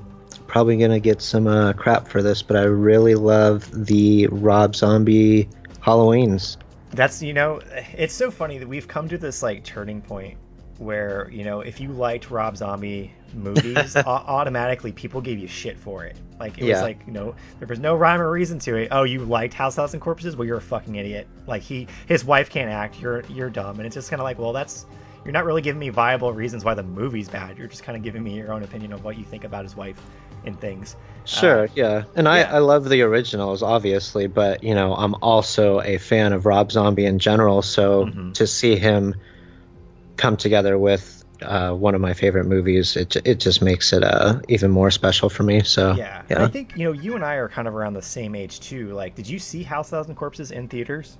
probably 0.52 0.76
gonna 0.76 1.00
get 1.00 1.22
some 1.22 1.46
uh, 1.46 1.72
crap 1.72 2.06
for 2.06 2.22
this, 2.22 2.42
but 2.42 2.58
I 2.58 2.64
really 2.64 3.14
love 3.14 3.86
the 3.86 4.26
Rob 4.26 4.76
Zombie 4.76 5.48
Halloweens. 5.80 6.58
That's 6.90 7.22
you 7.22 7.32
know, 7.32 7.62
it's 7.96 8.12
so 8.12 8.30
funny 8.30 8.58
that 8.58 8.68
we've 8.68 8.86
come 8.86 9.08
to 9.08 9.16
this 9.16 9.42
like 9.42 9.64
turning 9.64 10.02
point 10.02 10.36
where 10.76 11.30
you 11.32 11.42
know 11.42 11.60
if 11.62 11.80
you 11.80 11.88
liked 11.88 12.30
Rob 12.30 12.58
Zombie 12.58 13.14
movies, 13.32 13.96
au- 13.96 14.02
automatically 14.04 14.92
people 14.92 15.22
gave 15.22 15.38
you 15.38 15.48
shit 15.48 15.78
for 15.78 16.04
it. 16.04 16.18
Like 16.38 16.58
it 16.58 16.64
was 16.64 16.82
like 16.82 17.00
you 17.06 17.14
know 17.14 17.34
there 17.58 17.68
was 17.68 17.80
no 17.80 17.96
rhyme 17.96 18.20
or 18.20 18.30
reason 18.30 18.58
to 18.58 18.76
it. 18.76 18.88
Oh, 18.90 19.04
you 19.04 19.20
liked 19.20 19.54
House 19.54 19.74
Thousand 19.74 20.00
Corpses? 20.00 20.36
Well, 20.36 20.46
you're 20.46 20.58
a 20.58 20.60
fucking 20.60 20.94
idiot. 20.94 21.28
Like 21.46 21.62
he, 21.62 21.86
his 22.06 22.26
wife 22.26 22.50
can't 22.50 22.70
act. 22.70 23.00
You're 23.00 23.22
you're 23.30 23.48
dumb. 23.48 23.78
And 23.78 23.86
it's 23.86 23.94
just 23.94 24.10
kind 24.10 24.20
of 24.20 24.24
like, 24.24 24.38
well, 24.38 24.52
that's 24.52 24.84
you're 25.24 25.32
not 25.32 25.44
really 25.44 25.62
giving 25.62 25.78
me 25.80 25.88
viable 25.88 26.32
reasons 26.32 26.64
why 26.64 26.74
the 26.74 26.82
movie's 26.82 27.28
bad. 27.28 27.58
You're 27.58 27.68
just 27.68 27.82
kind 27.82 27.96
of 27.96 28.02
giving 28.02 28.22
me 28.22 28.36
your 28.36 28.52
own 28.52 28.62
opinion 28.62 28.92
of 28.92 29.04
what 29.04 29.16
you 29.16 29.24
think 29.24 29.44
about 29.44 29.64
his 29.64 29.76
wife 29.76 30.00
and 30.44 30.60
things. 30.60 30.96
Sure, 31.24 31.64
Uh, 31.64 31.68
yeah, 31.74 32.04
and 32.16 32.28
I, 32.28 32.40
yeah. 32.40 32.54
I 32.54 32.58
love 32.58 32.88
the 32.88 33.02
originals, 33.02 33.62
obviously, 33.62 34.26
but 34.26 34.64
you 34.64 34.74
know, 34.74 34.94
I'm 34.94 35.14
also 35.22 35.80
a 35.80 35.98
fan 35.98 36.32
of 36.32 36.46
Rob 36.46 36.72
Zombie 36.72 37.06
in 37.06 37.18
general. 37.18 37.62
So 37.62 38.06
Mhm. 38.06 38.34
to 38.34 38.46
see 38.46 38.76
him 38.76 39.14
come 40.16 40.36
together 40.36 40.78
with 40.78 41.22
uh, 41.40 41.72
one 41.72 41.94
of 41.94 42.00
my 42.00 42.14
favorite 42.14 42.46
movies, 42.46 42.96
it 42.96 43.16
it 43.24 43.40
just 43.40 43.62
makes 43.62 43.92
it 43.92 44.04
uh, 44.04 44.40
even 44.48 44.70
more 44.70 44.90
special 44.90 45.28
for 45.28 45.42
me. 45.42 45.62
So 45.62 45.96
Yeah. 45.96 46.22
And 46.30 46.38
I 46.40 46.48
think, 46.48 46.72
you 46.76 46.84
know, 46.84 46.92
you 46.92 47.14
and 47.14 47.24
I 47.24 47.34
are 47.34 47.48
kind 47.48 47.68
of 47.68 47.74
around 47.74 47.94
the 47.94 48.02
same 48.02 48.34
age 48.34 48.60
too. 48.60 48.92
Like, 48.94 49.14
did 49.14 49.28
you 49.28 49.38
see 49.38 49.62
House 49.62 49.90
Thousand 49.90 50.14
Corpses 50.14 50.50
in 50.50 50.68
theaters? 50.68 51.18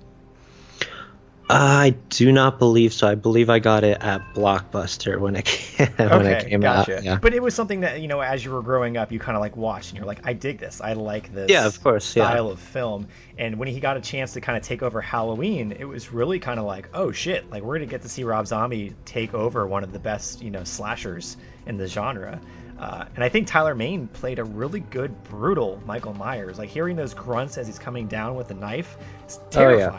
I 1.53 1.95
do 2.09 2.31
not 2.31 2.59
believe 2.59 2.93
so. 2.93 3.07
I 3.07 3.15
believe 3.15 3.49
I 3.49 3.59
got 3.59 3.83
it 3.83 4.01
at 4.01 4.21
Blockbuster 4.33 5.19
when 5.19 5.35
it 5.35 5.45
came, 5.45 5.87
when 5.97 6.25
it 6.25 6.47
came 6.49 6.61
gotcha. 6.61 6.97
out. 6.97 7.03
Yeah. 7.03 7.19
But 7.21 7.33
it 7.33 7.41
was 7.41 7.53
something 7.53 7.81
that, 7.81 8.01
you 8.01 8.07
know, 8.07 8.21
as 8.21 8.43
you 8.43 8.51
were 8.51 8.61
growing 8.61 8.97
up, 8.97 9.11
you 9.11 9.19
kind 9.19 9.35
of 9.35 9.41
like 9.41 9.55
watched 9.55 9.89
and 9.89 9.97
you're 9.97 10.07
like, 10.07 10.25
I 10.25 10.33
dig 10.33 10.59
this. 10.59 10.81
I 10.81 10.93
like 10.93 11.33
this 11.33 11.49
Yeah, 11.49 11.65
of 11.65 11.81
course, 11.83 12.15
yeah. 12.15 12.29
style 12.29 12.49
of 12.49 12.59
film. 12.59 13.07
And 13.37 13.57
when 13.57 13.67
he 13.67 13.79
got 13.79 13.97
a 13.97 14.01
chance 14.01 14.33
to 14.33 14.41
kind 14.41 14.57
of 14.57 14.63
take 14.63 14.81
over 14.81 15.01
Halloween, 15.01 15.71
it 15.71 15.85
was 15.85 16.11
really 16.11 16.39
kind 16.39 16.59
of 16.59 16.65
like, 16.65 16.89
oh 16.93 17.11
shit, 17.11 17.49
like 17.51 17.61
we're 17.61 17.77
going 17.77 17.87
to 17.87 17.91
get 17.91 18.01
to 18.01 18.09
see 18.09 18.23
Rob 18.23 18.47
Zombie 18.47 18.95
take 19.05 19.33
over 19.33 19.67
one 19.67 19.83
of 19.83 19.91
the 19.91 19.99
best, 19.99 20.41
you 20.41 20.49
know, 20.49 20.63
slashers 20.63 21.37
in 21.65 21.77
the 21.77 21.87
genre. 21.87 22.41
Uh, 22.79 23.05
and 23.15 23.23
I 23.23 23.29
think 23.29 23.47
Tyler 23.47 23.75
Mane 23.75 24.07
played 24.07 24.39
a 24.39 24.43
really 24.43 24.81
good, 24.81 25.23
brutal 25.23 25.81
Michael 25.85 26.13
Myers. 26.13 26.57
Like 26.57 26.69
hearing 26.69 26.95
those 26.95 27.13
grunts 27.13 27.57
as 27.57 27.67
he's 27.67 27.79
coming 27.79 28.07
down 28.07 28.35
with 28.35 28.47
the 28.47 28.55
knife, 28.55 28.97
it's 29.23 29.39
Oh, 29.55 29.69
yeah. 29.77 29.89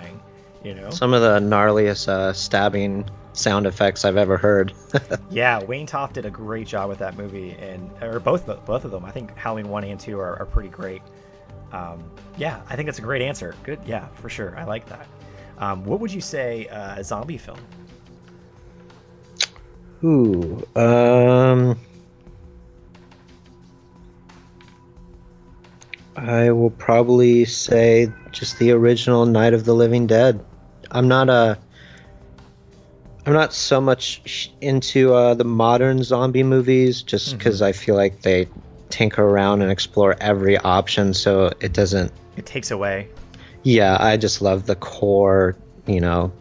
You 0.64 0.74
know? 0.74 0.90
Some 0.90 1.12
of 1.12 1.20
the 1.20 1.38
gnarliest 1.40 2.08
uh, 2.08 2.32
stabbing 2.32 3.08
sound 3.34 3.66
effects 3.66 4.04
I've 4.04 4.16
ever 4.16 4.36
heard. 4.36 4.72
Yeah, 5.30 5.62
Wayne 5.64 5.86
Toth 5.86 6.12
did 6.12 6.26
a 6.26 6.30
great 6.30 6.68
job 6.68 6.88
with 6.88 6.98
that 6.98 7.16
movie, 7.16 7.52
and 7.52 7.90
or 8.00 8.20
both 8.20 8.46
both 8.64 8.84
of 8.84 8.92
them. 8.92 9.04
I 9.04 9.10
think 9.10 9.36
Halloween 9.36 9.68
one 9.68 9.82
and 9.82 9.98
two 9.98 10.20
are, 10.20 10.38
are 10.38 10.46
pretty 10.46 10.68
great. 10.68 11.02
Um, 11.72 12.08
yeah, 12.36 12.60
I 12.68 12.76
think 12.76 12.86
that's 12.86 13.00
a 13.00 13.02
great 13.02 13.20
answer. 13.20 13.56
Good, 13.64 13.80
yeah, 13.84 14.06
for 14.14 14.28
sure. 14.28 14.56
I 14.56 14.64
like 14.64 14.86
that. 14.86 15.08
Um, 15.58 15.84
what 15.84 15.98
would 15.98 16.12
you 16.12 16.20
say 16.20 16.68
uh, 16.68 17.00
a 17.00 17.04
zombie 17.04 17.38
film? 17.38 17.58
Ooh, 20.04 20.64
um, 20.76 21.76
I 26.16 26.52
will 26.52 26.70
probably 26.70 27.44
say 27.44 28.12
just 28.30 28.58
the 28.58 28.70
original 28.70 29.26
Night 29.26 29.54
of 29.54 29.64
the 29.64 29.74
Living 29.74 30.06
Dead. 30.06 30.44
I'm 30.94 31.08
not 31.08 31.28
a, 31.28 31.58
I'm 33.26 33.32
not 33.32 33.52
so 33.52 33.80
much 33.80 34.50
into 34.60 35.12
uh, 35.12 35.34
the 35.34 35.44
modern 35.44 36.02
zombie 36.02 36.42
movies, 36.42 37.02
just 37.02 37.36
because 37.36 37.60
I 37.60 37.72
feel 37.72 37.96
like 37.96 38.22
they 38.22 38.48
tinker 38.88 39.22
around 39.22 39.62
and 39.62 39.70
explore 39.70 40.16
every 40.20 40.56
option, 40.56 41.12
so 41.12 41.52
it 41.60 41.72
doesn't. 41.72 42.12
It 42.36 42.46
takes 42.46 42.70
away. 42.70 43.08
Yeah, 43.62 43.96
I 43.98 44.16
just 44.16 44.40
love 44.40 44.66
the 44.66 44.76
core, 44.76 45.56
you 45.86 46.00
know, 46.00 46.32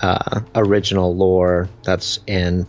uh, 0.00 0.40
original 0.54 1.14
lore 1.14 1.68
that's 1.84 2.18
in 2.26 2.66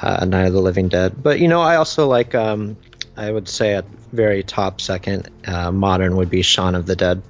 uh, 0.00 0.24
Night 0.24 0.46
of 0.46 0.52
the 0.52 0.60
Living 0.60 0.88
Dead. 0.88 1.22
But 1.22 1.40
you 1.40 1.48
know, 1.48 1.60
I 1.60 1.76
also 1.76 2.06
like. 2.06 2.34
Um, 2.34 2.76
I 3.16 3.30
would 3.30 3.48
say 3.48 3.74
at 3.74 3.84
very 4.12 4.42
top 4.42 4.80
second, 4.80 5.28
uh, 5.46 5.70
modern 5.70 6.16
would 6.16 6.30
be 6.30 6.42
Shaun 6.42 6.74
of 6.74 6.86
the 6.86 6.96
Dead. 6.96 7.22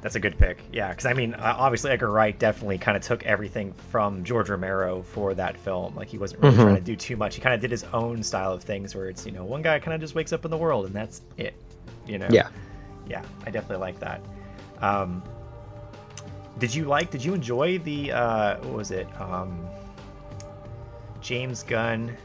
That's 0.00 0.14
a 0.14 0.20
good 0.20 0.38
pick. 0.38 0.58
Yeah, 0.72 0.90
because 0.90 1.06
I 1.06 1.12
mean, 1.12 1.34
obviously 1.34 1.90
Edgar 1.90 2.10
Wright 2.10 2.38
definitely 2.38 2.78
kind 2.78 2.96
of 2.96 3.02
took 3.02 3.26
everything 3.26 3.72
from 3.90 4.22
George 4.22 4.48
Romero 4.48 5.02
for 5.02 5.34
that 5.34 5.56
film. 5.56 5.96
Like 5.96 6.06
he 6.08 6.18
wasn't 6.18 6.40
really 6.42 6.56
Mhm. 6.56 6.62
trying 6.62 6.74
to 6.76 6.80
do 6.80 6.94
too 6.94 7.16
much. 7.16 7.34
He 7.34 7.40
kind 7.40 7.54
of 7.54 7.60
did 7.60 7.72
his 7.72 7.82
own 7.92 8.22
style 8.22 8.52
of 8.52 8.62
things, 8.62 8.94
where 8.94 9.08
it's 9.08 9.26
you 9.26 9.32
know 9.32 9.44
one 9.44 9.60
guy 9.60 9.78
kind 9.80 9.94
of 9.94 10.00
just 10.00 10.14
wakes 10.14 10.32
up 10.32 10.44
in 10.44 10.52
the 10.52 10.56
world 10.56 10.86
and 10.86 10.94
that's 10.94 11.20
it. 11.36 11.54
You 12.06 12.18
know. 12.18 12.28
Yeah. 12.30 12.48
Yeah, 13.08 13.22
I 13.44 13.50
definitely 13.50 13.78
like 13.78 13.98
that. 14.00 14.20
Um, 14.80 15.22
did 16.58 16.72
you 16.74 16.84
like? 16.84 17.10
Did 17.10 17.24
you 17.24 17.34
enjoy 17.34 17.78
the? 17.78 18.12
Uh, 18.12 18.56
what 18.58 18.72
was 18.74 18.90
it? 18.92 19.08
Um, 19.20 19.58
James 21.20 21.62
Gunn. 21.64 22.16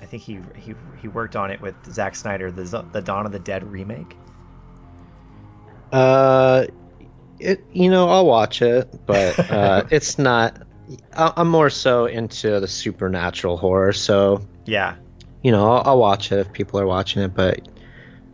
I 0.00 0.04
think 0.04 0.22
he 0.22 0.40
he 0.56 0.74
he 1.00 1.08
worked 1.08 1.36
on 1.36 1.50
it 1.50 1.60
with 1.60 1.74
Zack 1.90 2.16
Snyder. 2.16 2.50
The 2.50 2.84
the 2.92 3.00
Dawn 3.00 3.24
of 3.24 3.32
the 3.32 3.38
Dead 3.38 3.62
remake. 3.70 4.16
Uh, 5.92 6.66
it 7.42 7.64
you 7.72 7.90
know 7.90 8.08
I'll 8.08 8.26
watch 8.26 8.62
it, 8.62 8.88
but 9.06 9.38
uh, 9.50 9.84
it's 9.90 10.18
not. 10.18 10.56
I- 11.16 11.32
I'm 11.36 11.48
more 11.48 11.70
so 11.70 12.06
into 12.06 12.60
the 12.60 12.68
supernatural 12.68 13.56
horror, 13.56 13.92
so 13.92 14.46
Yeah. 14.66 14.96
you 15.42 15.52
know 15.52 15.70
I'll, 15.72 15.82
I'll 15.90 15.98
watch 15.98 16.32
it 16.32 16.38
if 16.38 16.52
people 16.52 16.78
are 16.80 16.86
watching 16.86 17.22
it. 17.22 17.34
But 17.34 17.68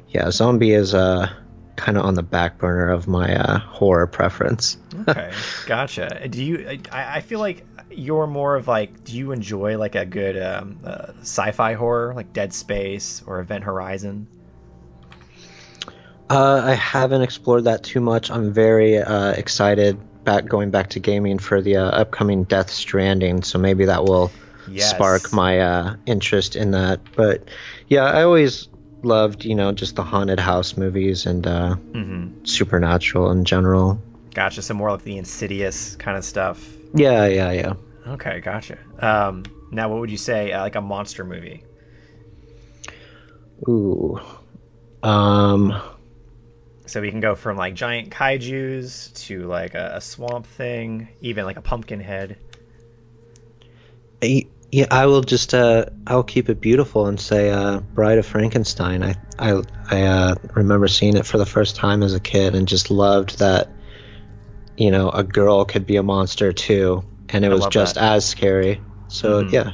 yeah, 0.08 0.30
zombie 0.30 0.72
is 0.72 0.94
uh 0.94 1.28
kind 1.76 1.96
of 1.96 2.04
on 2.04 2.14
the 2.14 2.22
back 2.24 2.58
burner 2.58 2.88
of 2.90 3.06
my 3.06 3.36
uh, 3.36 3.58
horror 3.60 4.06
preference. 4.08 4.78
Okay, 5.08 5.30
gotcha. 5.66 6.26
Do 6.28 6.42
you? 6.44 6.80
I, 6.90 7.18
I 7.18 7.20
feel 7.20 7.38
like 7.38 7.64
you're 7.90 8.26
more 8.26 8.56
of 8.56 8.66
like. 8.66 9.04
Do 9.04 9.16
you 9.16 9.30
enjoy 9.32 9.78
like 9.78 9.94
a 9.94 10.04
good 10.04 10.40
um, 10.42 10.78
uh, 10.84 11.12
sci-fi 11.20 11.74
horror, 11.74 12.14
like 12.14 12.32
Dead 12.32 12.52
Space 12.52 13.22
or 13.26 13.38
Event 13.40 13.62
Horizon? 13.64 14.26
Uh, 16.30 16.62
I 16.64 16.74
haven't 16.74 17.22
explored 17.22 17.64
that 17.64 17.82
too 17.82 18.00
much. 18.00 18.30
I'm 18.30 18.52
very 18.52 18.98
uh, 18.98 19.30
excited 19.32 19.98
back 20.24 20.46
going 20.46 20.70
back 20.70 20.90
to 20.90 21.00
gaming 21.00 21.38
for 21.38 21.62
the 21.62 21.76
uh, 21.76 21.84
upcoming 21.90 22.44
Death 22.44 22.70
Stranding, 22.70 23.42
so 23.42 23.58
maybe 23.58 23.86
that 23.86 24.04
will 24.04 24.30
Yes. 24.66 24.94
spark 24.94 25.32
my 25.32 25.60
uh, 25.60 25.96
interest 26.04 26.54
in 26.54 26.72
that. 26.72 27.00
But 27.16 27.48
yeah, 27.88 28.04
I 28.04 28.22
always 28.24 28.68
loved 29.02 29.44
you 29.44 29.54
know 29.54 29.72
just 29.72 29.96
the 29.96 30.02
haunted 30.02 30.38
house 30.40 30.76
movies 30.76 31.24
and 31.24 31.46
uh, 31.46 31.76
Mm-hmm. 31.94 32.44
supernatural 32.44 33.30
in 33.30 33.44
general. 33.44 33.98
Gotcha. 34.34 34.60
So 34.60 34.74
more 34.74 34.90
like 34.90 35.02
the 35.04 35.16
Insidious 35.16 35.96
kind 35.96 36.18
of 36.18 36.24
stuff. 36.24 36.76
Yeah, 36.94 37.26
yeah, 37.26 37.52
yeah. 37.52 37.72
Okay, 38.06 38.40
gotcha. 38.40 38.78
Um, 39.00 39.44
now, 39.70 39.88
what 39.88 40.00
would 40.00 40.10
you 40.10 40.16
say 40.18 40.52
uh, 40.52 40.60
like 40.60 40.74
a 40.76 40.80
monster 40.80 41.24
movie? 41.24 41.64
Ooh, 43.68 44.20
um, 45.02 45.74
So 46.88 47.00
we 47.00 47.10
can 47.10 47.20
go 47.20 47.34
from 47.34 47.56
like 47.56 47.74
giant 47.74 48.10
kaiju's 48.10 49.10
to 49.26 49.42
like 49.46 49.74
a, 49.74 49.92
a 49.96 50.00
swamp 50.00 50.46
thing, 50.46 51.08
even 51.20 51.44
like 51.44 51.56
a 51.58 51.62
pumpkin 51.62 52.00
head. 52.00 52.36
I- 54.22 54.46
yeah, 54.70 54.86
I 54.90 55.06
will 55.06 55.22
just 55.22 55.54
uh, 55.54 55.86
I'll 56.06 56.22
keep 56.22 56.50
it 56.50 56.60
beautiful 56.60 57.06
and 57.06 57.18
say 57.18 57.50
uh, 57.50 57.80
Bride 57.94 58.18
of 58.18 58.26
Frankenstein. 58.26 59.02
I 59.02 59.14
I 59.38 59.62
I 59.90 60.02
uh, 60.02 60.34
remember 60.54 60.88
seeing 60.88 61.16
it 61.16 61.24
for 61.24 61.38
the 61.38 61.46
first 61.46 61.76
time 61.76 62.02
as 62.02 62.14
a 62.14 62.20
kid 62.20 62.54
and 62.54 62.68
just 62.68 62.90
loved 62.90 63.38
that. 63.38 63.70
You 64.76 64.90
know, 64.90 65.10
a 65.10 65.24
girl 65.24 65.64
could 65.64 65.86
be 65.86 65.96
a 65.96 66.02
monster 66.02 66.52
too, 66.52 67.02
and 67.30 67.44
it 67.44 67.50
I 67.50 67.54
was 67.54 67.66
just 67.68 67.94
that. 67.94 68.12
as 68.16 68.26
scary. 68.26 68.80
So 69.08 69.42
Mhm. 69.42 69.52
yeah, 69.52 69.72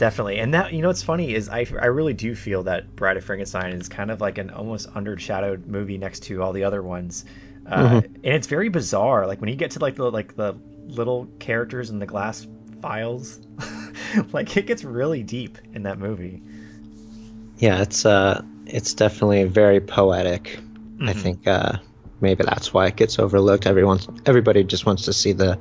Definitely. 0.00 0.38
And 0.38 0.54
that, 0.54 0.72
you 0.72 0.80
know, 0.80 0.88
what's 0.88 1.02
funny 1.02 1.34
is 1.34 1.50
I, 1.50 1.66
I 1.78 1.86
really 1.86 2.14
do 2.14 2.34
feel 2.34 2.62
that 2.62 2.96
Bride 2.96 3.18
of 3.18 3.24
Frankenstein 3.24 3.74
is 3.74 3.88
kind 3.88 4.10
of 4.10 4.20
like 4.22 4.38
an 4.38 4.48
almost 4.50 4.88
undershadowed 4.94 5.66
movie 5.66 5.98
next 5.98 6.20
to 6.24 6.42
all 6.42 6.54
the 6.54 6.64
other 6.64 6.82
ones. 6.82 7.26
Uh, 7.66 8.00
And 8.22 8.34
it's 8.34 8.46
very 8.46 8.70
bizarre. 8.70 9.26
Like 9.26 9.40
when 9.42 9.50
you 9.50 9.56
get 9.56 9.72
to 9.72 9.78
like 9.78 9.96
the, 9.96 10.10
like 10.10 10.34
the 10.36 10.54
little 10.86 11.28
characters 11.38 11.90
in 11.90 11.98
the 11.98 12.06
glass 12.06 12.46
files, 12.80 13.40
like 14.32 14.56
it 14.56 14.66
gets 14.66 14.84
really 14.84 15.22
deep 15.22 15.58
in 15.74 15.82
that 15.82 15.98
movie. 15.98 16.42
yeah, 17.58 17.82
it's 17.82 18.06
uh, 18.06 18.42
it's 18.66 18.94
definitely 18.94 19.44
very 19.44 19.80
poetic. 19.80 20.58
I 21.06 21.12
Mhm. 21.12 21.22
think 21.22 21.46
uh, 21.46 21.78
maybe 22.20 22.44
that's 22.44 22.72
why 22.72 22.86
it 22.86 22.96
gets 22.96 23.18
overlooked. 23.18 23.66
Everyone, 23.66 24.00
everybody 24.26 24.64
just 24.64 24.86
wants 24.86 25.04
to 25.04 25.12
see 25.12 25.32
the 25.32 25.58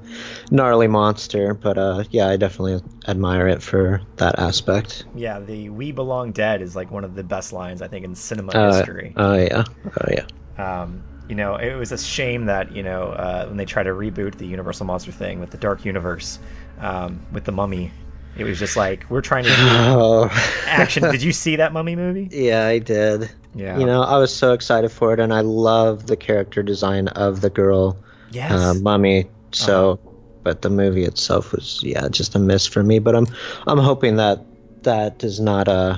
gnarly 0.51 0.87
monster, 0.87 1.53
but 1.53 1.77
uh, 1.77 2.03
yeah, 2.11 2.27
I 2.27 2.37
definitely 2.37 2.81
admire 3.07 3.47
it 3.47 3.61
for 3.61 4.01
that 4.17 4.39
aspect. 4.39 5.05
Yeah, 5.13 5.39
the 5.39 5.69
"We 5.69 5.91
Belong 5.91 6.31
Dead" 6.31 6.61
is 6.61 6.75
like 6.75 6.91
one 6.91 7.03
of 7.03 7.13
the 7.15 7.23
best 7.23 7.53
lines 7.53 7.81
I 7.81 7.87
think 7.87 8.05
in 8.05 8.15
cinema 8.15 8.53
Uh, 8.53 8.59
history. 8.59 9.17
Oh 9.17 9.35
yeah, 9.35 9.63
oh 9.85 10.05
yeah. 10.11 10.25
Um, 10.57 11.05
you 11.27 11.35
know, 11.35 11.55
it 11.55 11.75
was 11.75 11.91
a 11.91 11.97
shame 11.97 12.45
that 12.45 12.71
you 12.71 12.83
know 12.83 13.09
uh, 13.09 13.45
when 13.47 13.57
they 13.57 13.65
try 13.65 13.83
to 13.83 13.91
reboot 13.91 14.37
the 14.37 14.47
Universal 14.47 14.85
Monster 14.87 15.11
thing 15.11 15.39
with 15.39 15.51
the 15.51 15.57
Dark 15.57 15.85
Universe, 15.85 16.39
um, 16.77 17.25
with 17.31 17.45
the 17.45 17.51
Mummy, 17.51 17.93
It 18.35 18.43
was 18.45 18.57
just 18.59 18.77
like 18.77 19.05
we're 19.09 19.21
trying 19.21 19.43
to 19.43 19.49
do 19.49 19.55
Oh. 19.57 20.29
action. 20.65 21.03
Did 21.03 21.21
you 21.21 21.31
see 21.33 21.57
that 21.57 21.73
Mummy 21.73 21.95
movie? 21.95 22.29
Yeah, 22.31 22.65
I 22.67 22.79
did. 22.79 23.29
Yeah. 23.53 23.77
You 23.79 23.85
know, 23.85 24.01
I 24.03 24.17
was 24.17 24.33
so 24.35 24.53
excited 24.53 24.89
for 24.91 25.13
it, 25.13 25.19
and 25.19 25.33
I 25.33 25.41
love 25.41 26.05
the 26.07 26.15
character 26.15 26.61
design 26.63 27.07
of 27.09 27.41
the 27.41 27.49
girl, 27.49 27.97
Yes. 28.31 28.51
uh, 28.51 28.73
Mummy. 28.75 29.29
So, 29.51 29.91
Uh-huh. 29.93 30.11
but 30.43 30.61
the 30.61 30.69
movie 30.69 31.03
itself 31.03 31.51
was, 31.51 31.79
yeah, 31.83 32.07
just 32.09 32.35
a 32.35 32.39
miss 32.39 32.65
for 32.67 32.83
me. 32.83 32.99
But 32.99 33.15
I'm, 33.15 33.25
I'm 33.67 33.79
hoping 33.79 34.17
that 34.17 34.45
that 34.83 35.17
does 35.19 35.39
not 35.39 35.67
uh 35.67 35.97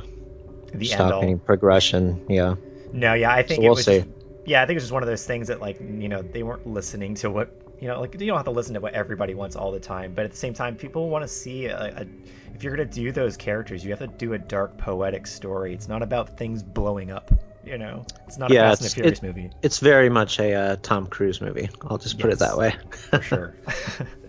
the 0.73 0.85
stop 0.85 1.21
any 1.21 1.35
progression. 1.35 2.21
Yeah. 2.29 2.55
No, 2.93 3.13
yeah, 3.13 3.31
I 3.31 3.43
think 3.43 3.57
So 3.57 3.63
it 3.63 3.65
we'll 3.67 3.75
was. 3.75 3.85
see. 3.85 4.05
Yeah, 4.45 4.63
I 4.63 4.65
think 4.65 4.75
it 4.75 4.79
was 4.79 4.83
just 4.85 4.93
one 4.93 5.03
of 5.03 5.07
those 5.09 5.25
things 5.25 5.49
that 5.49 5.59
like 5.59 5.77
you 5.79 6.09
know 6.09 6.21
they 6.23 6.43
weren't 6.43 6.65
listening 6.65 7.15
to 7.15 7.29
what 7.29 7.53
you 7.81 7.87
know 7.87 7.99
like 7.99 8.13
you 8.19 8.27
don't 8.27 8.37
have 8.37 8.45
to 8.45 8.51
listen 8.51 8.73
to 8.75 8.79
what 8.79 8.93
everybody 8.93 9.33
wants 9.33 9.55
all 9.57 9.71
the 9.71 9.79
time, 9.79 10.13
but 10.13 10.23
at 10.23 10.31
the 10.31 10.37
same 10.37 10.53
time, 10.53 10.75
people 10.77 11.09
want 11.09 11.23
to 11.23 11.27
see 11.27 11.65
a, 11.65 11.77
a 11.77 12.05
if 12.55 12.63
you're 12.63 12.75
gonna 12.75 12.87
do 12.89 13.11
those 13.11 13.35
characters, 13.35 13.83
you 13.83 13.89
have 13.89 13.99
to 13.99 14.07
do 14.07 14.33
a 14.33 14.37
dark 14.37 14.77
poetic 14.77 15.27
story. 15.27 15.73
It's 15.73 15.87
not 15.89 16.01
about 16.01 16.37
things 16.37 16.63
blowing 16.63 17.11
up. 17.11 17.31
You 17.63 17.77
know, 17.77 18.05
it's 18.27 18.37
not 18.37 18.49
a 18.51 18.53
Yeah, 18.53 18.69
Fast 18.69 18.81
and 18.81 18.85
it's- 18.85 18.93
the 18.93 19.01
Furious 19.01 19.19
it- 19.19 19.23
movie 19.23 19.49
It's 19.61 19.79
very 19.79 20.09
much 20.09 20.39
a 20.39 20.53
uh, 20.53 20.75
Tom 20.81 21.05
Cruise 21.07 21.41
movie. 21.41 21.69
I'll 21.87 21.97
just 21.99 22.17
put 22.19 22.29
Yes. 22.31 22.37
it 22.37 22.39
that 22.39 22.57
way. 22.57 22.75
for 22.91 23.21
sure. 23.21 23.55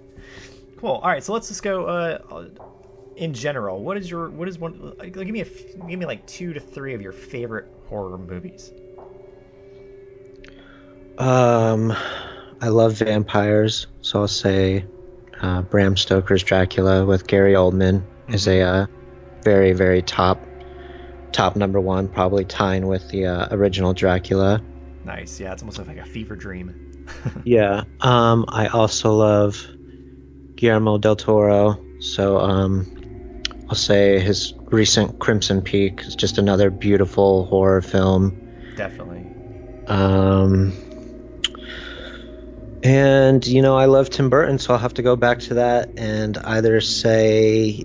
cool. 0.76 0.90
All 0.92 1.08
right, 1.10 1.22
so 1.24 1.32
let's 1.32 1.48
just 1.48 1.62
go. 1.62 1.86
Uh, 1.86 2.48
in 3.16 3.32
general, 3.34 3.82
what 3.82 3.96
is 3.98 4.10
your 4.10 4.30
what 4.30 4.48
is 4.48 4.58
one? 4.58 4.94
Like, 4.98 5.12
give 5.14 5.28
me 5.28 5.40
a 5.42 5.44
give 5.44 5.98
me 5.98 6.06
like 6.06 6.26
two 6.26 6.52
to 6.54 6.60
three 6.60 6.94
of 6.94 7.00
your 7.02 7.12
favorite 7.12 7.66
horror 7.88 8.16
movies. 8.18 8.72
Um, 11.18 11.94
I 12.62 12.68
love 12.68 12.92
vampires, 12.92 13.88
so 14.02 14.20
I'll 14.20 14.28
say 14.28 14.84
uh, 15.40 15.62
Bram 15.62 15.96
Stoker's 15.96 16.44
Dracula 16.44 17.04
with 17.04 17.26
Gary 17.26 17.54
Oldman 17.54 18.04
is 18.28 18.46
a 18.46 18.60
uh, 18.60 18.86
very, 19.42 19.72
very 19.72 20.00
top, 20.00 20.46
top 21.32 21.56
number 21.56 21.80
one, 21.80 22.06
probably 22.06 22.44
tying 22.44 22.86
with 22.86 23.08
the 23.10 23.26
uh, 23.26 23.48
original 23.50 23.94
Dracula. 23.94 24.62
Nice. 25.04 25.40
Yeah, 25.40 25.52
it's 25.52 25.62
almost 25.62 25.78
like 25.78 25.96
a 25.96 26.04
fever 26.04 26.36
dream. 26.36 26.72
Yeah. 27.44 27.82
Um, 28.00 28.44
I 28.48 28.68
also 28.68 29.14
love 29.14 29.66
Guillermo 30.54 30.98
del 30.98 31.16
Toro, 31.16 31.84
so 32.00 32.38
um, 32.38 32.86
I'll 33.68 33.74
say 33.74 34.20
his 34.20 34.54
recent 34.70 35.18
Crimson 35.18 35.62
Peak 35.62 36.02
is 36.06 36.14
just 36.14 36.38
another 36.38 36.70
beautiful 36.70 37.44
horror 37.46 37.82
film. 37.82 38.38
Definitely. 38.76 39.24
Um, 39.88 40.72
and 42.82 43.46
you 43.46 43.62
know, 43.62 43.76
I 43.76 43.86
love 43.86 44.10
Tim 44.10 44.30
Burton, 44.30 44.58
so 44.58 44.72
I'll 44.72 44.80
have 44.80 44.94
to 44.94 45.02
go 45.02 45.16
back 45.16 45.40
to 45.40 45.54
that 45.54 45.98
and 45.98 46.36
either 46.38 46.80
say, 46.80 47.84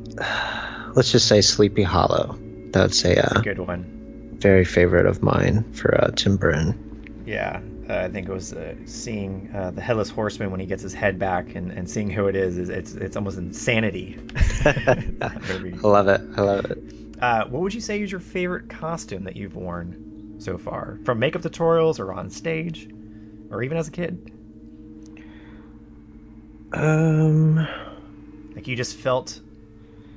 let's 0.93 1.11
just 1.11 1.27
say 1.27 1.41
Sleepy 1.41 1.83
Hollow. 1.83 2.37
That's 2.71 3.05
a 3.05 3.15
a 3.15 3.39
uh, 3.39 3.41
good 3.41 3.59
one. 3.59 4.37
very 4.39 4.65
favorite 4.65 5.05
of 5.05 5.23
mine 5.23 5.71
for 5.73 6.03
uh, 6.03 6.11
Tim 6.11 6.37
Burton. 6.37 7.23
Yeah, 7.25 7.61
uh, 7.89 7.95
I 7.95 8.09
think 8.09 8.27
it 8.27 8.33
was 8.33 8.53
uh, 8.53 8.75
seeing 8.85 9.51
uh, 9.53 9.71
the 9.71 9.81
headless 9.81 10.09
horseman 10.09 10.51
when 10.51 10.59
he 10.59 10.65
gets 10.65 10.83
his 10.83 10.93
head 10.93 11.19
back 11.19 11.55
and, 11.55 11.71
and 11.71 11.89
seeing 11.89 12.09
who 12.09 12.27
it 12.27 12.35
is. 12.35 12.57
is 12.57 12.69
it's 12.69 12.93
it's 12.93 13.15
almost 13.15 13.37
insanity. 13.37 14.17
I 14.65 15.77
love 15.83 16.07
it. 16.07 16.21
I 16.35 16.41
love 16.41 16.65
it. 16.65 16.77
Uh, 17.21 17.45
what 17.45 17.61
would 17.63 17.73
you 17.73 17.81
say 17.81 18.01
is 18.01 18.11
your 18.11 18.19
favorite 18.19 18.69
costume 18.69 19.23
that 19.23 19.35
you've 19.35 19.55
worn 19.55 20.35
so 20.39 20.57
far, 20.57 20.99
from 21.03 21.19
makeup 21.19 21.41
tutorials 21.41 21.99
or 21.99 22.13
on 22.13 22.29
stage, 22.29 22.89
or 23.49 23.63
even 23.63 23.77
as 23.77 23.87
a 23.87 23.91
kid? 23.91 24.31
Um, 26.73 27.67
Like 28.55 28.67
you 28.67 28.75
just 28.75 28.95
felt 28.95 29.39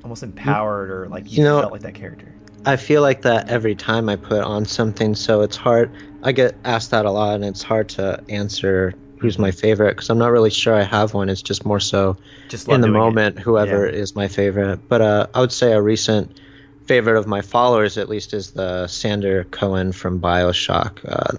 almost 0.03 0.23
empowered, 0.23 0.91
or 0.91 1.09
like 1.09 1.31
you, 1.31 1.39
You 1.39 1.45
know- 1.45 1.61
felt 1.61 1.73
like 1.73 1.83
that 1.83 1.95
character. 1.95 2.27
I 2.67 2.77
feel 2.77 3.01
like 3.01 3.23
that 3.23 3.49
every 3.49 3.75
time 3.75 4.09
I 4.11 4.17
put 4.17 4.43
on 4.43 4.67
something, 4.67 5.15
so 5.15 5.41
it's 5.41 5.57
hard. 5.57 5.91
I 6.23 6.33
get 6.33 6.55
asked 6.65 6.91
that 6.91 7.07
a 7.07 7.11
lot, 7.11 7.35
and 7.37 7.45
it's 7.45 7.63
hard 7.63 7.89
to 7.91 8.23
answer 8.29 8.95
who's 9.19 9.39
my 9.39 9.51
favorite 9.51 9.97
because 9.97 10.11
I'm 10.11 10.19
not 10.19 10.31
really 10.31 10.51
sure 10.51 10.75
I 10.75 10.83
have 10.83 11.15
one. 11.15 11.29
It's 11.31 11.41
just 11.43 11.65
more 11.65 11.81
so 11.81 12.17
Just 12.49 12.69
in 12.69 12.81
the 12.83 12.87
doing 12.87 12.97
it. 12.97 12.99
moment, 13.05 13.39
whoever 13.39 13.87
Yeah. 13.87 13.93
is 13.93 14.15
my 14.17 14.29
favorite. 14.29 14.81
But 14.89 15.01
uh, 15.01 15.27
I 15.35 15.41
would 15.41 15.53
say 15.53 15.73
a 15.73 15.81
recent 15.81 16.39
favorite 16.87 17.19
of 17.19 17.27
my 17.27 17.41
followers, 17.41 17.97
at 17.97 18.09
least, 18.11 18.35
is 18.35 18.51
the 18.51 18.87
Sander 18.89 19.45
Cohen 19.45 19.93
from 19.93 20.21
Bioshock. 20.21 20.99
Uh, 21.07 21.37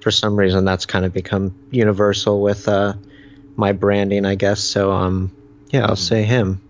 for 0.00 0.10
some 0.12 0.36
reason, 0.36 0.64
that's 0.64 0.86
kind 0.86 1.04
of 1.04 1.12
become 1.12 1.52
universal 1.70 2.40
with 2.40 2.68
uh, 2.68 2.94
my 3.60 3.72
branding, 3.72 4.26
I 4.26 4.36
guess. 4.36 4.62
So, 4.64 4.92
um, 4.92 5.32
yeah, 5.72 5.86
I'll 5.86 5.96
Mhm. 5.96 6.10
say 6.10 6.24
him. 6.24 6.62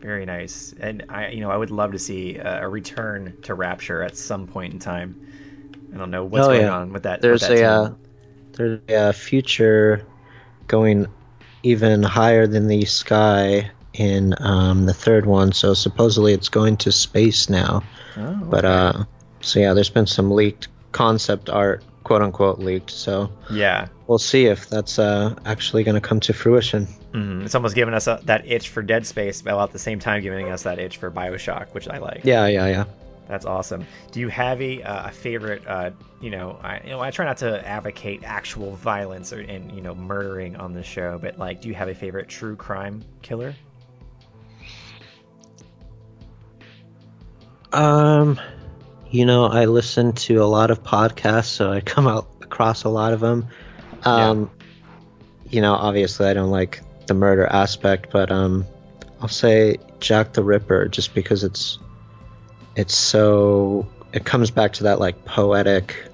Very 0.00 0.24
nice, 0.26 0.72
and 0.78 1.04
I, 1.08 1.28
you 1.30 1.40
know, 1.40 1.50
I 1.50 1.56
would 1.56 1.70
love 1.72 1.92
to 1.92 1.98
see 1.98 2.36
a 2.36 2.68
return 2.68 3.34
to 3.42 3.54
Rapture 3.54 4.02
at 4.02 4.16
some 4.16 4.46
point 4.46 4.72
in 4.72 4.78
time. 4.78 5.16
I 5.92 5.98
don't 5.98 6.10
know 6.10 6.24
what's 6.24 6.46
Oh, 6.46 6.48
going 6.48 6.68
yeah. 6.68 6.70
on 6.70 6.92
with 6.92 7.04
that. 7.04 7.28
There's 7.28 7.30
with 7.30 7.40
that 7.40 7.62
a 7.62 7.64
uh, 7.64 7.90
there's 8.54 8.80
a 8.88 8.94
uh, 8.96 9.12
future 9.12 10.08
going 10.68 11.06
even 11.62 12.02
higher 12.04 12.46
than 12.46 12.68
the 12.68 12.84
sky 12.86 13.72
in 13.94 14.34
um, 14.40 14.86
the 14.86 14.94
third 14.94 15.26
one. 15.26 15.52
So 15.52 15.74
supposedly 15.74 16.34
it's 16.34 16.48
going 16.50 16.78
to 16.78 16.92
space 16.92 17.50
now. 17.50 17.88
Oh, 18.16 18.50
But 18.50 18.64
uh, 18.66 19.04
so 19.42 19.60
yeah, 19.60 19.74
there's 19.74 19.90
been 19.90 20.06
some 20.06 20.30
leaked 20.32 20.68
concept 20.92 21.50
art, 21.50 21.84
quote 22.04 22.22
unquote 22.22 22.58
leaked. 22.60 22.90
So 22.90 23.30
yeah, 23.50 23.88
we'll 24.06 24.18
see 24.18 24.46
if 24.46 24.68
that's 24.68 24.98
uh, 24.98 25.34
actually 25.44 25.82
going 25.82 25.96
to 25.96 26.00
come 26.00 26.20
to 26.20 26.32
fruition. 26.32 26.86
Mhm. 27.12 27.44
it's 27.44 27.54
almost 27.54 27.74
giving 27.74 27.94
us 27.94 28.06
a, 28.06 28.20
that 28.24 28.46
itch 28.46 28.68
for 28.68 28.82
Dead 28.82 29.06
Space, 29.06 29.44
while 29.44 29.60
at 29.60 29.72
the 29.72 29.78
same 29.78 29.98
time 29.98 30.22
giving 30.22 30.50
us 30.50 30.64
that 30.64 30.78
itch 30.78 30.98
for 30.98 31.10
Bioshock, 31.10 31.72
which 31.72 31.88
I 31.88 31.98
like. 31.98 32.20
Yeah, 32.24 32.46
yeah, 32.46 32.66
yeah. 32.66 32.84
That's 33.28 33.46
awesome. 33.46 33.86
Do 34.12 34.20
you 34.20 34.28
have 34.28 34.60
a, 34.60 34.82
uh, 34.82 35.08
a 35.08 35.10
favorite? 35.10 35.66
Uh, 35.66 35.92
you 36.20 36.30
know, 36.30 36.58
I 36.62 36.80
you 36.84 36.90
know 36.90 37.00
I 37.00 37.10
try 37.10 37.24
not 37.24 37.38
to 37.38 37.66
advocate 37.66 38.22
actual 38.24 38.76
violence 38.76 39.32
or 39.32 39.40
and 39.40 39.72
you 39.72 39.80
know 39.80 39.94
murdering 39.94 40.56
on 40.56 40.74
the 40.74 40.82
show, 40.82 41.18
but 41.18 41.38
like, 41.38 41.62
do 41.62 41.68
you 41.68 41.74
have 41.74 41.88
a 41.88 41.94
favorite 41.94 42.28
true 42.28 42.54
crime 42.56 43.02
killer? 43.22 43.54
Um, 47.72 48.40
you 49.10 49.26
know, 49.26 49.46
I 49.46 49.66
listen 49.66 50.12
to 50.12 50.42
a 50.42 50.46
lot 50.46 50.70
of 50.70 50.82
podcasts, 50.82 51.46
so 51.46 51.70
I 51.70 51.80
come 51.92 52.06
out 52.06 52.26
across 52.42 52.84
a 52.84 52.88
lot 52.88 53.12
of 53.12 53.20
them. 53.20 53.48
Um, 54.04 54.50
you 55.48 55.60
know, 55.60 55.74
obviously 55.74 56.26
I 56.26 56.34
don't 56.34 56.50
like 56.50 56.82
the 57.06 57.14
murder 57.14 57.46
aspect, 57.46 58.10
but 58.10 58.30
um, 58.30 58.64
I'll 59.20 59.28
say 59.28 59.78
Jack 60.00 60.32
the 60.32 60.42
Ripper 60.42 60.88
just 60.88 61.14
because 61.14 61.44
it's 61.44 61.78
it's 62.76 62.94
so 62.96 63.86
it 64.12 64.24
comes 64.24 64.50
back 64.50 64.74
to 64.74 64.84
that 64.84 65.00
like 65.00 65.24
poetic 65.24 66.08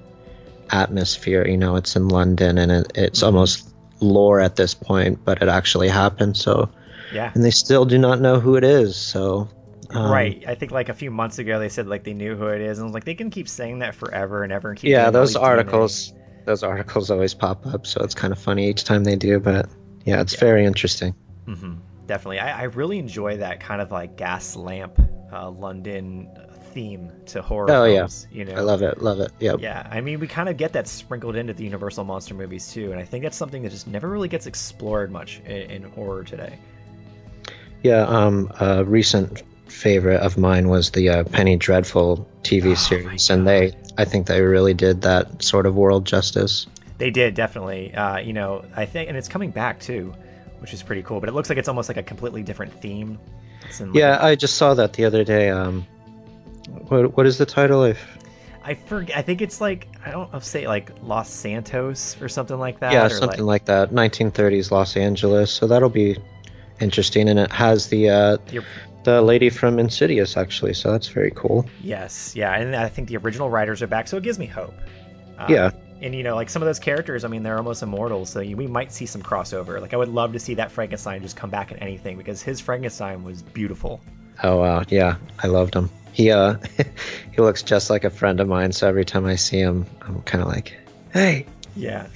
atmosphere. 0.70 1.46
You 1.46 1.56
know, 1.56 1.76
it's 1.76 1.96
in 1.96 2.08
London 2.08 2.58
and 2.58 2.70
it, 2.70 2.92
it's 2.94 3.20
Mhm. 3.20 3.26
almost 3.26 3.68
lore 4.00 4.40
at 4.40 4.56
this 4.56 4.74
point, 4.74 5.24
but 5.24 5.42
it 5.42 5.48
actually 5.48 5.88
happened. 5.88 6.36
So, 6.36 6.68
Yeah. 7.12 7.30
and 7.34 7.44
they 7.44 7.50
still 7.50 7.84
do 7.84 7.98
not 7.98 8.20
know 8.20 8.40
who 8.40 8.56
it 8.56 8.64
is. 8.64 8.96
So, 8.96 9.48
um, 9.94 10.10
right. 10.10 10.42
I 10.46 10.54
think 10.54 10.72
like 10.72 10.88
a 10.88 10.94
few 10.94 11.10
months 11.10 11.38
ago 11.38 11.58
they 11.58 11.68
said 11.68 11.86
like 11.86 12.04
they 12.04 12.14
knew 12.14 12.36
who 12.36 12.46
it 12.48 12.60
is, 12.60 12.78
and 12.78 12.84
I 12.84 12.86
was 12.86 12.94
like 12.94 13.04
they 13.04 13.14
can 13.14 13.30
keep 13.30 13.48
saying 13.48 13.80
that 13.80 13.94
forever 13.94 14.42
and 14.42 14.52
ever 14.52 14.70
and 14.70 14.78
keep. 14.78 14.90
yeah 14.90 15.10
those 15.10 15.36
articles 15.36 16.12
those 16.46 16.62
articles 16.62 17.10
always 17.10 17.34
pop 17.34 17.66
up 17.66 17.86
so 17.86 18.02
it's 18.02 18.14
kind 18.14 18.32
of 18.32 18.38
funny 18.38 18.68
each 18.68 18.84
time 18.84 19.04
they 19.04 19.16
do 19.16 19.38
but 19.40 19.68
yeah 20.04 20.20
it's 20.20 20.34
Yeah. 20.34 20.40
very 20.40 20.64
interesting 20.64 21.14
hmm 21.46 21.74
Definitely, 22.06 22.40
I, 22.40 22.62
I 22.62 22.64
really 22.64 22.98
enjoy 22.98 23.36
that 23.36 23.60
kind 23.60 23.80
of 23.80 23.92
like 23.92 24.16
gas 24.16 24.56
lamp 24.56 25.00
uh, 25.32 25.48
London 25.48 26.28
theme 26.72 27.12
to 27.26 27.40
horror 27.40 27.70
Oh, 27.70 27.84
yeah. 27.84 28.08
You 28.32 28.44
know, 28.44 28.54
i 28.54 28.60
love 28.60 28.82
it 28.82 29.00
love 29.00 29.20
it 29.20 29.30
Yeah, 29.38 29.54
Yeah, 29.58 29.86
I 29.88 30.00
mean, 30.00 30.18
we 30.18 30.26
kind 30.26 30.48
of 30.48 30.56
get 30.56 30.72
that 30.72 30.88
sprinkled 30.88 31.36
into 31.36 31.52
the 31.52 31.62
Universal 31.64 32.04
monster 32.04 32.34
movies 32.34 32.72
too, 32.72 32.90
and 32.90 33.00
I 33.00 33.04
think 33.04 33.22
that's 33.22 33.36
something 33.36 33.62
that 33.62 33.70
just 33.70 33.86
never 33.86 34.08
really 34.08 34.28
gets 34.28 34.46
explored 34.46 35.12
much 35.12 35.40
in, 35.44 35.70
in 35.70 35.82
horror 35.84 36.24
today. 36.24 36.58
yeah 37.82 38.02
um 38.02 38.50
a 38.60 38.84
recent 38.84 39.42
favorite 39.70 40.20
of 40.20 40.36
mine 40.36 40.68
was 40.68 40.90
the 40.90 41.08
uh, 41.08 41.24
penny 41.24 41.56
dreadful 41.56 42.28
tv 42.42 42.72
Oh, 42.72 42.74
series 42.74 43.30
and 43.30 43.46
they 43.46 43.72
i 43.96 44.04
think 44.04 44.26
they 44.26 44.40
really 44.42 44.74
did 44.74 45.02
that 45.02 45.42
sort 45.42 45.66
of 45.66 45.74
world 45.76 46.04
justice 46.06 46.66
They 46.98 47.10
did 47.10 47.34
definitely, 47.34 47.94
uh, 47.94 48.18
you 48.18 48.34
know, 48.34 48.62
I 48.76 48.84
think, 48.84 49.08
and 49.08 49.16
it's 49.16 49.28
coming 49.28 49.50
back 49.50 49.80
too, 49.80 50.12
which 50.60 50.74
is 50.74 50.82
pretty 50.82 51.02
cool. 51.02 51.18
But 51.18 51.30
it 51.30 51.32
looks 51.32 51.48
like 51.48 51.56
it's 51.56 51.68
almost 51.68 51.88
like 51.88 51.96
a 51.96 52.02
completely 52.02 52.42
different 52.42 52.72
theme. 52.82 53.18
Like, 53.80 53.94
yeah 53.94 54.18
i 54.20 54.34
just 54.34 54.56
saw 54.56 54.74
that 54.74 54.92
the 54.94 55.04
other 55.06 55.22
day 55.24 55.48
um 55.48 55.86
what, 56.88 57.16
what 57.16 57.26
is 57.26 57.38
the 57.38 57.46
title 57.46 57.84
if 57.84 57.98
I 58.62 58.74
forget. 58.74 59.16
I 59.16 59.22
think 59.22 59.40
it's 59.40 59.60
like 59.60 59.88
I 60.04 60.10
don't 60.10 60.30
know, 60.32 60.38
say 60.40 60.66
like 60.68 60.90
Los 61.02 61.30
Santos 61.30 62.20
or 62.20 62.28
something 62.28 62.58
like 62.58 62.80
that. 62.80 62.92
yeah 62.92 63.08
something 63.08 63.46
like, 63.46 63.64
that 63.66 63.90
1930s 63.92 64.70
los 64.70 64.96
angeles 64.96 65.50
so 65.50 65.66
that'll 65.66 65.88
be 65.88 66.16
interesting 66.80 67.28
and 67.30 67.38
it 67.38 67.50
has 67.52 67.88
the 67.88 68.10
uh 68.10 68.36
You're- 68.50 68.66
the 69.04 69.22
lady 69.22 69.50
from 69.50 69.78
insidious 69.78 70.36
actually 70.36 70.74
so 70.74 70.92
that's 70.92 71.08
very 71.08 71.32
cool 71.34 71.66
Yes, 71.82 72.34
yeah, 72.36 72.54
and 72.54 72.76
I 72.76 72.88
think 72.88 73.08
the 73.08 73.16
original 73.16 73.50
writers 73.50 73.82
are 73.82 73.86
back, 73.86 74.08
so 74.08 74.16
it 74.16 74.22
gives 74.22 74.38
me 74.38 74.46
hope. 74.46 74.74
Uh, 75.38 75.46
yeah 75.48 75.70
and 76.02 76.14
you 76.14 76.22
know, 76.22 76.34
like 76.34 76.48
some 76.48 76.62
of 76.62 76.66
those 76.66 76.78
characters, 76.78 77.24
I 77.24 77.28
mean, 77.28 77.42
they're 77.42 77.58
almost 77.58 77.82
immortal, 77.82 78.24
so 78.24 78.40
we 78.40 78.66
might 78.66 78.92
see 78.92 79.06
some 79.06 79.22
crossover. 79.22 79.80
Like 79.80 79.92
I 79.92 79.96
would 79.96 80.08
love 80.08 80.32
to 80.32 80.38
see 80.38 80.54
that 80.54 80.72
Frankenstein 80.72 81.22
just 81.22 81.36
come 81.36 81.50
back 81.50 81.72
in 81.72 81.78
anything 81.78 82.16
because 82.16 82.42
his 82.42 82.60
Frankenstein 82.60 83.22
was 83.22 83.42
beautiful. 83.42 84.00
Oh 84.42 84.58
wow, 84.58 84.82
yeah, 84.88 85.16
I 85.38 85.48
loved 85.48 85.74
him. 85.74 85.90
He 86.12 86.30
uh, 86.30 86.56
he 87.32 87.42
looks 87.42 87.62
just 87.62 87.90
like 87.90 88.04
a 88.04 88.10
friend 88.10 88.40
of 88.40 88.48
mine. 88.48 88.72
So 88.72 88.88
every 88.88 89.04
time 89.04 89.26
I 89.26 89.36
see 89.36 89.58
him, 89.58 89.86
I'm 90.00 90.22
kind 90.22 90.42
of 90.42 90.48
like, 90.48 90.78
hey, 91.12 91.46
Yeah, 91.76 92.06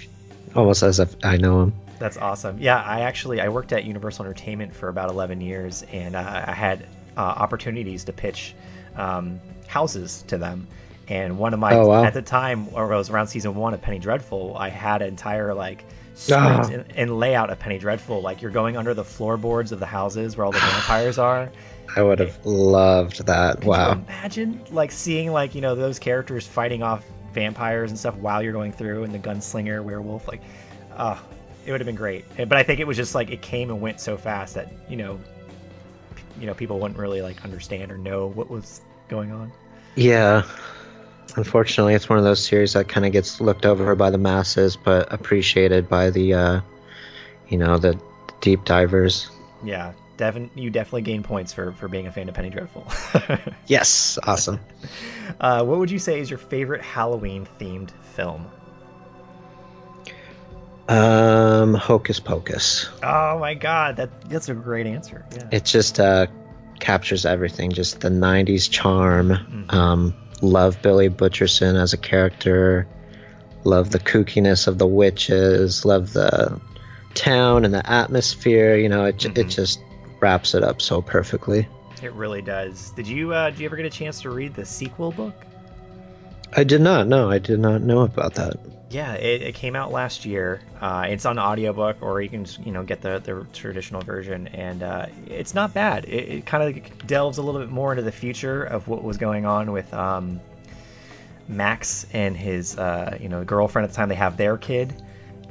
almost 0.55 0.83
as 0.83 1.01
if 1.01 1.15
I 1.23 1.37
know 1.37 1.63
him. 1.65 1.75
That's 2.05 2.19
awesome. 2.19 2.59
Yeah, 2.59 2.83
I 2.83 3.01
actually 3.01 3.41
I 3.41 3.49
worked 3.49 3.73
at 3.73 3.85
Universal 3.85 4.27
Entertainment 4.27 4.75
for 4.75 4.89
about 4.89 5.09
11 5.09 5.41
years, 5.41 5.85
and 5.91 6.15
uh, 6.15 6.45
I 6.47 6.53
had 6.53 6.87
uh, 7.17 7.21
opportunities 7.21 8.05
to 8.05 8.13
pitch 8.13 8.55
um, 8.95 9.41
houses 9.67 10.23
to 10.29 10.37
them. 10.37 10.67
And 11.09 11.39
one 11.39 11.55
of 11.55 11.61
my 11.61 11.75
Oh, 11.75 11.87
wow. 11.87 12.05
at 12.05 12.13
the 12.13 12.21
time, 12.21 12.69
or 12.75 12.93
it 12.93 12.97
was 12.97 13.09
around 13.09 13.29
season 13.29 13.55
one 13.55 13.73
of 13.73 13.81
Penny 13.81 13.99
Dreadful, 13.99 14.55
I 14.55 14.69
had 14.69 15.01
an 15.01 15.09
entire 15.09 15.55
like 15.55 15.85
Ah. 16.31 16.63
script 16.63 16.71
and, 16.91 16.93
and 16.97 17.19
layout 17.19 17.49
of 17.51 17.59
Penny 17.59 17.79
Dreadful. 17.79 18.21
Like 18.21 18.43
you're 18.43 18.51
going 18.51 18.77
under 18.77 18.93
the 18.95 19.03
floorboards 19.05 19.73
of 19.73 19.81
the 19.81 19.87
houses 19.87 20.37
where 20.37 20.45
all 20.45 20.53
the 20.53 20.59
vampires 20.61 21.19
are. 21.19 21.51
I 21.97 22.03
would 22.03 22.19
have 22.21 22.39
loved 22.45 23.25
that. 23.27 23.57
Could 23.61 23.67
Wow. 23.67 23.87
you 23.89 23.93
imagine 24.07 24.61
like 24.71 24.93
seeing 24.93 25.33
like 25.33 25.55
you 25.55 25.61
know 25.63 25.75
those 25.75 25.99
characters 25.99 26.47
fighting 26.47 26.83
off 26.83 27.03
vampires 27.33 27.91
and 27.91 27.99
stuff 27.99 28.15
while 28.17 28.43
you're 28.43 28.53
going 28.53 28.73
through, 28.73 29.05
and 29.05 29.13
the 29.15 29.19
gunslinger 29.19 29.83
werewolf, 29.83 30.29
like, 30.29 30.41
uh, 30.97 31.17
it 31.67 31.71
would 31.71 31.81
have 31.81 31.87
been 31.87 31.95
great. 31.95 32.25
But 32.37 32.53
I 32.53 32.63
think 32.63 32.81
it 32.81 32.87
was 32.87 32.97
just 32.97 33.15
like 33.15 33.31
it 33.31 33.43
came 33.43 33.71
and 33.71 33.81
went 33.81 34.01
so 34.01 34.17
fast 34.17 34.55
that 34.55 34.69
you 34.89 34.97
know, 34.97 35.21
you 36.41 36.47
know, 36.47 36.55
people 36.55 36.79
wouldn't 36.79 36.99
really 36.99 37.23
like 37.23 37.45
understand 37.45 37.91
or 37.91 37.99
know 37.99 38.27
what 38.27 38.51
was 38.51 38.81
going 39.09 39.33
on. 39.33 39.53
Yeah. 39.95 40.43
Unfortunately, 41.37 41.95
it's 41.95 42.09
one 42.09 42.19
of 42.19 42.25
those 42.25 42.45
series 42.45 42.75
that 42.75 42.89
kind 42.89 43.05
of 43.05 43.13
gets 43.13 43.41
looked 43.41 43.67
over 43.67 43.95
by 43.97 44.11
the 44.11 44.19
masses, 44.19 44.77
but 44.77 45.13
appreciated 45.13 45.89
by 45.89 46.11
the, 46.11 46.35
uh, 46.35 46.61
you 47.49 47.59
know, 47.59 47.77
the 47.77 47.99
deep 48.41 48.65
divers. 48.65 49.29
Yeah, 49.65 49.95
Devin, 50.17 50.51
you 50.55 50.71
definitely 50.71 51.03
gain 51.03 51.23
points 51.23 51.53
for 51.53 51.73
for 51.73 51.89
being 51.89 52.07
a 52.07 52.13
fan 52.13 52.29
of 52.29 52.35
Penny 52.35 52.51
Dreadful. 52.51 52.87
Yes, 53.67 54.19
awesome. 54.23 54.61
uh, 55.41 55.65
what 55.65 55.79
would 55.79 55.91
you 55.91 55.99
say 55.99 56.21
is 56.21 56.29
your 56.29 56.39
favorite 56.39 56.83
Halloween 56.83 57.49
themed 57.59 57.91
film? 58.15 58.47
Um, 60.89 61.75
Hocus 61.75 62.21
Pocus. 62.21 62.89
Oh 63.03 63.39
my 63.39 63.55
god, 63.55 63.97
that 63.97 64.29
that's 64.29 64.49
a 64.49 64.55
great 64.55 64.87
answer. 64.87 65.25
Yeah. 65.35 65.49
It 65.51 65.65
just 65.65 65.99
uh, 65.99 66.27
captures 66.79 67.25
everything, 67.25 67.73
just 67.73 68.01
the 68.01 68.11
'90s 68.11 68.71
charm. 68.71 69.31
Mhm. 69.31 69.73
Um, 69.73 70.15
love 70.43 70.83
Billy 70.83 71.09
Butcherson 71.09 71.81
as 71.81 71.95
a 71.95 71.97
character. 71.97 72.87
Love 73.65 73.91
the 73.91 73.99
kookiness 73.99 74.67
of 74.67 74.77
the 74.77 74.87
witches. 74.87 75.87
Love 75.87 76.13
the 76.13 76.61
town 77.15 77.65
and 77.65 77.73
the 77.73 77.89
atmosphere. 77.91 78.77
You 78.77 78.91
know, 78.91 79.07
it 79.07 79.17
ju- 79.17 79.33
it 79.35 79.49
just 79.49 79.81
wraps 80.21 80.55
it 80.55 80.63
up 80.63 80.83
so 80.83 81.01
perfectly. 81.01 81.67
It 82.03 82.13
really 82.13 82.43
does. 82.43 82.91
Did 82.91 83.09
you 83.09 83.33
uh, 83.33 83.49
did 83.51 83.61
you 83.61 83.67
ever 83.67 83.77
get 83.77 83.87
a 83.87 83.91
chance 83.91 84.21
to 84.23 84.31
read 84.31 84.55
the 84.55 84.67
sequel 84.67 85.13
book? 85.13 85.35
I 86.53 86.65
did 86.65 86.83
not 86.83 87.07
know. 87.09 87.31
I 87.31 87.39
did 87.39 87.59
not 87.59 87.81
know 87.81 88.01
about 88.01 88.35
that. 88.35 88.57
Yeah, 88.95 89.15
it, 89.15 89.43
it 89.43 89.55
came 89.57 89.75
out 89.75 89.91
last 89.91 90.25
year. 90.25 90.61
Uh, 90.81 91.07
it's 91.09 91.27
on 91.27 91.37
audiobook, 91.37 91.97
or 92.01 92.23
you 92.23 92.29
can 92.29 92.45
just, 92.45 92.65
you 92.65 92.71
know 92.71 92.85
get 92.85 93.01
the, 93.01 93.19
the 93.19 93.45
traditional 93.53 94.01
version, 94.03 94.47
and 94.47 94.85
uh, 94.85 95.07
it's 95.27 95.53
not 95.53 95.75
bad. 95.75 96.05
It, 96.05 96.29
it 96.29 96.47
kind 96.47 96.63
of 96.63 97.07
delves 97.09 97.39
a 97.39 97.43
little 97.43 97.61
bit 97.61 97.71
more 97.71 97.91
into 97.91 98.05
the 98.05 98.13
future 98.13 98.63
of 98.63 98.87
what 98.87 99.03
was 99.03 99.17
going 99.17 99.47
on 99.47 99.73
with 99.73 99.93
um, 99.93 100.41
Max 101.49 102.07
and 102.13 102.37
his 102.37 102.79
uh, 102.79 103.19
you 103.21 103.29
know 103.29 103.43
girlfriend 103.43 103.83
at 103.83 103.91
the 103.91 103.97
time. 103.97 104.09
They 104.09 104.15
have 104.15 104.37
their 104.37 104.57
kid, 104.57 104.95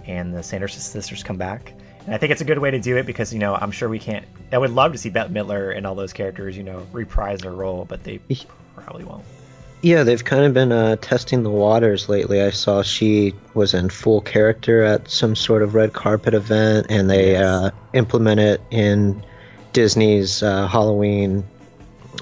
and 0.06 0.34
the 0.34 0.42
Sanders 0.42 0.76
sisters 0.76 1.22
come 1.22 1.36
back. 1.36 1.74
And 2.06 2.16
I 2.16 2.20
think 2.20 2.32
it's 2.32 2.42
a 2.42 2.46
good 2.46 2.60
way 2.60 2.72
to 2.72 2.80
do 2.80 2.96
it 2.96 3.06
because 3.06 3.34
you 3.34 3.40
know 3.40 3.56
I'm 3.56 3.72
sure 3.72 3.90
we 3.90 4.00
can't. 4.00 4.26
I 4.54 4.58
would 4.58 4.72
love 4.72 4.94
to 4.94 4.98
see 4.98 5.10
Bette 5.10 5.34
Midler 5.34 5.76
and 5.76 5.86
all 5.86 5.96
those 5.96 6.14
characters 6.14 6.56
you 6.56 6.64
know 6.64 6.88
reprise 6.94 7.42
their 7.42 7.52
role, 7.52 7.84
but 7.84 8.06
they 8.06 8.22
probably 8.78 9.04
won't. 9.04 9.26
Yeah, 9.84 10.04
they've 10.04 10.24
kind 10.24 10.46
of 10.46 10.54
been 10.54 10.72
uh, 10.72 10.96
testing 10.96 11.44
the 11.44 11.50
waters 11.52 12.08
lately. 12.08 12.42
I 12.42 12.52
saw 12.52 12.84
she 12.84 13.36
was 13.54 13.74
in 13.74 13.90
full 13.90 14.22
character 14.22 14.82
at 14.82 15.10
some 15.10 15.36
sort 15.36 15.62
of 15.62 15.76
red 15.76 15.92
carpet 15.92 16.34
event, 16.34 16.88
and 16.90 17.10
they 17.10 17.34
Yes. 17.34 17.44
uh, 17.44 17.72
implement 17.92 18.40
it 18.40 18.62
in 18.72 19.26
Disney's 19.74 20.42
uh, 20.42 20.68
Halloween 20.68 21.44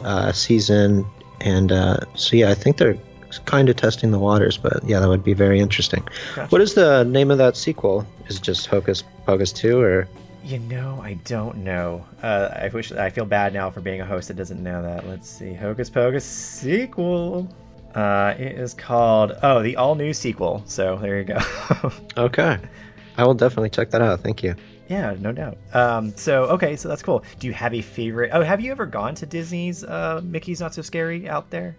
uh, 0.03 0.31
season. 0.31 1.05
And 1.39 1.71
uh, 1.71 1.97
so, 2.15 2.35
yeah, 2.35 2.49
I 2.49 2.55
think 2.55 2.77
they're 2.77 2.97
kind 3.45 3.69
of 3.69 3.75
testing 3.75 4.09
the 4.09 4.19
waters, 4.19 4.57
but 4.57 4.83
yeah, 4.83 4.99
that 4.99 5.07
would 5.07 5.23
be 5.23 5.33
very 5.35 5.59
interesting. 5.59 6.03
Gotcha. 6.35 6.47
What 6.49 6.61
is 6.61 6.73
the 6.73 7.03
name 7.03 7.29
of 7.29 7.37
that 7.37 7.55
sequel? 7.55 8.07
Is 8.27 8.37
it 8.37 8.41
just 8.41 8.65
Hocus 8.65 9.03
Pocus 9.27 9.53
2 9.53 9.79
or? 9.79 10.07
You 10.43 10.57
know, 10.59 10.99
I 11.03 11.13
don't 11.25 11.57
know. 11.57 12.03
Uh, 12.21 12.49
I 12.51 12.69
wish 12.73 12.91
I 12.91 13.09
feel 13.11 13.25
bad 13.25 13.53
now 13.53 13.69
for 13.69 13.79
being 13.79 14.01
a 14.01 14.05
host 14.05 14.27
that 14.29 14.37
doesn't 14.37 14.61
know 14.61 14.81
that. 14.81 15.07
Let's 15.07 15.29
see, 15.29 15.53
Hocus 15.53 15.89
Pocus 15.89 16.25
sequel. 16.25 17.47
Uh, 17.93 18.33
it 18.39 18.53
is 18.53 18.73
called 18.73 19.33
oh, 19.43 19.61
the 19.61 19.75
all 19.75 19.95
new 19.95 20.13
sequel. 20.13 20.63
So 20.65 20.97
there 20.97 21.19
you 21.19 21.25
go. 21.25 21.37
Okay. 22.17 22.57
I 23.17 23.23
will 23.25 23.33
definitely 23.33 23.69
check 23.69 23.91
that 23.91 24.01
out. 24.01 24.21
Thank 24.21 24.41
you. 24.41 24.55
yeah, 24.87 25.15
no 25.19 25.31
doubt. 25.31 25.57
Um, 25.73 26.15
so 26.17 26.43
okay, 26.45 26.75
so 26.75 26.87
that's 26.89 27.03
cool. 27.03 27.23
Do 27.39 27.47
you 27.47 27.53
have 27.53 27.73
a 27.73 27.81
favorite? 27.81 28.31
Oh, 28.33 28.41
have 28.41 28.61
you 28.61 28.71
ever 28.71 28.85
gone 28.85 29.15
to 29.15 29.25
Disney's 29.25 29.83
uh, 29.83 30.21
Mickey's 30.23 30.59
Not 30.59 30.73
So 30.73 30.81
Scary 30.81 31.29
out 31.29 31.49
there? 31.51 31.75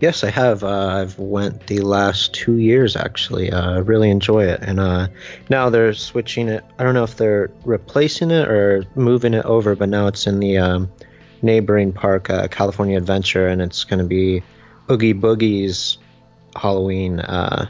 Yes, 0.00 0.24
I 0.24 0.30
have. 0.30 0.64
Uh, 0.64 0.68
I've 0.86 1.18
went 1.18 1.66
the 1.66 1.80
last 1.80 2.34
two 2.34 2.56
years 2.58 2.96
actually. 2.96 3.50
Uh, 3.52 3.76
I 3.76 3.78
really 3.78 4.10
enjoy 4.10 4.44
it, 4.44 4.60
and 4.60 4.78
uh, 4.80 5.08
now 5.48 5.70
they're 5.70 5.94
switching 5.94 6.48
it. 6.48 6.64
I 6.78 6.84
don't 6.84 6.94
know 6.94 7.04
if 7.04 7.16
they're 7.16 7.50
replacing 7.64 8.30
it 8.30 8.48
or 8.48 8.84
moving 8.96 9.34
it 9.34 9.44
over, 9.44 9.74
but 9.76 9.88
now 9.88 10.06
it's 10.08 10.26
in 10.26 10.40
the 10.40 10.58
um, 10.58 10.90
neighboring 11.42 11.92
park, 11.92 12.28
uh, 12.28 12.48
California 12.48 12.96
Adventure, 12.98 13.48
and 13.48 13.62
it's 13.62 13.84
going 13.84 13.98
to 14.00 14.04
be 14.04 14.42
Oogie 14.90 15.14
Boogie's 15.14 15.96
Halloween 16.56 17.20
uh, 17.20 17.66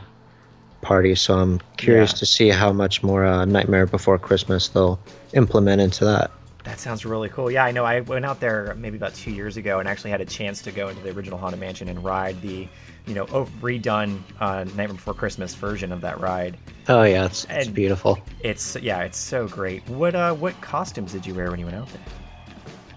party. 0.80 1.14
So 1.14 1.38
I'm 1.38 1.60
curious 1.76 2.12
Yeah. 2.12 2.18
to 2.18 2.26
see 2.26 2.48
how 2.48 2.72
much 2.72 3.02
more 3.02 3.24
uh, 3.24 3.44
Nightmare 3.44 3.86
Before 3.86 4.18
Christmas 4.18 4.68
they'll 4.68 4.98
implement 5.34 5.80
into 5.80 6.04
that. 6.06 6.30
That 6.64 6.80
sounds 6.80 7.04
really 7.04 7.28
cool. 7.28 7.50
Yeah, 7.50 7.64
I 7.64 7.72
know. 7.72 7.84
I 7.84 8.00
went 8.00 8.24
out 8.24 8.40
there 8.40 8.74
maybe 8.78 8.96
about 8.96 9.14
two 9.14 9.30
years 9.30 9.58
ago 9.58 9.80
and 9.80 9.88
actually 9.88 10.10
had 10.12 10.22
a 10.22 10.24
chance 10.26 10.62
to 10.62 10.72
go 10.72 10.88
into 10.88 11.02
the 11.02 11.10
original 11.10 11.38
Haunted 11.38 11.60
Mansion 11.60 11.88
and 11.88 12.02
ride 12.02 12.40
the, 12.40 12.66
you 13.06 13.14
know, 13.14 13.26
oh, 13.30 13.44
redone 13.60 14.18
uh, 14.40 14.64
Nightmare 14.64 14.88
Before 14.88 15.12
Christmas 15.14 15.54
version 15.54 15.92
of 15.92 16.00
that 16.00 16.20
ride. 16.20 16.56
Oh 16.88 17.02
yeah, 17.02 17.26
it's, 17.26 17.44
it's 17.50 17.66
And- 17.66 17.74
beautiful. 17.74 18.18
It's 18.40 18.76
yeah, 18.76 19.02
it's 19.02 19.18
so 19.18 19.46
great. 19.46 19.88
What 19.88 20.14
uh, 20.14 20.34
what 20.34 20.58
costumes 20.60 21.12
did 21.12 21.26
you 21.26 21.34
wear 21.34 21.50
when 21.50 21.58
you 21.60 21.66
went 21.66 21.78
out 21.78 21.88
there? 21.88 22.02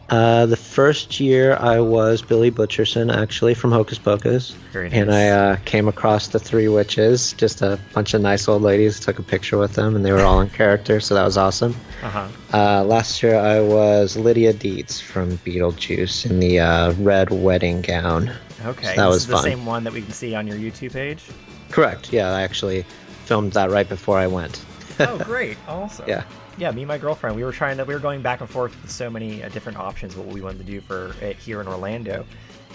Uh, 0.10 0.46
the 0.46 0.56
first 0.56 1.20
year 1.20 1.58
I 1.60 1.82
was 1.82 2.22
Billy 2.22 2.50
Butcherson, 2.50 3.14
actually 3.14 3.54
from 3.54 3.72
Hocus 3.74 3.98
Pocus, 3.98 4.52
Very 4.72 4.90
and. 4.92 5.12
I 5.12 5.30
uh, 5.30 5.56
came 5.66 5.88
across 5.90 6.30
the 6.30 6.40
three 6.40 6.70
witches. 6.70 7.34
Just 7.34 7.62
a 7.62 7.78
bunch 7.94 8.14
of 8.14 8.22
nice 8.22 8.48
old 8.48 8.62
ladies. 8.62 9.00
Took 9.02 9.20
a 9.20 9.24
picture 9.24 9.58
with 9.58 9.74
them, 9.74 9.96
and 9.98 10.06
they 10.06 10.14
were 10.14 10.22
all 10.22 10.40
in 10.40 10.50
character, 10.50 11.02
so 11.02 11.16
that 11.16 11.26
was 11.26 11.38
awesome. 11.38 11.76
Uh 12.02 12.10
huh. 12.10 12.28
Uh, 12.54 12.84
last 12.86 13.22
year 13.22 13.38
I 13.38 13.60
was 13.60 14.16
Lydia 14.16 14.54
Deetz 14.54 15.02
from 15.02 15.38
Beetlejuice 15.40 16.30
in 16.30 16.40
the 16.40 16.60
uh, 16.62 16.94
red 16.94 17.30
wedding 17.30 17.82
gown. 17.82 18.32
Okay. 18.66 18.96
That 18.96 18.96
this 18.96 19.06
was 19.06 19.16
is 19.18 19.28
the 19.28 19.34
fun. 19.34 19.44
same 19.44 19.66
one 19.66 19.84
that 19.84 19.94
we 19.94 20.02
can 20.02 20.12
see 20.12 20.36
on 20.36 20.48
your 20.48 20.58
YouTube 20.58 20.94
page. 20.94 21.24
Correct. 21.70 22.14
Yeah, 22.14 22.32
I 22.32 22.44
actually 22.44 22.86
filmed 23.26 23.52
that 23.54 23.72
right 23.72 23.88
before 23.88 24.18
I 24.18 24.28
went. 24.28 24.64
oh, 25.00 25.18
great! 25.26 25.58
Awesome. 25.68 26.08
Yeah. 26.08 26.24
Yeah, 26.58 26.72
me 26.72 26.82
and 26.82 26.88
my 26.88 26.98
girlfriend, 26.98 27.36
we 27.36 27.44
were 27.44 27.52
trying 27.52 27.78
to, 27.78 27.86
we 27.86 27.94
were 27.94 28.00
going 28.00 28.22
back 28.22 28.42
and 28.42 28.50
forth 28.50 28.80
with 28.82 28.90
so 28.92 29.10
many 29.10 29.44
uh, 29.44 29.50
different 29.50 29.78
options 29.78 30.16
what 30.16 30.26
we 30.28 30.42
wanted 30.42 30.58
to 30.60 30.64
do 30.64 30.82
for 30.82 31.14
it 31.22 31.38
here 31.38 31.62
in 31.62 31.68
Orlando, 31.68 32.26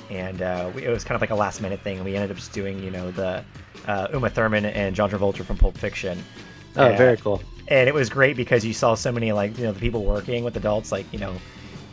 and 0.08 0.40
uh, 0.40 0.70
we, 0.74 0.84
it 0.84 0.90
was 0.90 1.02
kind 1.04 1.16
of 1.16 1.20
like 1.20 1.30
a 1.30 1.34
last 1.34 1.60
minute 1.60 1.80
thing. 1.80 1.96
and 1.96 2.04
We 2.04 2.14
ended 2.14 2.30
up 2.30 2.36
just 2.36 2.52
doing, 2.52 2.80
you 2.82 2.90
know, 2.92 3.10
the 3.10 3.44
uh, 3.86 4.08
Uma 4.12 4.30
Thurman 4.30 4.64
and 4.66 4.94
John 4.94 5.10
Travolta 5.10 5.44
from 5.44 5.56
Pulp 5.58 5.76
Fiction. 5.76 6.22
Oh, 6.76 6.88
Yeah. 6.90 6.96
very 6.96 7.16
cool. 7.16 7.42
and 7.68 7.88
it 7.88 7.94
was 7.94 8.08
great 8.08 8.36
because 8.36 8.64
you 8.64 8.72
saw 8.72 8.94
so 8.94 9.10
many 9.12 9.32
like 9.32 9.56
you 9.58 9.64
know 9.64 9.72
the 9.72 9.80
people 9.80 10.04
working 10.04 10.42
with 10.44 10.56
adults 10.56 10.90
like 10.90 11.12
you 11.12 11.18
know 11.18 11.36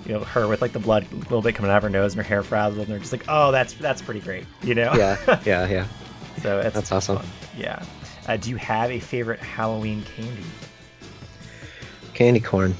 you 0.05 0.13
know 0.13 0.23
her 0.23 0.47
with 0.47 0.61
like 0.61 0.71
the 0.71 0.79
blood 0.79 1.05
a 1.11 1.15
little 1.15 1.41
bit 1.41 1.53
coming 1.55 1.69
out 1.69 1.77
of 1.77 1.83
her 1.83 1.89
nose 1.89 2.13
and 2.13 2.21
her 2.23 2.27
hair 2.27 2.43
frazzled 2.43 2.79
and 2.79 2.87
they're 2.87 2.99
just 2.99 3.11
like 3.11 3.25
oh 3.27 3.51
that's 3.51 3.73
that's 3.73 4.01
pretty 4.01 4.19
great 4.21 4.45
you 4.63 4.73
know 4.73 4.93
Yeah, 4.95 5.17
yeah, 5.45 5.67
yeah. 5.67 5.87
so 6.41 6.59
it's, 6.61 6.73
That's 6.75 6.91
awesome. 6.93 7.17
fun. 7.17 7.27
yeah 7.57 7.83
uh, 8.27 8.37
do 8.37 8.49
you 8.49 8.55
have 8.55 8.89
a 8.89 8.99
favorite 8.99 9.41
halloween 9.41 10.01
candy 10.03 10.45
Candy 12.19 12.41
corn. 12.41 12.75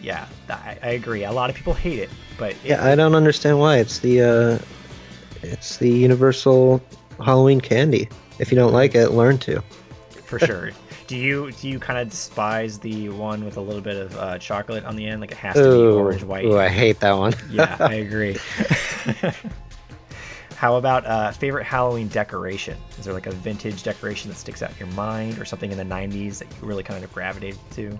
yeah 0.00 0.26
I, 0.48 0.78
I 0.82 0.88
agree 0.92 1.24
a 1.24 1.30
lot 1.30 1.50
of 1.50 1.56
people 1.56 1.74
hate 1.74 1.98
it 1.98 2.08
but 2.38 2.52
it, 2.52 2.70
Yeah, 2.70 2.82
I 2.82 2.94
don't 2.94 3.14
understand 3.14 3.58
why. 3.58 3.76
It's 3.76 3.98
the 3.98 4.22
uh, 4.22 4.58
it's 5.42 5.76
the 5.76 5.90
universal 5.90 6.80
Halloween 7.22 7.60
candy. 7.60 8.08
If 8.38 8.50
you 8.50 8.56
don't 8.56 8.72
like 8.72 8.94
it, 8.94 9.10
learn 9.10 9.36
to. 9.38 9.62
for 10.24 10.38
sure 10.38 10.70
do 11.06 11.18
you 11.18 11.52
do 11.52 11.68
you 11.68 11.78
kind 11.78 11.98
of 11.98 12.08
despise 12.08 12.78
the 12.78 13.10
one 13.10 13.44
with 13.44 13.58
a 13.58 13.60
little 13.60 13.82
bit 13.82 13.96
of 13.96 14.16
uh, 14.16 14.38
chocolate 14.38 14.84
on 14.86 14.96
the 14.96 15.06
end 15.06 15.20
like 15.20 15.32
it 15.32 15.36
has 15.36 15.56
to 15.56 15.68
be 15.68 15.86
orange 15.98 16.22
white 16.22 16.46
ooh, 16.46 16.58
I 16.58 16.68
hate 16.68 17.00
that 17.00 17.12
one. 17.12 17.34
yeah, 17.50 17.76
I 17.78 17.94
agree. 18.06 18.38
How 20.58 20.76
about 20.76 21.06
uh, 21.06 21.30
favorite 21.30 21.64
Halloween 21.64 22.08
decoration? 22.08 22.76
Is 22.98 23.04
there 23.04 23.14
like 23.14 23.26
a 23.26 23.32
vintage 23.32 23.84
decoration 23.84 24.28
that 24.30 24.36
sticks 24.36 24.62
out 24.62 24.72
in 24.72 24.76
your 24.78 24.94
mind, 24.94 25.38
or 25.38 25.44
something 25.44 25.70
in 25.70 25.78
the 25.78 25.84
'90s 25.84 26.38
that 26.38 26.48
you 26.48 26.66
really 26.66 26.82
kind 26.82 27.04
of 27.04 27.12
gravitated 27.12 27.58
to? 27.72 27.98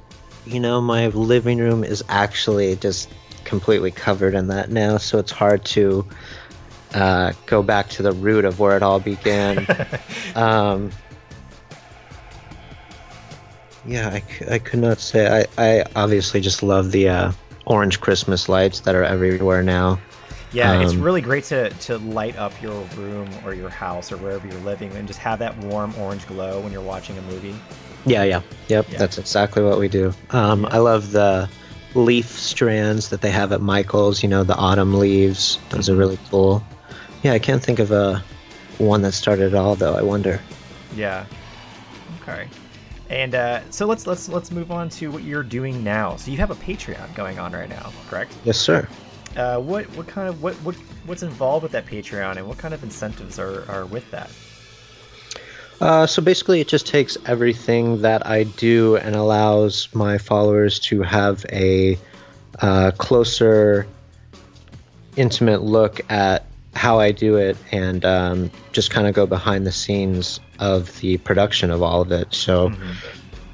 you 0.49 0.61
know, 0.61 0.81
my 0.81 1.09
living 1.09 1.59
room 1.59 1.85
is 1.85 2.03
actually 2.09 2.77
just 2.77 3.11
completely 3.45 3.91
covered 3.91 4.35
in 4.35 4.49
that 4.49 4.71
now, 4.71 4.97
so 4.97 5.19
it's 5.19 5.31
hard 5.31 5.65
to 5.65 6.07
uh, 6.95 7.33
go 7.47 7.63
back 7.63 7.89
to 7.91 8.03
the 8.03 8.13
root 8.13 8.45
of 8.45 8.59
where 8.59 8.77
it 8.77 8.83
all 8.83 9.01
began. 9.01 9.67
um, 10.35 10.91
yeah, 13.87 14.21
I 14.51 14.59
could 14.59 14.81
not 14.81 14.99
say. 14.99 15.47
I, 15.59 15.81
I 15.81 15.85
obviously 15.95 16.41
just 16.41 16.63
love 16.63 16.93
the 16.93 17.09
uh, 17.09 17.33
orange 17.67 18.01
Christmas 18.01 18.49
lights 18.49 18.81
that 18.81 18.95
are 18.95 19.05
everywhere 19.05 19.63
now. 19.63 19.99
Yeah, 20.53 20.83
it's 20.83 20.95
Um, 20.95 21.03
really 21.03 21.21
great 21.21 21.45
to, 21.45 21.71
to 21.71 21.99
light 21.99 22.37
up 22.37 22.61
your 22.63 22.81
room 22.97 23.29
or 23.45 23.55
your 23.55 23.69
house 23.69 24.11
or 24.11 24.17
wherever 24.17 24.47
you're 24.47 24.61
living 24.61 24.95
and 24.97 25.07
just 25.07 25.21
have 25.21 25.39
that 25.41 25.57
warm 25.59 25.95
orange 26.01 26.27
glow 26.27 26.61
when 26.61 26.73
you're 26.73 26.81
watching 26.81 27.19
a 27.19 27.23
movie. 27.23 27.55
Yeah, 28.07 28.25
yeah, 28.25 28.43
yep. 28.69 28.87
Yeah. 28.91 28.99
That's 28.99 29.19
exactly 29.19 29.63
what 29.63 29.79
we 29.79 29.89
do. 29.89 30.15
Um, 30.31 30.67
I 30.71 30.79
love 30.79 31.13
the 31.13 31.49
leaf 31.95 32.27
strands 32.27 33.11
that 33.11 33.21
they 33.21 33.31
have 33.31 33.53
at 33.53 33.61
Michaels. 33.61 34.23
You 34.23 34.29
know, 34.29 34.45
the 34.45 34.57
autumn 34.57 34.99
leaves. 34.99 35.59
Those 35.71 35.91
are 35.91 35.97
really 35.97 36.19
cool. 36.31 36.63
Yeah, 37.23 37.33
I 37.33 37.39
can't 37.39 37.63
think 37.63 37.79
of 37.79 37.91
a 37.91 38.23
one 38.79 39.03
that 39.03 39.13
started 39.13 39.49
it 39.49 39.55
all 39.55 39.75
though. 39.75 39.95
I 39.95 40.03
wonder. 40.03 40.41
Yeah. 40.95 41.27
Okay. 42.23 42.49
And 43.11 43.35
uh, 43.35 43.61
so 43.71 43.87
let's 43.87 44.07
let's 44.07 44.29
let's 44.29 44.51
move 44.51 44.71
on 44.71 44.89
to 44.91 45.11
what 45.11 45.23
you're 45.23 45.43
doing 45.43 45.83
now. 45.83 46.17
So 46.17 46.31
you 46.31 46.39
have 46.39 46.51
a 46.51 46.55
Patreon 46.55 47.15
going 47.15 47.39
on 47.39 47.53
right 47.53 47.69
now, 47.69 47.93
correct? 48.07 48.37
Yes, 48.45 48.59
sir. 48.59 48.89
Uh, 49.39 49.61
what 49.61 49.85
what 49.97 50.09
kind 50.09 50.29
of 50.29 50.43
what 50.43 50.53
what 50.57 50.75
what's 51.07 51.23
involved 51.23 51.63
with 51.63 51.71
that 51.71 51.87
Patreon 51.87 52.39
and 52.39 52.49
what 52.49 52.59
kind 52.59 52.75
of 52.75 52.83
incentives 52.83 53.39
are, 53.39 53.65
are 53.71 53.87
with 53.87 54.11
that? 54.11 54.29
Uh, 55.81 56.09
so 56.09 56.21
basically, 56.21 56.61
it 56.61 56.67
just 56.67 56.89
takes 56.89 57.17
everything 57.25 58.03
that 58.03 58.27
I 58.27 58.43
do 58.43 58.97
and 58.97 59.15
allows 59.15 59.89
my 59.95 60.19
followers 60.19 60.81
to 60.81 61.03
have 61.03 61.47
a 61.53 61.97
uh, 62.61 62.91
closer, 62.99 63.87
intimate 65.15 65.63
look 65.63 66.01
at 66.11 66.45
how 66.75 66.99
I 66.99 67.13
do 67.13 67.37
it 67.37 67.57
and 67.71 68.05
um, 68.05 68.51
just 68.73 68.91
kind 68.91 69.07
of 69.07 69.15
go 69.15 69.27
behind 69.27 69.65
the 69.65 69.73
scenes 69.73 70.41
of 70.59 70.99
the 70.99 71.17
production 71.19 71.71
of 71.71 71.81
all 71.81 72.03
of 72.03 72.11
it. 72.11 72.35
So. 72.35 72.73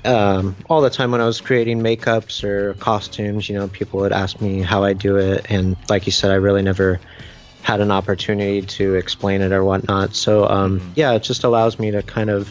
Um, 0.05 0.55
all 0.69 0.83
the 0.83 0.91
time 0.91 1.13
when 1.13 1.21
I 1.21 1.25
was 1.25 1.41
creating 1.41 1.81
makeups 1.81 2.45
or 2.45 2.75
costumes, 2.75 3.49
you 3.49 3.57
know, 3.57 3.69
people 3.69 4.01
would 4.01 4.13
ask 4.13 4.41
me 4.41 4.61
how 4.61 4.85
I 4.85 4.93
do 4.93 5.17
it, 5.17 5.47
and 5.51 5.77
like 5.89 6.07
you 6.07 6.13
said, 6.13 6.31
I 6.31 6.35
really 6.35 6.63
never 6.63 7.01
had 7.63 7.81
an 7.81 7.91
opportunity 7.91 8.61
to 8.61 8.95
explain 8.97 9.41
it 9.41 9.51
or 9.51 9.65
whatnot. 9.65 10.15
So 10.15 10.47
um, 10.47 10.93
yeah, 10.95 11.13
it 11.13 11.23
just 11.23 11.45
allows 11.45 11.79
me 11.79 11.91
to 11.93 12.03
kind 12.03 12.29
of, 12.29 12.49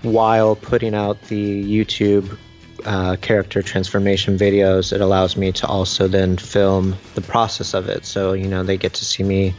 while 0.00 0.56
putting 0.56 0.94
out 0.94 1.20
the 1.24 1.64
YouTube 1.64 2.38
uh, 2.86 3.16
character 3.20 3.60
transformation 3.60 4.38
videos, 4.38 4.94
it 4.94 5.02
allows 5.02 5.36
me 5.36 5.52
to 5.52 5.66
also 5.66 6.08
then 6.08 6.38
film 6.38 6.96
the 7.14 7.20
process 7.20 7.74
of 7.74 7.90
it. 7.90 8.06
So 8.06 8.32
you 8.32 8.48
know 8.48 8.62
they 8.62 8.78
get 8.78 8.94
to 8.94 9.04
see 9.04 9.22
me 9.22 9.54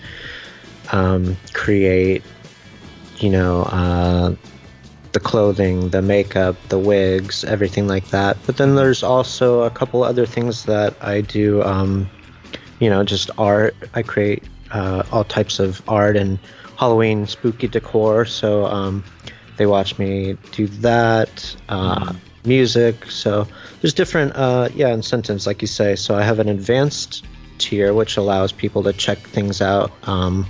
um, 0.91 1.37
create, 1.53 2.23
you 3.19 3.29
know. 3.29 3.61
Uh, 3.63 4.35
the 5.11 5.19
clothing, 5.19 5.89
the 5.89 6.01
makeup, 6.01 6.55
the 6.69 6.79
wigs, 6.79 7.43
everything 7.43 7.87
like 7.87 8.07
that. 8.09 8.37
But 8.45 8.57
then 8.57 8.75
there's 8.75 9.03
also 9.03 9.61
a 9.61 9.69
couple 9.69 10.03
other 10.03 10.25
things 10.25 10.65
that 10.65 10.95
I 11.01 11.21
do. 11.21 11.63
Um, 11.63 12.09
you 12.79 12.89
know, 12.89 13.03
just 13.03 13.29
art. 13.37 13.75
I 13.93 14.03
create 14.03 14.43
uh, 14.71 15.03
all 15.11 15.23
types 15.23 15.59
of 15.59 15.81
art 15.87 16.15
and 16.15 16.39
Halloween 16.77 17.27
spooky 17.27 17.67
decor. 17.67 18.25
So 18.25 18.65
um, 18.65 19.03
they 19.57 19.65
watch 19.65 19.97
me 19.97 20.37
do 20.51 20.67
that. 20.67 21.55
Uh, 21.67 22.13
Music. 22.45 23.11
So 23.11 23.47
there's 23.81 23.93
different, 23.93 24.33
uh, 24.35 24.69
yeah, 24.73 24.93
incentives, 24.93 25.45
like 25.45 25.61
you 25.61 25.67
say. 25.67 25.97
So 25.97 26.15
I 26.15 26.23
have 26.23 26.39
an 26.39 26.47
advanced 26.47 27.25
tier, 27.57 27.93
which 27.93 28.15
allows 28.15 28.53
people 28.53 28.81
to 28.83 28.93
check 28.93 29.17
things 29.17 29.61
out. 29.61 29.91
Um, 30.07 30.47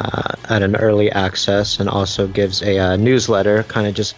uh, 0.00 0.34
at 0.48 0.62
an 0.62 0.76
early 0.76 1.10
access 1.12 1.78
and 1.80 1.88
also 1.88 2.26
gives 2.26 2.62
a 2.62 2.78
uh, 2.78 2.96
newsletter, 2.96 3.62
kind 3.64 3.86
of 3.86 3.94
just 3.94 4.14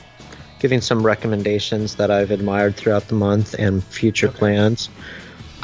giving 0.58 0.80
some 0.80 1.04
recommendations 1.04 1.96
that 1.96 2.10
I've 2.10 2.30
admired 2.30 2.76
throughout 2.76 3.08
the 3.08 3.14
month 3.14 3.54
and 3.58 3.82
future 3.84 4.28
plans. 4.28 4.88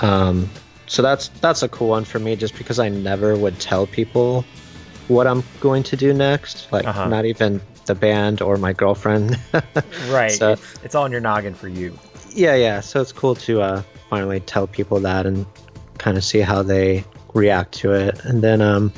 Um, 0.00 0.48
so 0.86 1.02
that's 1.02 1.28
that's 1.40 1.62
a 1.62 1.68
cool 1.68 1.88
one 1.88 2.04
for 2.04 2.18
me, 2.18 2.36
just 2.36 2.56
because 2.58 2.78
I 2.78 2.88
never 2.88 3.36
would 3.36 3.58
tell 3.60 3.86
people 3.86 4.44
what 5.08 5.26
I'm 5.26 5.42
going 5.60 5.82
to 5.84 5.96
do 5.96 6.12
next, 6.12 6.70
like 6.72 6.86
Uh-huh. 6.86 7.08
not 7.08 7.24
even 7.24 7.60
the 7.86 7.94
band 7.94 8.40
or 8.42 8.56
my 8.56 8.72
girlfriend. 8.72 9.38
Right. 10.08 10.30
So- 10.32 10.52
it's, 10.52 10.74
it's 10.84 10.94
all 10.94 11.06
in 11.06 11.12
your 11.12 11.20
noggin 11.20 11.54
for 11.54 11.68
you. 11.68 11.96
yeah, 12.32 12.54
yeah. 12.54 12.80
So 12.80 13.00
it's 13.00 13.12
cool 13.12 13.34
to 13.36 13.60
uh, 13.62 13.82
finally 14.08 14.40
tell 14.40 14.66
people 14.66 15.00
that 15.00 15.26
and 15.26 15.46
kind 15.98 16.16
of 16.16 16.24
see 16.24 16.40
how 16.40 16.62
they 16.62 17.04
react 17.34 17.72
to 17.80 17.92
it. 17.92 18.24
And 18.24 18.42
then, 18.42 18.60
um, 18.60 18.92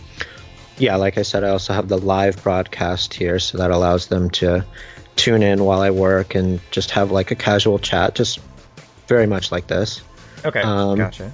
yeah, 0.79 0.97
like 0.97 1.19
I 1.19 1.23
said, 1.23 1.45
I 1.45 1.51
also 1.51 1.73
have 1.73 1.89
the 1.89 1.99
live 1.99 2.43
broadcast 2.43 3.15
here, 3.15 3.39
so 3.39 3.59
that 3.59 3.71
allows 3.71 4.07
them 4.07 4.31
to 4.31 4.65
tune 5.17 5.43
in 5.43 5.65
while 5.65 5.81
I 5.81 5.91
work 5.91 6.35
and 6.35 6.61
just 6.71 6.93
have 6.93 7.11
like 7.11 7.31
a 7.31 7.35
casual 7.35 7.79
chat, 7.79 8.15
just 8.15 8.41
very 9.07 9.27
much 9.27 9.53
like 9.53 9.67
this. 9.67 10.03
Okay. 10.45 10.61
Um, 10.61 10.99
gotcha. 10.99 11.33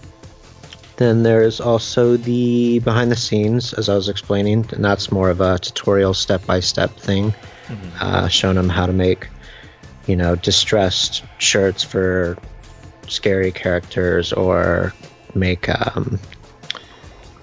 Then 0.96 1.22
there's 1.22 1.60
also 1.60 2.16
the 2.16 2.80
behind 2.80 3.12
the 3.12 3.16
scenes, 3.16 3.72
as 3.72 3.88
I 3.88 3.94
was 3.94 4.08
explaining, 4.08 4.66
and 4.72 4.84
that's 4.84 5.12
more 5.12 5.30
of 5.30 5.40
a 5.40 5.58
tutorial 5.58 6.12
step 6.12 6.44
by 6.44 6.58
step 6.58 6.96
thing, 6.96 7.34
uh, 8.00 8.26
showing 8.26 8.56
them 8.56 8.68
how 8.68 8.86
to 8.86 8.92
make, 8.92 9.28
you 10.06 10.16
know, 10.16 10.34
distressed 10.34 11.22
shirts 11.38 11.84
for 11.84 12.36
scary 13.06 13.52
characters 13.52 14.32
or 14.32 14.92
make, 15.34 15.68
um, 15.68 16.18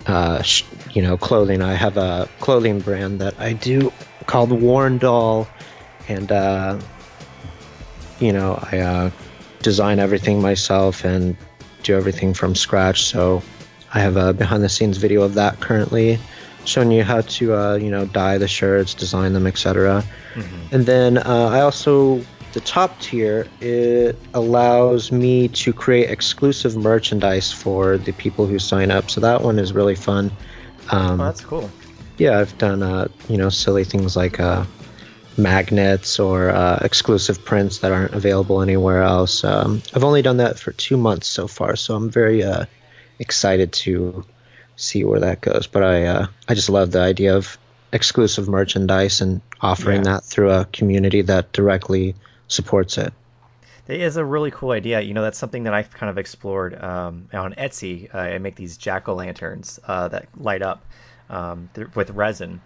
uh, 0.05 0.41
sh- 0.41 0.65
you 0.95 1.01
know, 1.01 1.17
clothing. 1.17 1.61
I 1.61 1.73
have 1.73 1.97
a 1.97 2.27
clothing 2.39 2.79
brand 2.79 3.19
that 3.21 3.39
I 3.39 3.53
do 3.53 3.93
called 4.25 4.51
Warren 4.51 4.97
Doll, 4.97 5.47
and, 6.07 6.31
uh, 6.31 6.79
you 8.19 8.33
know, 8.33 8.57
I 8.71 8.79
uh, 8.79 9.11
design 9.61 9.99
everything 9.99 10.41
myself 10.41 11.03
and 11.03 11.35
do 11.83 11.95
everything 11.95 12.33
from 12.33 12.55
scratch. 12.55 13.03
So 13.03 13.43
I 13.93 13.99
have 13.99 14.15
a 14.15 14.33
behind 14.33 14.63
the 14.63 14.69
scenes 14.69 14.97
video 14.97 15.21
of 15.21 15.35
that 15.35 15.59
currently, 15.59 16.17
showing 16.63 16.91
you 16.91 17.03
how 17.03 17.21
to 17.21 17.53
uh, 17.53 17.75
you 17.75 17.91
know 17.91 18.05
dye 18.05 18.37
the 18.37 18.47
shirts, 18.47 18.93
design 18.93 19.33
them, 19.33 19.47
etc. 19.47 20.03
And 20.71 20.85
then 20.85 21.17
uh, 21.17 21.49
I 21.51 21.61
also 21.61 22.21
the 22.53 22.61
top 22.61 22.99
tier 22.99 23.47
it 23.59 24.17
allows 24.33 25.11
me 25.11 25.49
to 25.49 25.73
create 25.73 26.09
exclusive 26.09 26.77
merchandise 26.77 27.51
for 27.51 27.97
the 27.97 28.13
people 28.13 28.45
who 28.45 28.59
sign 28.59 28.91
up. 28.91 29.09
So 29.09 29.19
that 29.21 29.41
one 29.41 29.59
is 29.59 29.73
really 29.73 29.95
fun. 29.95 30.31
Um, 30.91 31.19
Oh, 31.21 31.25
that's 31.25 31.41
cool. 31.41 31.69
yeah, 32.17 32.39
I've 32.39 32.57
done 32.57 32.83
uh, 32.83 33.07
you 33.29 33.37
know 33.37 33.49
silly 33.49 33.83
things 33.83 34.15
like 34.15 34.39
uh, 34.39 34.65
magnets 35.37 36.19
or 36.19 36.49
uh, 36.49 36.79
exclusive 36.81 37.43
prints 37.43 37.79
that 37.79 37.91
aren't 37.91 38.13
available 38.13 38.61
anywhere 38.61 39.01
else. 39.03 39.43
Um, 39.43 39.81
I've 39.93 40.03
only 40.03 40.21
done 40.21 40.37
that 40.37 40.59
for 40.59 40.71
two 40.71 40.97
months 40.97 41.27
so 41.27 41.47
far, 41.47 41.75
so 41.75 41.95
I'm 41.95 42.09
very 42.09 42.43
uh, 42.43 42.65
excited 43.19 43.73
to 43.73 44.25
see 44.75 45.03
where 45.03 45.19
that 45.21 45.41
goes. 45.41 45.67
But 45.67 45.83
I 45.83 46.05
uh, 46.05 46.27
I 46.47 46.53
just 46.53 46.69
love 46.69 46.91
the 46.91 47.01
idea 47.01 47.35
of 47.35 47.57
exclusive 47.91 48.47
merchandise 48.47 49.21
and 49.21 49.41
offering 49.61 50.03
Yeah. 50.05 50.13
that 50.15 50.23
through 50.25 50.51
a 50.51 50.65
community 50.65 51.21
that 51.23 51.51
directly 51.53 52.15
supports 52.47 52.97
it. 52.97 53.13
It 53.87 54.01
is 54.01 54.17
a 54.17 54.25
really 54.25 54.51
cool 54.51 54.71
idea. 54.71 55.01
You 55.01 55.13
know, 55.13 55.21
that's 55.21 55.37
something 55.37 55.63
that 55.63 55.73
I've 55.73 55.91
kind 55.91 56.09
of 56.09 56.17
explored 56.17 56.81
um, 56.81 57.27
on 57.33 57.53
Etsy. 57.53 58.13
Uh, 58.13 58.17
I 58.17 58.37
make 58.39 58.55
these 58.55 58.77
jack 58.77 59.07
o' 59.07 59.13
lanterns 59.15 59.79
uh, 59.87 60.07
that 60.09 60.27
light 60.37 60.61
up 60.63 60.85
um, 61.29 61.69
th- 61.73 61.93
with 61.95 62.09
resin. 62.11 62.61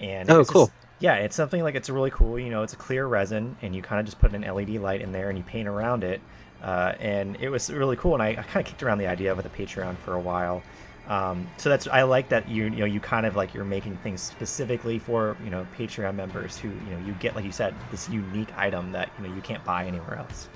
And 0.00 0.30
Oh, 0.30 0.40
it's 0.40 0.48
just- 0.48 0.52
cool. 0.52 0.70
yeah, 1.00 1.14
it's 1.16 1.36
something 1.36 1.62
like 1.62 1.74
it's 1.74 1.88
really 1.88 2.10
cool. 2.10 2.38
You 2.38 2.50
know, 2.50 2.62
it's 2.62 2.74
a 2.74 2.76
clear 2.76 3.06
resin, 3.06 3.56
and 3.62 3.74
you 3.74 3.82
kind 3.82 3.98
of 4.00 4.06
just 4.06 4.18
put 4.18 4.34
an 4.34 4.42
LED 4.42 4.70
light 4.78 5.00
in 5.00 5.12
there 5.12 5.28
and 5.30 5.38
you 5.38 5.44
paint 5.44 5.68
around 5.68 6.04
it. 6.04 6.20
Uh, 6.60 6.92
and 6.98 7.36
it 7.40 7.48
was 7.50 7.70
really 7.70 7.96
cool. 7.96 8.14
And 8.14 8.22
I, 8.22 8.28
I 8.30 8.42
kind 8.42 8.56
of 8.56 8.64
kicked 8.66 8.82
around 8.82 8.98
the 8.98 9.06
idea 9.06 9.32
of 9.32 9.38
it, 9.38 9.42
the 9.42 9.50
Patreon 9.50 9.96
for 9.98 10.14
a 10.14 10.20
while. 10.20 10.66
Um, 11.08 11.48
so 11.56 11.70
that's 11.70 11.86
I 11.88 12.02
like 12.02 12.28
that 12.28 12.48
you 12.50 12.64
you 12.64 12.70
know 12.70 12.84
you 12.84 13.00
kind 13.00 13.24
of 13.24 13.34
like 13.34 13.54
you're 13.54 13.64
making 13.64 13.96
things 13.96 14.20
specifically 14.22 14.98
for 14.98 15.36
you 15.42 15.48
know 15.48 15.66
Patreon 15.76 16.14
members 16.14 16.58
who 16.58 16.68
you 16.68 16.90
know 16.90 16.98
you 16.98 17.14
get 17.14 17.34
like 17.34 17.46
you 17.46 17.52
said 17.52 17.74
this 17.90 18.10
unique 18.10 18.50
item 18.56 18.92
that 18.92 19.08
you 19.16 19.26
know 19.26 19.34
you 19.34 19.40
can't 19.40 19.64
buy 19.64 19.86
anywhere 19.86 20.16
else. 20.18 20.48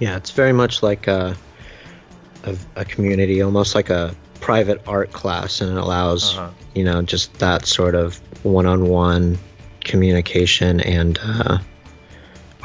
Yeah, 0.00 0.16
it's 0.16 0.32
very 0.32 0.52
much 0.52 0.82
like 0.82 1.06
a, 1.06 1.34
a, 2.44 2.56
a 2.76 2.84
community, 2.84 3.40
almost 3.40 3.74
like 3.74 3.88
a 3.88 4.14
private 4.40 4.82
art 4.86 5.12
class, 5.12 5.62
and 5.62 5.70
it 5.70 5.78
allows 5.78 6.36
Uh-huh. 6.36 6.50
you 6.74 6.84
know 6.84 7.00
just 7.00 7.32
that 7.38 7.64
sort 7.64 7.94
of 7.94 8.20
one-on-one 8.44 9.38
communication 9.80 10.80
and 10.80 11.18
uh, 11.22 11.58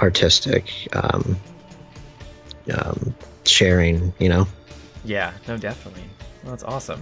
artistic 0.01 0.69
um, 0.91 1.37
um, 2.77 3.15
sharing. 3.45 4.11
You 4.19 4.27
know. 4.29 4.47
Yeah, 5.05 5.31
no, 5.47 5.55
definitely. 5.55 6.03
Well, 6.43 6.51
that's 6.51 6.63
awesome. 6.63 7.01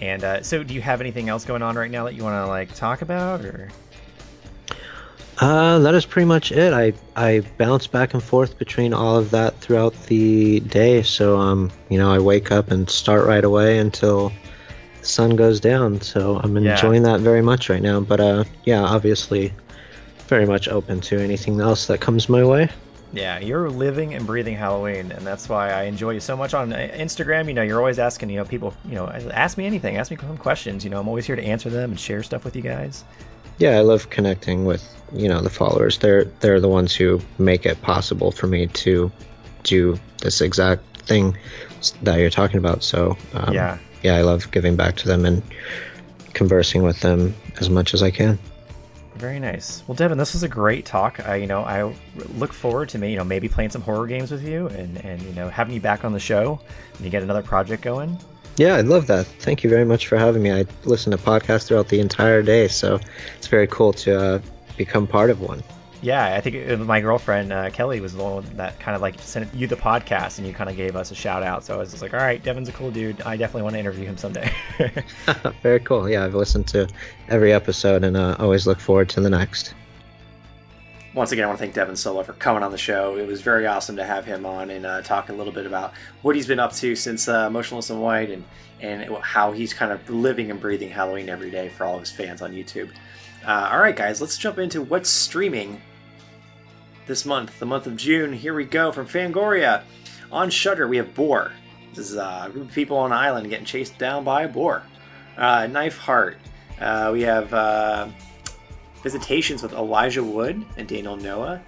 And 0.00 0.24
uh, 0.24 0.42
so, 0.42 0.62
do 0.62 0.74
you 0.74 0.80
have 0.80 1.00
anything 1.00 1.28
else 1.28 1.44
going 1.44 1.62
on 1.62 1.76
right 1.76 1.90
now 1.90 2.04
that 2.04 2.14
you 2.14 2.22
want 2.22 2.34
to 2.34 2.46
like 2.46 2.74
talk 2.74 3.02
about, 3.02 3.40
or? 3.44 3.70
Uh, 5.40 5.78
that 5.80 5.94
is 5.94 6.04
pretty 6.04 6.26
much 6.26 6.50
it. 6.50 6.72
I 6.72 6.92
I 7.14 7.40
bounce 7.58 7.86
back 7.86 8.12
and 8.14 8.22
forth 8.22 8.58
between 8.58 8.92
all 8.92 9.16
of 9.16 9.30
that 9.30 9.60
throughout 9.60 9.94
the 10.06 10.60
day. 10.60 11.02
So 11.02 11.38
um, 11.38 11.70
you 11.88 11.98
know, 11.98 12.10
I 12.10 12.18
wake 12.18 12.50
up 12.50 12.70
and 12.70 12.88
start 12.90 13.24
right 13.26 13.44
away 13.44 13.78
until 13.78 14.32
the 15.00 15.06
sun 15.06 15.36
goes 15.36 15.60
down. 15.60 16.00
So 16.00 16.40
I'm 16.42 16.56
Yeah. 16.56 16.72
enjoying 16.72 17.02
that 17.04 17.20
very 17.20 17.42
much 17.42 17.68
right 17.70 17.82
now. 17.82 18.00
But 18.00 18.18
uh, 18.20 18.44
yeah, 18.64 18.82
obviously, 18.82 19.52
very 20.26 20.46
much 20.46 20.66
open 20.68 21.00
to 21.02 21.18
anything 21.20 21.60
else 21.60 21.86
that 21.86 22.00
comes 22.00 22.28
my 22.28 22.44
way. 22.44 22.68
Yeah, 23.12 23.38
you're 23.38 23.70
living 23.70 24.14
and 24.14 24.26
breathing 24.26 24.54
Halloween, 24.54 25.12
and 25.12 25.26
that's 25.26 25.48
why 25.48 25.70
I 25.72 25.84
enjoy 25.84 26.10
you 26.10 26.20
so 26.20 26.36
much 26.36 26.52
on 26.52 26.72
uh, 26.72 26.76
Instagram. 26.94 27.48
You 27.48 27.54
know, 27.54 27.62
you're 27.62 27.78
always 27.78 27.98
asking, 27.98 28.28
you 28.30 28.36
know, 28.36 28.44
people, 28.44 28.74
you 28.84 28.96
know, 28.96 29.06
ask 29.06 29.56
me 29.56 29.64
anything, 29.64 29.96
ask 29.96 30.10
me 30.10 30.18
some 30.20 30.36
questions. 30.36 30.84
You 30.84 30.90
know, 30.90 31.00
I'm 31.00 31.08
always 31.08 31.26
here 31.26 31.36
to 31.36 31.42
answer 31.42 31.70
them 31.70 31.90
and 31.90 31.98
share 31.98 32.22
stuff 32.22 32.44
with 32.44 32.54
you 32.54 32.62
guys. 32.62 33.04
Yeah, 33.58 33.78
I 33.78 33.80
love 33.80 34.10
connecting 34.10 34.64
with 34.64 34.86
you 35.12 35.28
know 35.28 35.40
the 35.40 35.50
followers. 35.50 35.98
They're 35.98 36.24
they're 36.40 36.60
the 36.60 36.68
ones 36.68 36.94
who 36.94 37.20
make 37.38 37.66
it 37.66 37.80
possible 37.82 38.30
for 38.30 38.46
me 38.46 38.66
to 38.68 39.10
do 39.64 39.98
this 40.18 40.40
exact 40.40 40.84
thing 41.02 41.36
that 42.02 42.18
you're 42.20 42.30
talking 42.30 42.58
about. 42.58 42.82
So 42.82 43.16
um, 43.34 43.52
Yeah. 43.54 43.78
yeah, 44.02 44.16
I 44.16 44.22
love 44.22 44.50
giving 44.50 44.76
back 44.76 44.96
to 44.96 45.08
them 45.08 45.24
and 45.24 45.42
conversing 46.34 46.82
with 46.82 47.00
them 47.00 47.34
as 47.58 47.68
much 47.68 47.94
as 47.94 48.02
I 48.02 48.10
can. 48.10 48.38
Very 49.18 49.40
nice. 49.40 49.82
Well, 49.88 49.96
Devin, 49.96 50.16
this 50.16 50.32
was 50.32 50.44
a 50.44 50.48
great 50.48 50.84
talk. 50.84 51.26
I, 51.26 51.36
you 51.36 51.48
know, 51.48 51.62
I 51.62 51.92
look 52.36 52.52
forward 52.52 52.88
to 52.90 52.98
me, 52.98 53.10
you 53.10 53.16
know, 53.16 53.24
maybe 53.24 53.48
playing 53.48 53.70
some 53.70 53.82
horror 53.82 54.06
games 54.06 54.30
with 54.30 54.46
you, 54.46 54.68
and 54.68 55.04
and 55.04 55.20
you 55.22 55.32
know, 55.32 55.48
having 55.48 55.74
you 55.74 55.80
back 55.80 56.04
on 56.04 56.12
the 56.12 56.20
show, 56.20 56.60
and 56.94 57.04
you 57.04 57.10
get 57.10 57.24
another 57.24 57.42
project 57.42 57.82
going. 57.82 58.16
Yeah, 58.56 58.76
I'd 58.76 58.86
love 58.86 59.08
that. 59.08 59.26
Thank 59.26 59.64
you 59.64 59.70
very 59.70 59.84
much 59.84 60.06
for 60.06 60.16
having 60.16 60.42
me. 60.42 60.52
I 60.52 60.66
listen 60.84 61.10
to 61.10 61.18
podcasts 61.18 61.66
throughout 61.66 61.88
the 61.88 61.98
entire 61.98 62.42
day, 62.42 62.68
so 62.68 63.00
it's 63.36 63.48
very 63.48 63.66
cool 63.66 63.92
to 63.94 64.20
uh, 64.20 64.40
become 64.76 65.08
part 65.08 65.30
of 65.30 65.40
one. 65.40 65.64
Yeah, 66.00 66.36
I 66.36 66.40
think 66.40 66.54
it 66.54 66.78
was 66.78 66.86
my 66.86 67.00
girlfriend 67.00 67.52
uh, 67.52 67.70
Kelly 67.70 68.00
was 68.00 68.14
the 68.14 68.22
one 68.22 68.44
that 68.56 68.78
kind 68.78 68.94
of 68.94 69.02
like 69.02 69.18
sent 69.20 69.52
you 69.52 69.66
the 69.66 69.76
podcast, 69.76 70.38
and 70.38 70.46
you 70.46 70.52
kind 70.52 70.70
of 70.70 70.76
gave 70.76 70.94
us 70.94 71.10
a 71.10 71.14
shout 71.14 71.42
out. 71.42 71.64
So 71.64 71.74
I 71.74 71.76
was 71.76 71.90
just 71.90 72.02
like, 72.02 72.14
all 72.14 72.20
right, 72.20 72.40
Devin's 72.40 72.68
a 72.68 72.72
cool 72.72 72.92
dude. 72.92 73.20
I 73.22 73.36
definitely 73.36 73.62
want 73.62 73.74
to 73.74 73.80
interview 73.80 74.04
him 74.04 74.16
someday. 74.16 74.52
very 75.62 75.80
cool. 75.80 76.08
Yeah, 76.08 76.24
I've 76.24 76.34
listened 76.34 76.68
to 76.68 76.88
every 77.28 77.52
episode 77.52 78.04
and 78.04 78.16
uh, 78.16 78.36
always 78.38 78.66
look 78.66 78.78
forward 78.78 79.08
to 79.10 79.20
the 79.20 79.30
next. 79.30 79.74
Once 81.14 81.32
again, 81.32 81.44
I 81.44 81.46
want 81.48 81.58
to 81.58 81.64
thank 81.64 81.74
Devin 81.74 81.96
Sola 81.96 82.22
for 82.22 82.34
coming 82.34 82.62
on 82.62 82.70
the 82.70 82.78
show. 82.78 83.16
It 83.16 83.26
was 83.26 83.40
very 83.40 83.66
awesome 83.66 83.96
to 83.96 84.04
have 84.04 84.24
him 84.24 84.46
on 84.46 84.70
and 84.70 84.86
uh, 84.86 85.02
talk 85.02 85.30
a 85.30 85.32
little 85.32 85.52
bit 85.52 85.66
about 85.66 85.94
what 86.22 86.36
he's 86.36 86.46
been 86.46 86.60
up 86.60 86.72
to 86.74 86.94
since 86.94 87.26
uh, 87.26 87.50
Motionless 87.50 87.90
in 87.90 87.98
White 87.98 88.30
and, 88.30 88.44
and 88.80 89.16
how 89.22 89.50
he's 89.50 89.74
kind 89.74 89.90
of 89.90 90.08
living 90.08 90.52
and 90.52 90.60
breathing 90.60 90.90
Halloween 90.90 91.28
every 91.28 91.50
day 91.50 91.70
for 91.70 91.84
all 91.84 91.94
of 91.94 92.00
his 92.00 92.12
fans 92.12 92.40
on 92.40 92.52
YouTube. 92.52 92.90
Uh, 93.44 93.70
all 93.72 93.80
right, 93.80 93.96
guys, 93.96 94.20
let's 94.20 94.36
jump 94.38 94.58
into 94.58 94.82
what's 94.82 95.08
streaming 95.08 95.80
this 97.08 97.24
month, 97.24 97.58
the 97.58 97.66
month 97.66 97.86
of 97.86 97.96
June. 97.96 98.32
Here 98.32 98.54
we 98.54 98.64
go 98.64 98.92
from 98.92 99.08
Fangoria. 99.08 99.82
On 100.30 100.50
Shudder, 100.50 100.86
we 100.86 100.98
have 100.98 101.14
Boar. 101.14 101.50
This 101.94 102.10
is 102.10 102.18
uh, 102.18 102.44
a 102.46 102.50
group 102.50 102.68
of 102.68 102.74
people 102.74 102.98
on 102.98 103.10
an 103.10 103.18
island 103.18 103.48
getting 103.48 103.64
chased 103.64 103.98
down 103.98 104.22
by 104.22 104.42
a 104.42 104.48
boar. 104.48 104.84
Uh, 105.36 105.66
Knife 105.66 105.96
Heart. 105.96 106.36
Uh, 106.78 107.10
we 107.12 107.22
have 107.22 107.52
uh, 107.52 108.08
Visitations 109.02 109.62
with 109.62 109.72
Elijah 109.72 110.22
Wood 110.22 110.64
and 110.76 110.86
Daniel 110.86 111.16
Noah. 111.16 111.62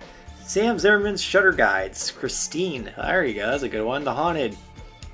Sam 0.45 0.78
Zimmerman's 0.78 1.22
Shudder 1.22 1.53
Guides. 1.53 2.11
Christine. 2.11 2.93
There 2.97 3.24
you 3.24 3.34
go. 3.34 3.51
That's 3.51 3.62
a 3.62 3.68
good 3.68 3.84
one. 3.84 4.05
The 4.05 4.12
Haunted. 4.12 4.57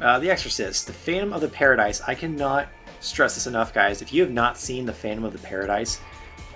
Uh, 0.01 0.19
the 0.19 0.29
Exorcist. 0.29 0.87
The 0.87 0.93
Phantom 0.93 1.33
of 1.33 1.41
the 1.41 1.49
Paradise. 1.49 2.03
I 2.07 2.15
cannot 2.15 2.69
stress 3.01 3.35
this 3.35 3.47
enough, 3.47 3.73
guys. 3.73 4.03
If 4.03 4.13
you 4.13 4.23
have 4.23 4.33
not 4.33 4.59
seen 4.59 4.87
The 4.87 4.93
Phantom 4.93 5.25
of 5.25 5.33
the 5.33 5.39
Paradise, 5.39 6.01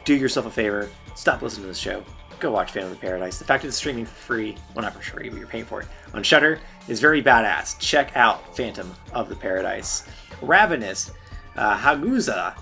do 0.04 0.14
yourself 0.14 0.46
a 0.46 0.50
favor. 0.50 0.90
Stop 1.14 1.40
listening 1.40 1.62
to 1.62 1.68
this 1.68 1.78
show. 1.78 2.02
Go 2.40 2.50
watch 2.50 2.72
Phantom 2.72 2.90
of 2.90 2.98
the 2.98 3.06
Paradise. 3.06 3.38
The 3.38 3.44
fact 3.44 3.62
that 3.62 3.68
it's 3.68 3.76
streaming 3.76 4.06
free, 4.06 4.56
well, 4.74 4.82
not 4.82 4.94
for 4.94 5.02
free, 5.02 5.28
but 5.28 5.38
you're 5.38 5.46
paying 5.46 5.66
for 5.66 5.82
it, 5.82 5.88
on 6.14 6.22
Shudder 6.22 6.58
is 6.88 6.98
very 6.98 7.22
badass. 7.22 7.78
Check 7.78 8.12
out 8.16 8.56
Phantom 8.56 8.94
of 9.12 9.28
the 9.28 9.36
Paradise. 9.36 10.04
Ravenous. 10.40 11.10
Uh, 11.56 11.76
Haguza. 11.76 12.54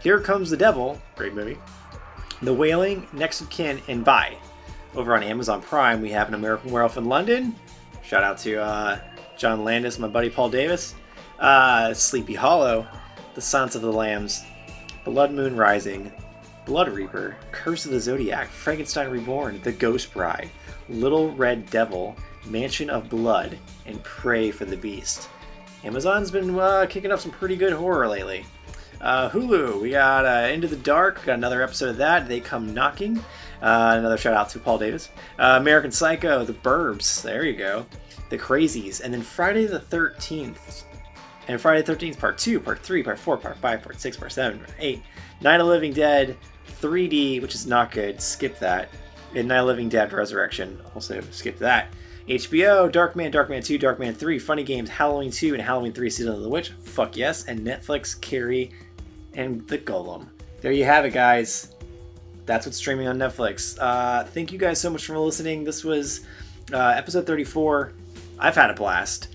Here 0.00 0.20
Comes 0.20 0.50
the 0.50 0.56
Devil. 0.56 1.00
Great 1.16 1.34
movie. 1.34 1.58
The 2.42 2.54
Wailing, 2.54 3.08
Next 3.12 3.40
of 3.40 3.50
Kin, 3.50 3.80
and 3.88 4.04
Bye. 4.04 4.36
Over 4.94 5.16
on 5.16 5.24
Amazon 5.24 5.60
Prime, 5.60 6.00
we 6.00 6.10
have 6.10 6.28
An 6.28 6.34
American 6.34 6.70
Werewolf 6.70 6.96
in 6.96 7.06
London. 7.06 7.56
Shout 8.04 8.22
out 8.22 8.38
to 8.38 8.62
uh, 8.62 9.00
John 9.36 9.64
Landis, 9.64 9.98
my 9.98 10.06
buddy 10.06 10.30
Paul 10.30 10.50
Davis. 10.50 10.94
Uh, 11.40 11.92
Sleepy 11.92 12.34
Hollow, 12.34 12.86
The 13.34 13.40
Silence 13.40 13.74
of 13.74 13.82
the 13.82 13.92
Lambs, 13.92 14.44
Blood 15.04 15.32
Moon 15.32 15.56
Rising, 15.56 16.12
Blood 16.66 16.88
Reaper, 16.88 17.36
Curse 17.52 17.86
of 17.86 17.92
the 17.92 18.00
Zodiac, 18.00 18.48
Frankenstein 18.48 19.08
Reborn, 19.08 19.60
The 19.62 19.70
Ghost 19.70 20.12
Bride, 20.12 20.50
Little 20.88 21.30
Red 21.32 21.70
Devil, 21.70 22.16
Mansion 22.44 22.90
of 22.90 23.08
Blood, 23.08 23.56
and 23.86 24.02
Prey 24.02 24.50
for 24.50 24.64
the 24.64 24.76
Beast. 24.76 25.28
Amazon's 25.84 26.32
been 26.32 26.58
uh, 26.58 26.86
kicking 26.90 27.12
up 27.12 27.20
some 27.20 27.30
pretty 27.30 27.54
good 27.54 27.72
horror 27.72 28.08
lately. 28.08 28.44
Uh, 29.00 29.30
Hulu, 29.30 29.80
we 29.80 29.90
got 29.90 30.26
uh, 30.26 30.48
Into 30.48 30.66
the 30.66 30.76
Dark, 30.76 31.24
got 31.24 31.34
another 31.34 31.62
episode 31.62 31.90
of 31.90 31.96
that. 31.98 32.26
They 32.26 32.40
Come 32.40 32.74
Knocking. 32.74 33.18
Uh, 33.62 33.94
another 33.98 34.18
shout 34.18 34.34
out 34.34 34.48
to 34.50 34.58
Paul 34.58 34.78
Davis. 34.78 35.10
Uh, 35.38 35.58
American 35.60 35.92
Psycho, 35.92 36.44
The 36.44 36.54
Burbs, 36.54 37.22
there 37.22 37.44
you 37.44 37.56
go. 37.56 37.86
The 38.28 38.38
Crazies, 38.38 39.00
and 39.00 39.14
then 39.14 39.22
Friday 39.22 39.66
the 39.66 39.78
13th. 39.78 40.82
And 41.46 41.60
Friday 41.60 41.82
the 41.82 41.94
13th, 41.94 42.18
part 42.18 42.38
2, 42.38 42.58
part 42.58 42.80
3, 42.80 43.04
part 43.04 43.18
4, 43.20 43.36
part 43.36 43.56
5, 43.56 43.82
part 43.82 44.00
6, 44.00 44.16
part 44.16 44.32
7, 44.32 44.58
part 44.58 44.74
8. 44.80 45.02
Night 45.42 45.60
of 45.60 45.68
Living 45.68 45.92
Dead, 45.92 46.36
3D, 46.80 47.40
which 47.42 47.54
is 47.54 47.66
not 47.66 47.90
good, 47.90 48.20
skip 48.20 48.58
that. 48.58 48.88
And 49.34 49.48
Night 49.48 49.62
Living 49.62 49.88
Dead 49.88 50.12
Resurrection, 50.12 50.78
also 50.94 51.20
skip 51.30 51.58
that. 51.58 51.92
HBO, 52.28 52.90
Darkman, 52.90 53.32
Darkman 53.32 53.64
2, 53.64 53.78
Darkman 53.78 54.16
3, 54.16 54.38
Funny 54.38 54.64
Games, 54.64 54.90
Halloween 54.90 55.30
2, 55.30 55.54
and 55.54 55.62
Halloween 55.62 55.92
3 55.92 56.10
Season 56.10 56.32
of 56.32 56.42
the 56.42 56.48
Witch. 56.48 56.70
Fuck 56.82 57.16
yes. 57.16 57.44
And 57.44 57.60
Netflix, 57.60 58.20
Carrie, 58.20 58.72
and 59.34 59.66
The 59.68 59.78
Golem. 59.78 60.26
There 60.60 60.72
you 60.72 60.84
have 60.84 61.04
it, 61.04 61.12
guys. 61.12 61.76
That's 62.44 62.66
what's 62.66 62.78
streaming 62.78 63.06
on 63.06 63.18
Netflix. 63.18 63.78
Uh, 63.80 64.24
thank 64.24 64.50
you 64.50 64.58
guys 64.58 64.80
so 64.80 64.90
much 64.90 65.06
for 65.06 65.16
listening. 65.18 65.62
This 65.62 65.84
was 65.84 66.26
uh, 66.72 66.94
episode 66.96 67.26
34. 67.26 67.92
I've 68.38 68.56
had 68.56 68.70
a 68.70 68.74
blast. 68.74 69.28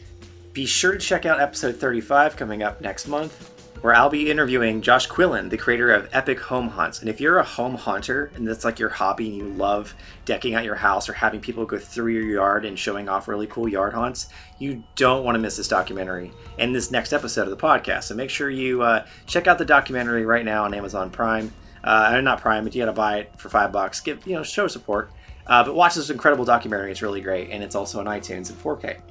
Be 0.54 0.66
sure 0.66 0.92
to 0.92 0.98
check 1.00 1.26
out 1.26 1.40
episode 1.40 1.78
35 1.78 2.36
coming 2.36 2.62
up 2.62 2.82
next 2.82 3.08
month, 3.08 3.51
where 3.82 3.96
I'll 3.96 4.10
be 4.10 4.30
interviewing 4.30 4.82
Josh 4.82 5.08
Quillen, 5.08 5.50
the 5.50 5.58
creator 5.58 5.92
of 5.92 6.08
Epic 6.14 6.40
Home 6.42 6.68
Haunts. 6.68 7.00
And 7.00 7.10
if 7.10 7.20
you're 7.20 7.40
a 7.40 7.44
home 7.44 7.76
haunter 7.76 8.32
and 8.36 8.48
that's 8.48 8.64
like 8.64 8.78
your 8.78 8.90
hobby 8.90 9.28
and 9.28 9.36
you 9.38 9.46
love 9.56 9.96
decking 10.26 10.54
out 10.54 10.64
your 10.64 10.76
house 10.76 11.10
or 11.10 11.14
having 11.14 11.42
people 11.42 11.66
go 11.66 11.80
through 11.80 12.14
your 12.14 12.24
yard 12.24 12.66
and 12.66 12.78
showing 12.78 13.10
off 13.10 13.28
really 13.28 13.48
cool 13.48 13.68
yard 13.68 13.94
haunts, 13.94 14.30
you 14.60 14.84
don't 14.96 15.24
want 15.24 15.36
to 15.36 15.40
miss 15.40 15.58
this 15.58 15.68
documentary 15.68 16.32
and 16.60 16.76
this 16.76 16.92
next 16.92 17.12
episode 17.12 17.44
of 17.44 17.50
the 17.50 17.58
podcast. 17.58 18.04
So 18.04 18.16
make 18.16 18.30
sure 18.30 18.50
you 18.50 18.84
uh, 18.84 19.06
check 19.26 19.48
out 19.48 19.58
the 19.58 19.66
documentary 19.66 20.26
right 20.26 20.46
now 20.46 20.64
on 20.64 20.74
Amazon 20.74 21.10
Prime. 21.10 21.52
Uh, 21.84 22.22
not 22.22 22.40
Prime, 22.42 22.64
but 22.64 22.76
you 22.76 22.82
got 22.82 22.86
to 22.86 22.94
buy 22.94 23.18
it 23.20 23.34
for 23.38 23.50
five 23.50 23.72
bucks. 23.72 24.00
Give 24.00 24.26
you 24.28 24.36
know 24.36 24.44
show 24.44 24.68
support. 24.68 25.12
Uh, 25.48 25.64
but 25.64 25.74
watch 25.74 25.96
this 25.96 26.12
incredible 26.12 26.46
documentary. 26.46 26.92
It's 26.92 27.02
really 27.02 27.22
great, 27.22 27.50
and 27.50 27.64
it's 27.64 27.74
also 27.74 28.00
on 28.00 28.06
iTunes 28.06 28.52
in 28.52 28.56
4K. 28.56 29.02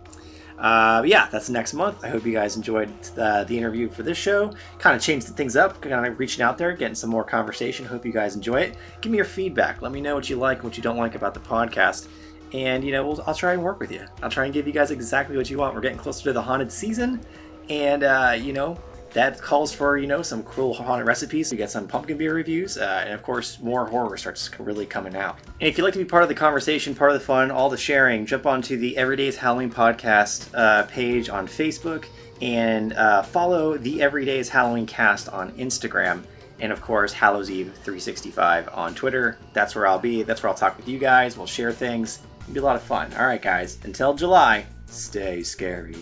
Uh, 0.60 1.02
yeah, 1.06 1.26
that's 1.30 1.48
next 1.48 1.72
month. 1.72 2.04
I 2.04 2.08
hope 2.08 2.26
you 2.26 2.34
guys 2.34 2.54
enjoyed 2.56 2.92
the, 3.14 3.44
the 3.48 3.56
interview 3.56 3.88
for 3.88 4.02
this 4.02 4.18
show. 4.18 4.52
Kind 4.78 4.94
of 4.94 5.00
changed 5.00 5.28
things 5.28 5.56
up, 5.56 5.80
kind 5.80 6.06
of 6.06 6.18
reaching 6.18 6.42
out 6.42 6.58
there, 6.58 6.72
getting 6.76 6.94
some 6.94 7.08
more 7.08 7.24
conversation. 7.24 7.86
Hope 7.86 8.04
you 8.04 8.12
guys 8.12 8.36
enjoy 8.36 8.60
it. 8.60 8.76
Give 9.00 9.10
me 9.10 9.16
your 9.16 9.24
feedback. 9.24 9.80
Let 9.80 9.90
me 9.90 10.02
know 10.02 10.14
what 10.14 10.28
you 10.28 10.36
like 10.36 10.62
what 10.62 10.76
you 10.76 10.82
don't 10.82 10.98
like 10.98 11.14
about 11.14 11.32
the 11.32 11.40
podcast. 11.40 12.08
And, 12.52 12.84
you 12.84 12.92
know, 12.92 13.06
we'll, 13.06 13.22
I'll 13.26 13.34
try 13.34 13.52
and 13.52 13.62
work 13.62 13.80
with 13.80 13.90
you. 13.90 14.04
I'll 14.22 14.30
try 14.30 14.44
and 14.44 14.52
give 14.52 14.66
you 14.66 14.72
guys 14.72 14.90
exactly 14.90 15.36
what 15.36 15.48
you 15.48 15.56
want. 15.56 15.74
We're 15.74 15.80
getting 15.80 15.98
closer 15.98 16.24
to 16.24 16.32
the 16.32 16.42
haunted 16.42 16.70
season. 16.70 17.22
And, 17.70 18.02
uh, 18.02 18.36
you 18.36 18.52
know, 18.52 18.76
that 19.12 19.40
calls 19.40 19.72
for, 19.72 19.98
you 19.98 20.06
know, 20.06 20.22
some 20.22 20.42
cool 20.44 20.72
haunted 20.72 21.06
recipes. 21.06 21.50
We 21.50 21.56
get 21.56 21.70
some 21.70 21.86
pumpkin 21.86 22.16
beer 22.16 22.34
reviews. 22.34 22.78
Uh, 22.78 23.02
and, 23.04 23.14
of 23.14 23.22
course, 23.22 23.58
more 23.60 23.86
horror 23.86 24.16
starts 24.16 24.50
really 24.58 24.86
coming 24.86 25.16
out. 25.16 25.38
And 25.60 25.68
if 25.68 25.76
you'd 25.76 25.84
like 25.84 25.92
to 25.94 25.98
be 25.98 26.04
part 26.04 26.22
of 26.22 26.28
the 26.28 26.34
conversation, 26.34 26.94
part 26.94 27.10
of 27.10 27.18
the 27.18 27.24
fun, 27.24 27.50
all 27.50 27.68
the 27.68 27.76
sharing, 27.76 28.26
jump 28.26 28.46
onto 28.46 28.76
the 28.76 28.96
Everyday's 28.96 29.36
Halloween 29.36 29.70
podcast 29.70 30.50
uh, 30.54 30.84
page 30.84 31.28
on 31.28 31.46
Facebook 31.46 32.06
and 32.40 32.92
uh, 32.94 33.22
follow 33.22 33.76
the 33.76 34.00
Everyday's 34.00 34.48
Halloween 34.48 34.86
cast 34.86 35.28
on 35.28 35.52
Instagram. 35.52 36.22
And 36.60 36.72
of 36.72 36.80
course, 36.80 37.12
Hallows 37.12 37.50
Eve 37.50 37.68
365 37.68 38.68
on 38.72 38.94
Twitter. 38.94 39.38
That's 39.52 39.74
where 39.74 39.86
I'll 39.86 39.98
be. 39.98 40.22
That's 40.22 40.42
where 40.42 40.50
I'll 40.50 40.56
talk 40.56 40.76
with 40.76 40.88
you 40.88 40.98
guys. 40.98 41.36
We'll 41.36 41.46
share 41.46 41.72
things. 41.72 42.20
It'll 42.42 42.54
be 42.54 42.60
a 42.60 42.62
lot 42.62 42.76
of 42.76 42.82
fun. 42.82 43.12
All 43.14 43.26
right, 43.26 43.40
guys. 43.40 43.78
Until 43.84 44.14
July, 44.14 44.66
stay 44.86 45.42
scary. 45.42 45.96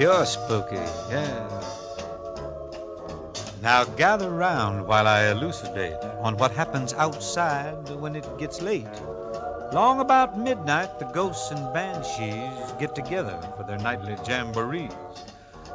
Pure 0.00 0.24
spooky, 0.24 0.76
yeah. 1.10 1.46
Now 3.60 3.84
gather 3.84 4.30
round 4.30 4.86
while 4.86 5.06
I 5.06 5.30
elucidate 5.30 6.02
on 6.22 6.38
what 6.38 6.52
happens 6.52 6.94
outside 6.94 7.90
when 7.90 8.16
it 8.16 8.26
gets 8.38 8.62
late. 8.62 8.96
Long 9.74 10.00
about 10.00 10.38
midnight, 10.38 10.98
the 11.00 11.04
ghosts 11.04 11.50
and 11.50 11.74
banshees 11.74 12.72
get 12.78 12.94
together 12.94 13.38
for 13.58 13.64
their 13.64 13.76
nightly 13.76 14.16
jamborees. 14.24 14.90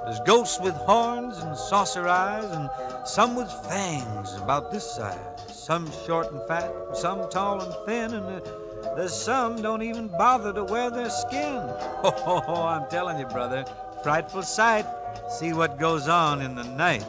There's 0.06 0.20
ghosts 0.26 0.60
with 0.60 0.74
horns 0.74 1.38
and 1.38 1.56
saucer 1.56 2.08
eyes, 2.08 2.46
and 2.46 2.68
some 3.08 3.36
with 3.36 3.52
fangs 3.70 4.34
about 4.38 4.72
this 4.72 4.90
size. 4.90 5.20
Some 5.50 5.92
short 6.08 6.32
and 6.32 6.42
fat, 6.48 6.74
some 6.94 7.30
tall 7.30 7.62
and 7.62 7.76
thin, 7.86 8.16
and 8.16 8.42
uh, 8.42 8.96
there's 8.96 9.14
some 9.14 9.62
don't 9.62 9.84
even 9.84 10.08
bother 10.08 10.52
to 10.52 10.64
wear 10.64 10.90
their 10.90 11.12
skin. 11.12 11.62
Oh, 12.28 12.66
I'm 12.68 12.88
telling 12.90 13.20
you, 13.20 13.26
brother, 13.26 13.66
frightful 14.06 14.44
sight. 14.44 14.86
See 15.32 15.52
what 15.52 15.80
goes 15.80 16.08
on 16.08 16.40
in 16.40 16.54
the 16.54 16.64
night. 16.64 17.02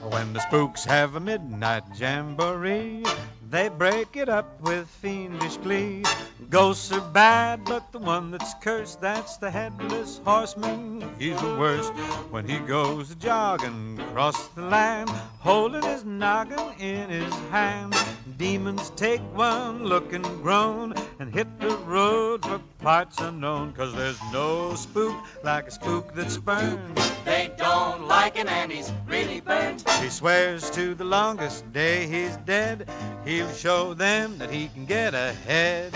When 0.00 0.32
the 0.32 0.40
spooks 0.40 0.86
have 0.86 1.14
a 1.14 1.20
midnight 1.20 1.82
jamboree, 1.94 3.04
they 3.50 3.68
break 3.68 4.16
it 4.16 4.30
up 4.30 4.62
with 4.62 4.88
fiendish 4.88 5.58
glee. 5.58 6.04
Ghosts 6.48 6.90
are 6.90 7.02
bad, 7.02 7.66
but 7.66 7.92
the 7.92 7.98
one 7.98 8.30
that's 8.30 8.54
cursed, 8.62 9.02
that's 9.02 9.36
the 9.36 9.50
headless 9.50 10.22
horseman. 10.24 11.04
He's 11.18 11.38
the 11.38 11.54
worst 11.56 11.92
when 12.30 12.48
he 12.48 12.58
goes 12.58 13.14
jogging 13.16 14.00
across 14.00 14.48
the 14.48 14.62
land, 14.62 15.10
holding 15.40 15.82
his 15.82 16.06
noggin 16.06 16.80
in 16.80 17.10
his 17.10 17.34
hand. 17.50 17.94
Demons 18.36 18.90
take 18.90 19.20
one 19.34 19.84
look 19.84 20.12
and 20.12 20.24
groan 20.42 20.94
and 21.18 21.32
hit 21.32 21.60
the 21.60 21.76
road 21.76 22.44
for 22.44 22.60
parts 22.78 23.18
unknown. 23.20 23.72
Cause 23.72 23.94
there's 23.94 24.20
no 24.32 24.74
spook 24.74 25.14
like 25.42 25.68
a 25.68 25.70
spook 25.70 26.14
that's 26.14 26.38
burned. 26.38 26.96
They 27.24 27.50
don't 27.56 28.06
like 28.08 28.36
him 28.36 28.48
and 28.48 28.70
he's 28.70 28.92
really 29.06 29.40
burned. 29.40 29.84
He 30.00 30.08
swears 30.08 30.70
to 30.70 30.94
the 30.94 31.04
longest 31.04 31.72
day 31.72 32.06
he's 32.06 32.36
dead, 32.38 32.88
he'll 33.24 33.52
show 33.52 33.94
them 33.94 34.38
that 34.38 34.50
he 34.50 34.68
can 34.68 34.86
get 34.86 35.14
ahead. 35.14 35.92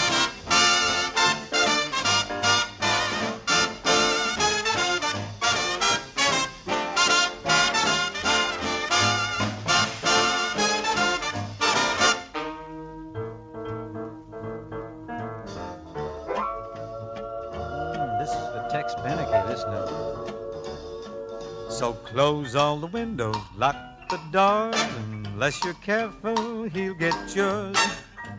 Close 22.16 22.56
all 22.56 22.78
the 22.78 22.86
windows, 22.86 23.36
lock 23.58 23.76
the 24.08 24.18
doors. 24.32 24.74
Unless 25.10 25.62
you're 25.62 25.74
careful, 25.74 26.62
he'll 26.62 26.94
get 26.94 27.14
yours. 27.36 27.76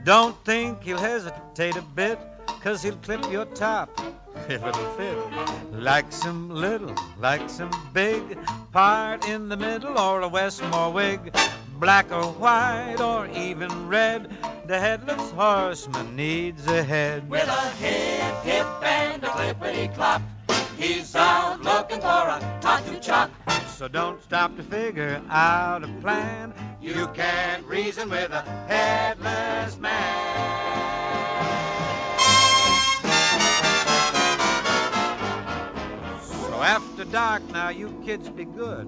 Don't 0.03 0.36
think 0.43 0.82
he'll 0.82 0.97
hesitate 0.97 1.75
a 1.75 1.84
bit, 1.84 2.17
cause 2.63 2.82
he'll 2.82 2.95
clip 2.95 3.32
your 3.32 3.45
top 3.45 4.01
if 4.49 4.63
it'll 4.65 4.91
fit. 4.97 5.15
Like 5.73 6.11
some 6.11 6.49
little, 6.49 6.95
like 7.19 7.51
some 7.51 7.69
big, 7.93 8.23
part 8.71 9.30
in 9.30 9.47
the 9.47 9.57
middle, 9.57 9.99
or 9.99 10.21
a 10.21 10.28
Westmore 10.28 10.91
wig. 10.91 11.38
Black 11.80 12.11
or 12.11 12.23
white, 12.23 12.99
or 12.99 13.28
even 13.28 13.88
red, 13.88 14.36
the 14.65 14.80
headless 14.80 15.30
horseman 15.30 16.15
needs 16.15 16.65
a 16.65 16.82
head. 16.82 17.30
With 17.30 17.47
a 17.47 17.69
hip, 17.75 18.41
hip, 18.41 18.65
and 18.82 19.23
a 19.23 19.28
clippity 19.28 19.93
clop. 19.93 20.23
He's 20.77 21.15
out 21.15 21.61
looking 21.61 21.99
for 21.99 22.07
a 22.07 22.39
tattoo 22.61 22.99
chop. 22.99 23.31
So 23.77 23.87
don't 23.87 24.21
stop 24.23 24.55
to 24.57 24.63
figure 24.63 25.21
out 25.29 25.83
a 25.83 25.87
plan. 26.01 26.53
You 26.81 27.07
can't 27.13 27.65
reason 27.65 28.09
with 28.09 28.31
a 28.31 28.41
headless 28.67 29.77
man. 29.77 30.37
So 36.23 36.61
after 36.61 37.05
dark 37.05 37.43
now, 37.51 37.69
you 37.69 38.01
kids 38.05 38.29
be 38.29 38.45
good. 38.45 38.87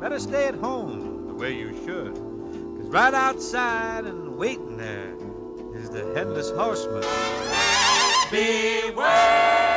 Better 0.00 0.18
stay 0.18 0.46
at 0.46 0.54
home 0.54 1.28
the 1.28 1.34
way 1.34 1.56
you 1.56 1.74
should. 1.84 2.14
Cause 2.14 2.88
right 2.88 3.14
outside 3.14 4.04
and 4.04 4.36
waiting 4.36 4.76
there 4.76 5.14
is 5.74 5.90
the 5.90 6.12
headless 6.14 6.50
horseman. 6.50 7.02
Beware! 8.30 9.67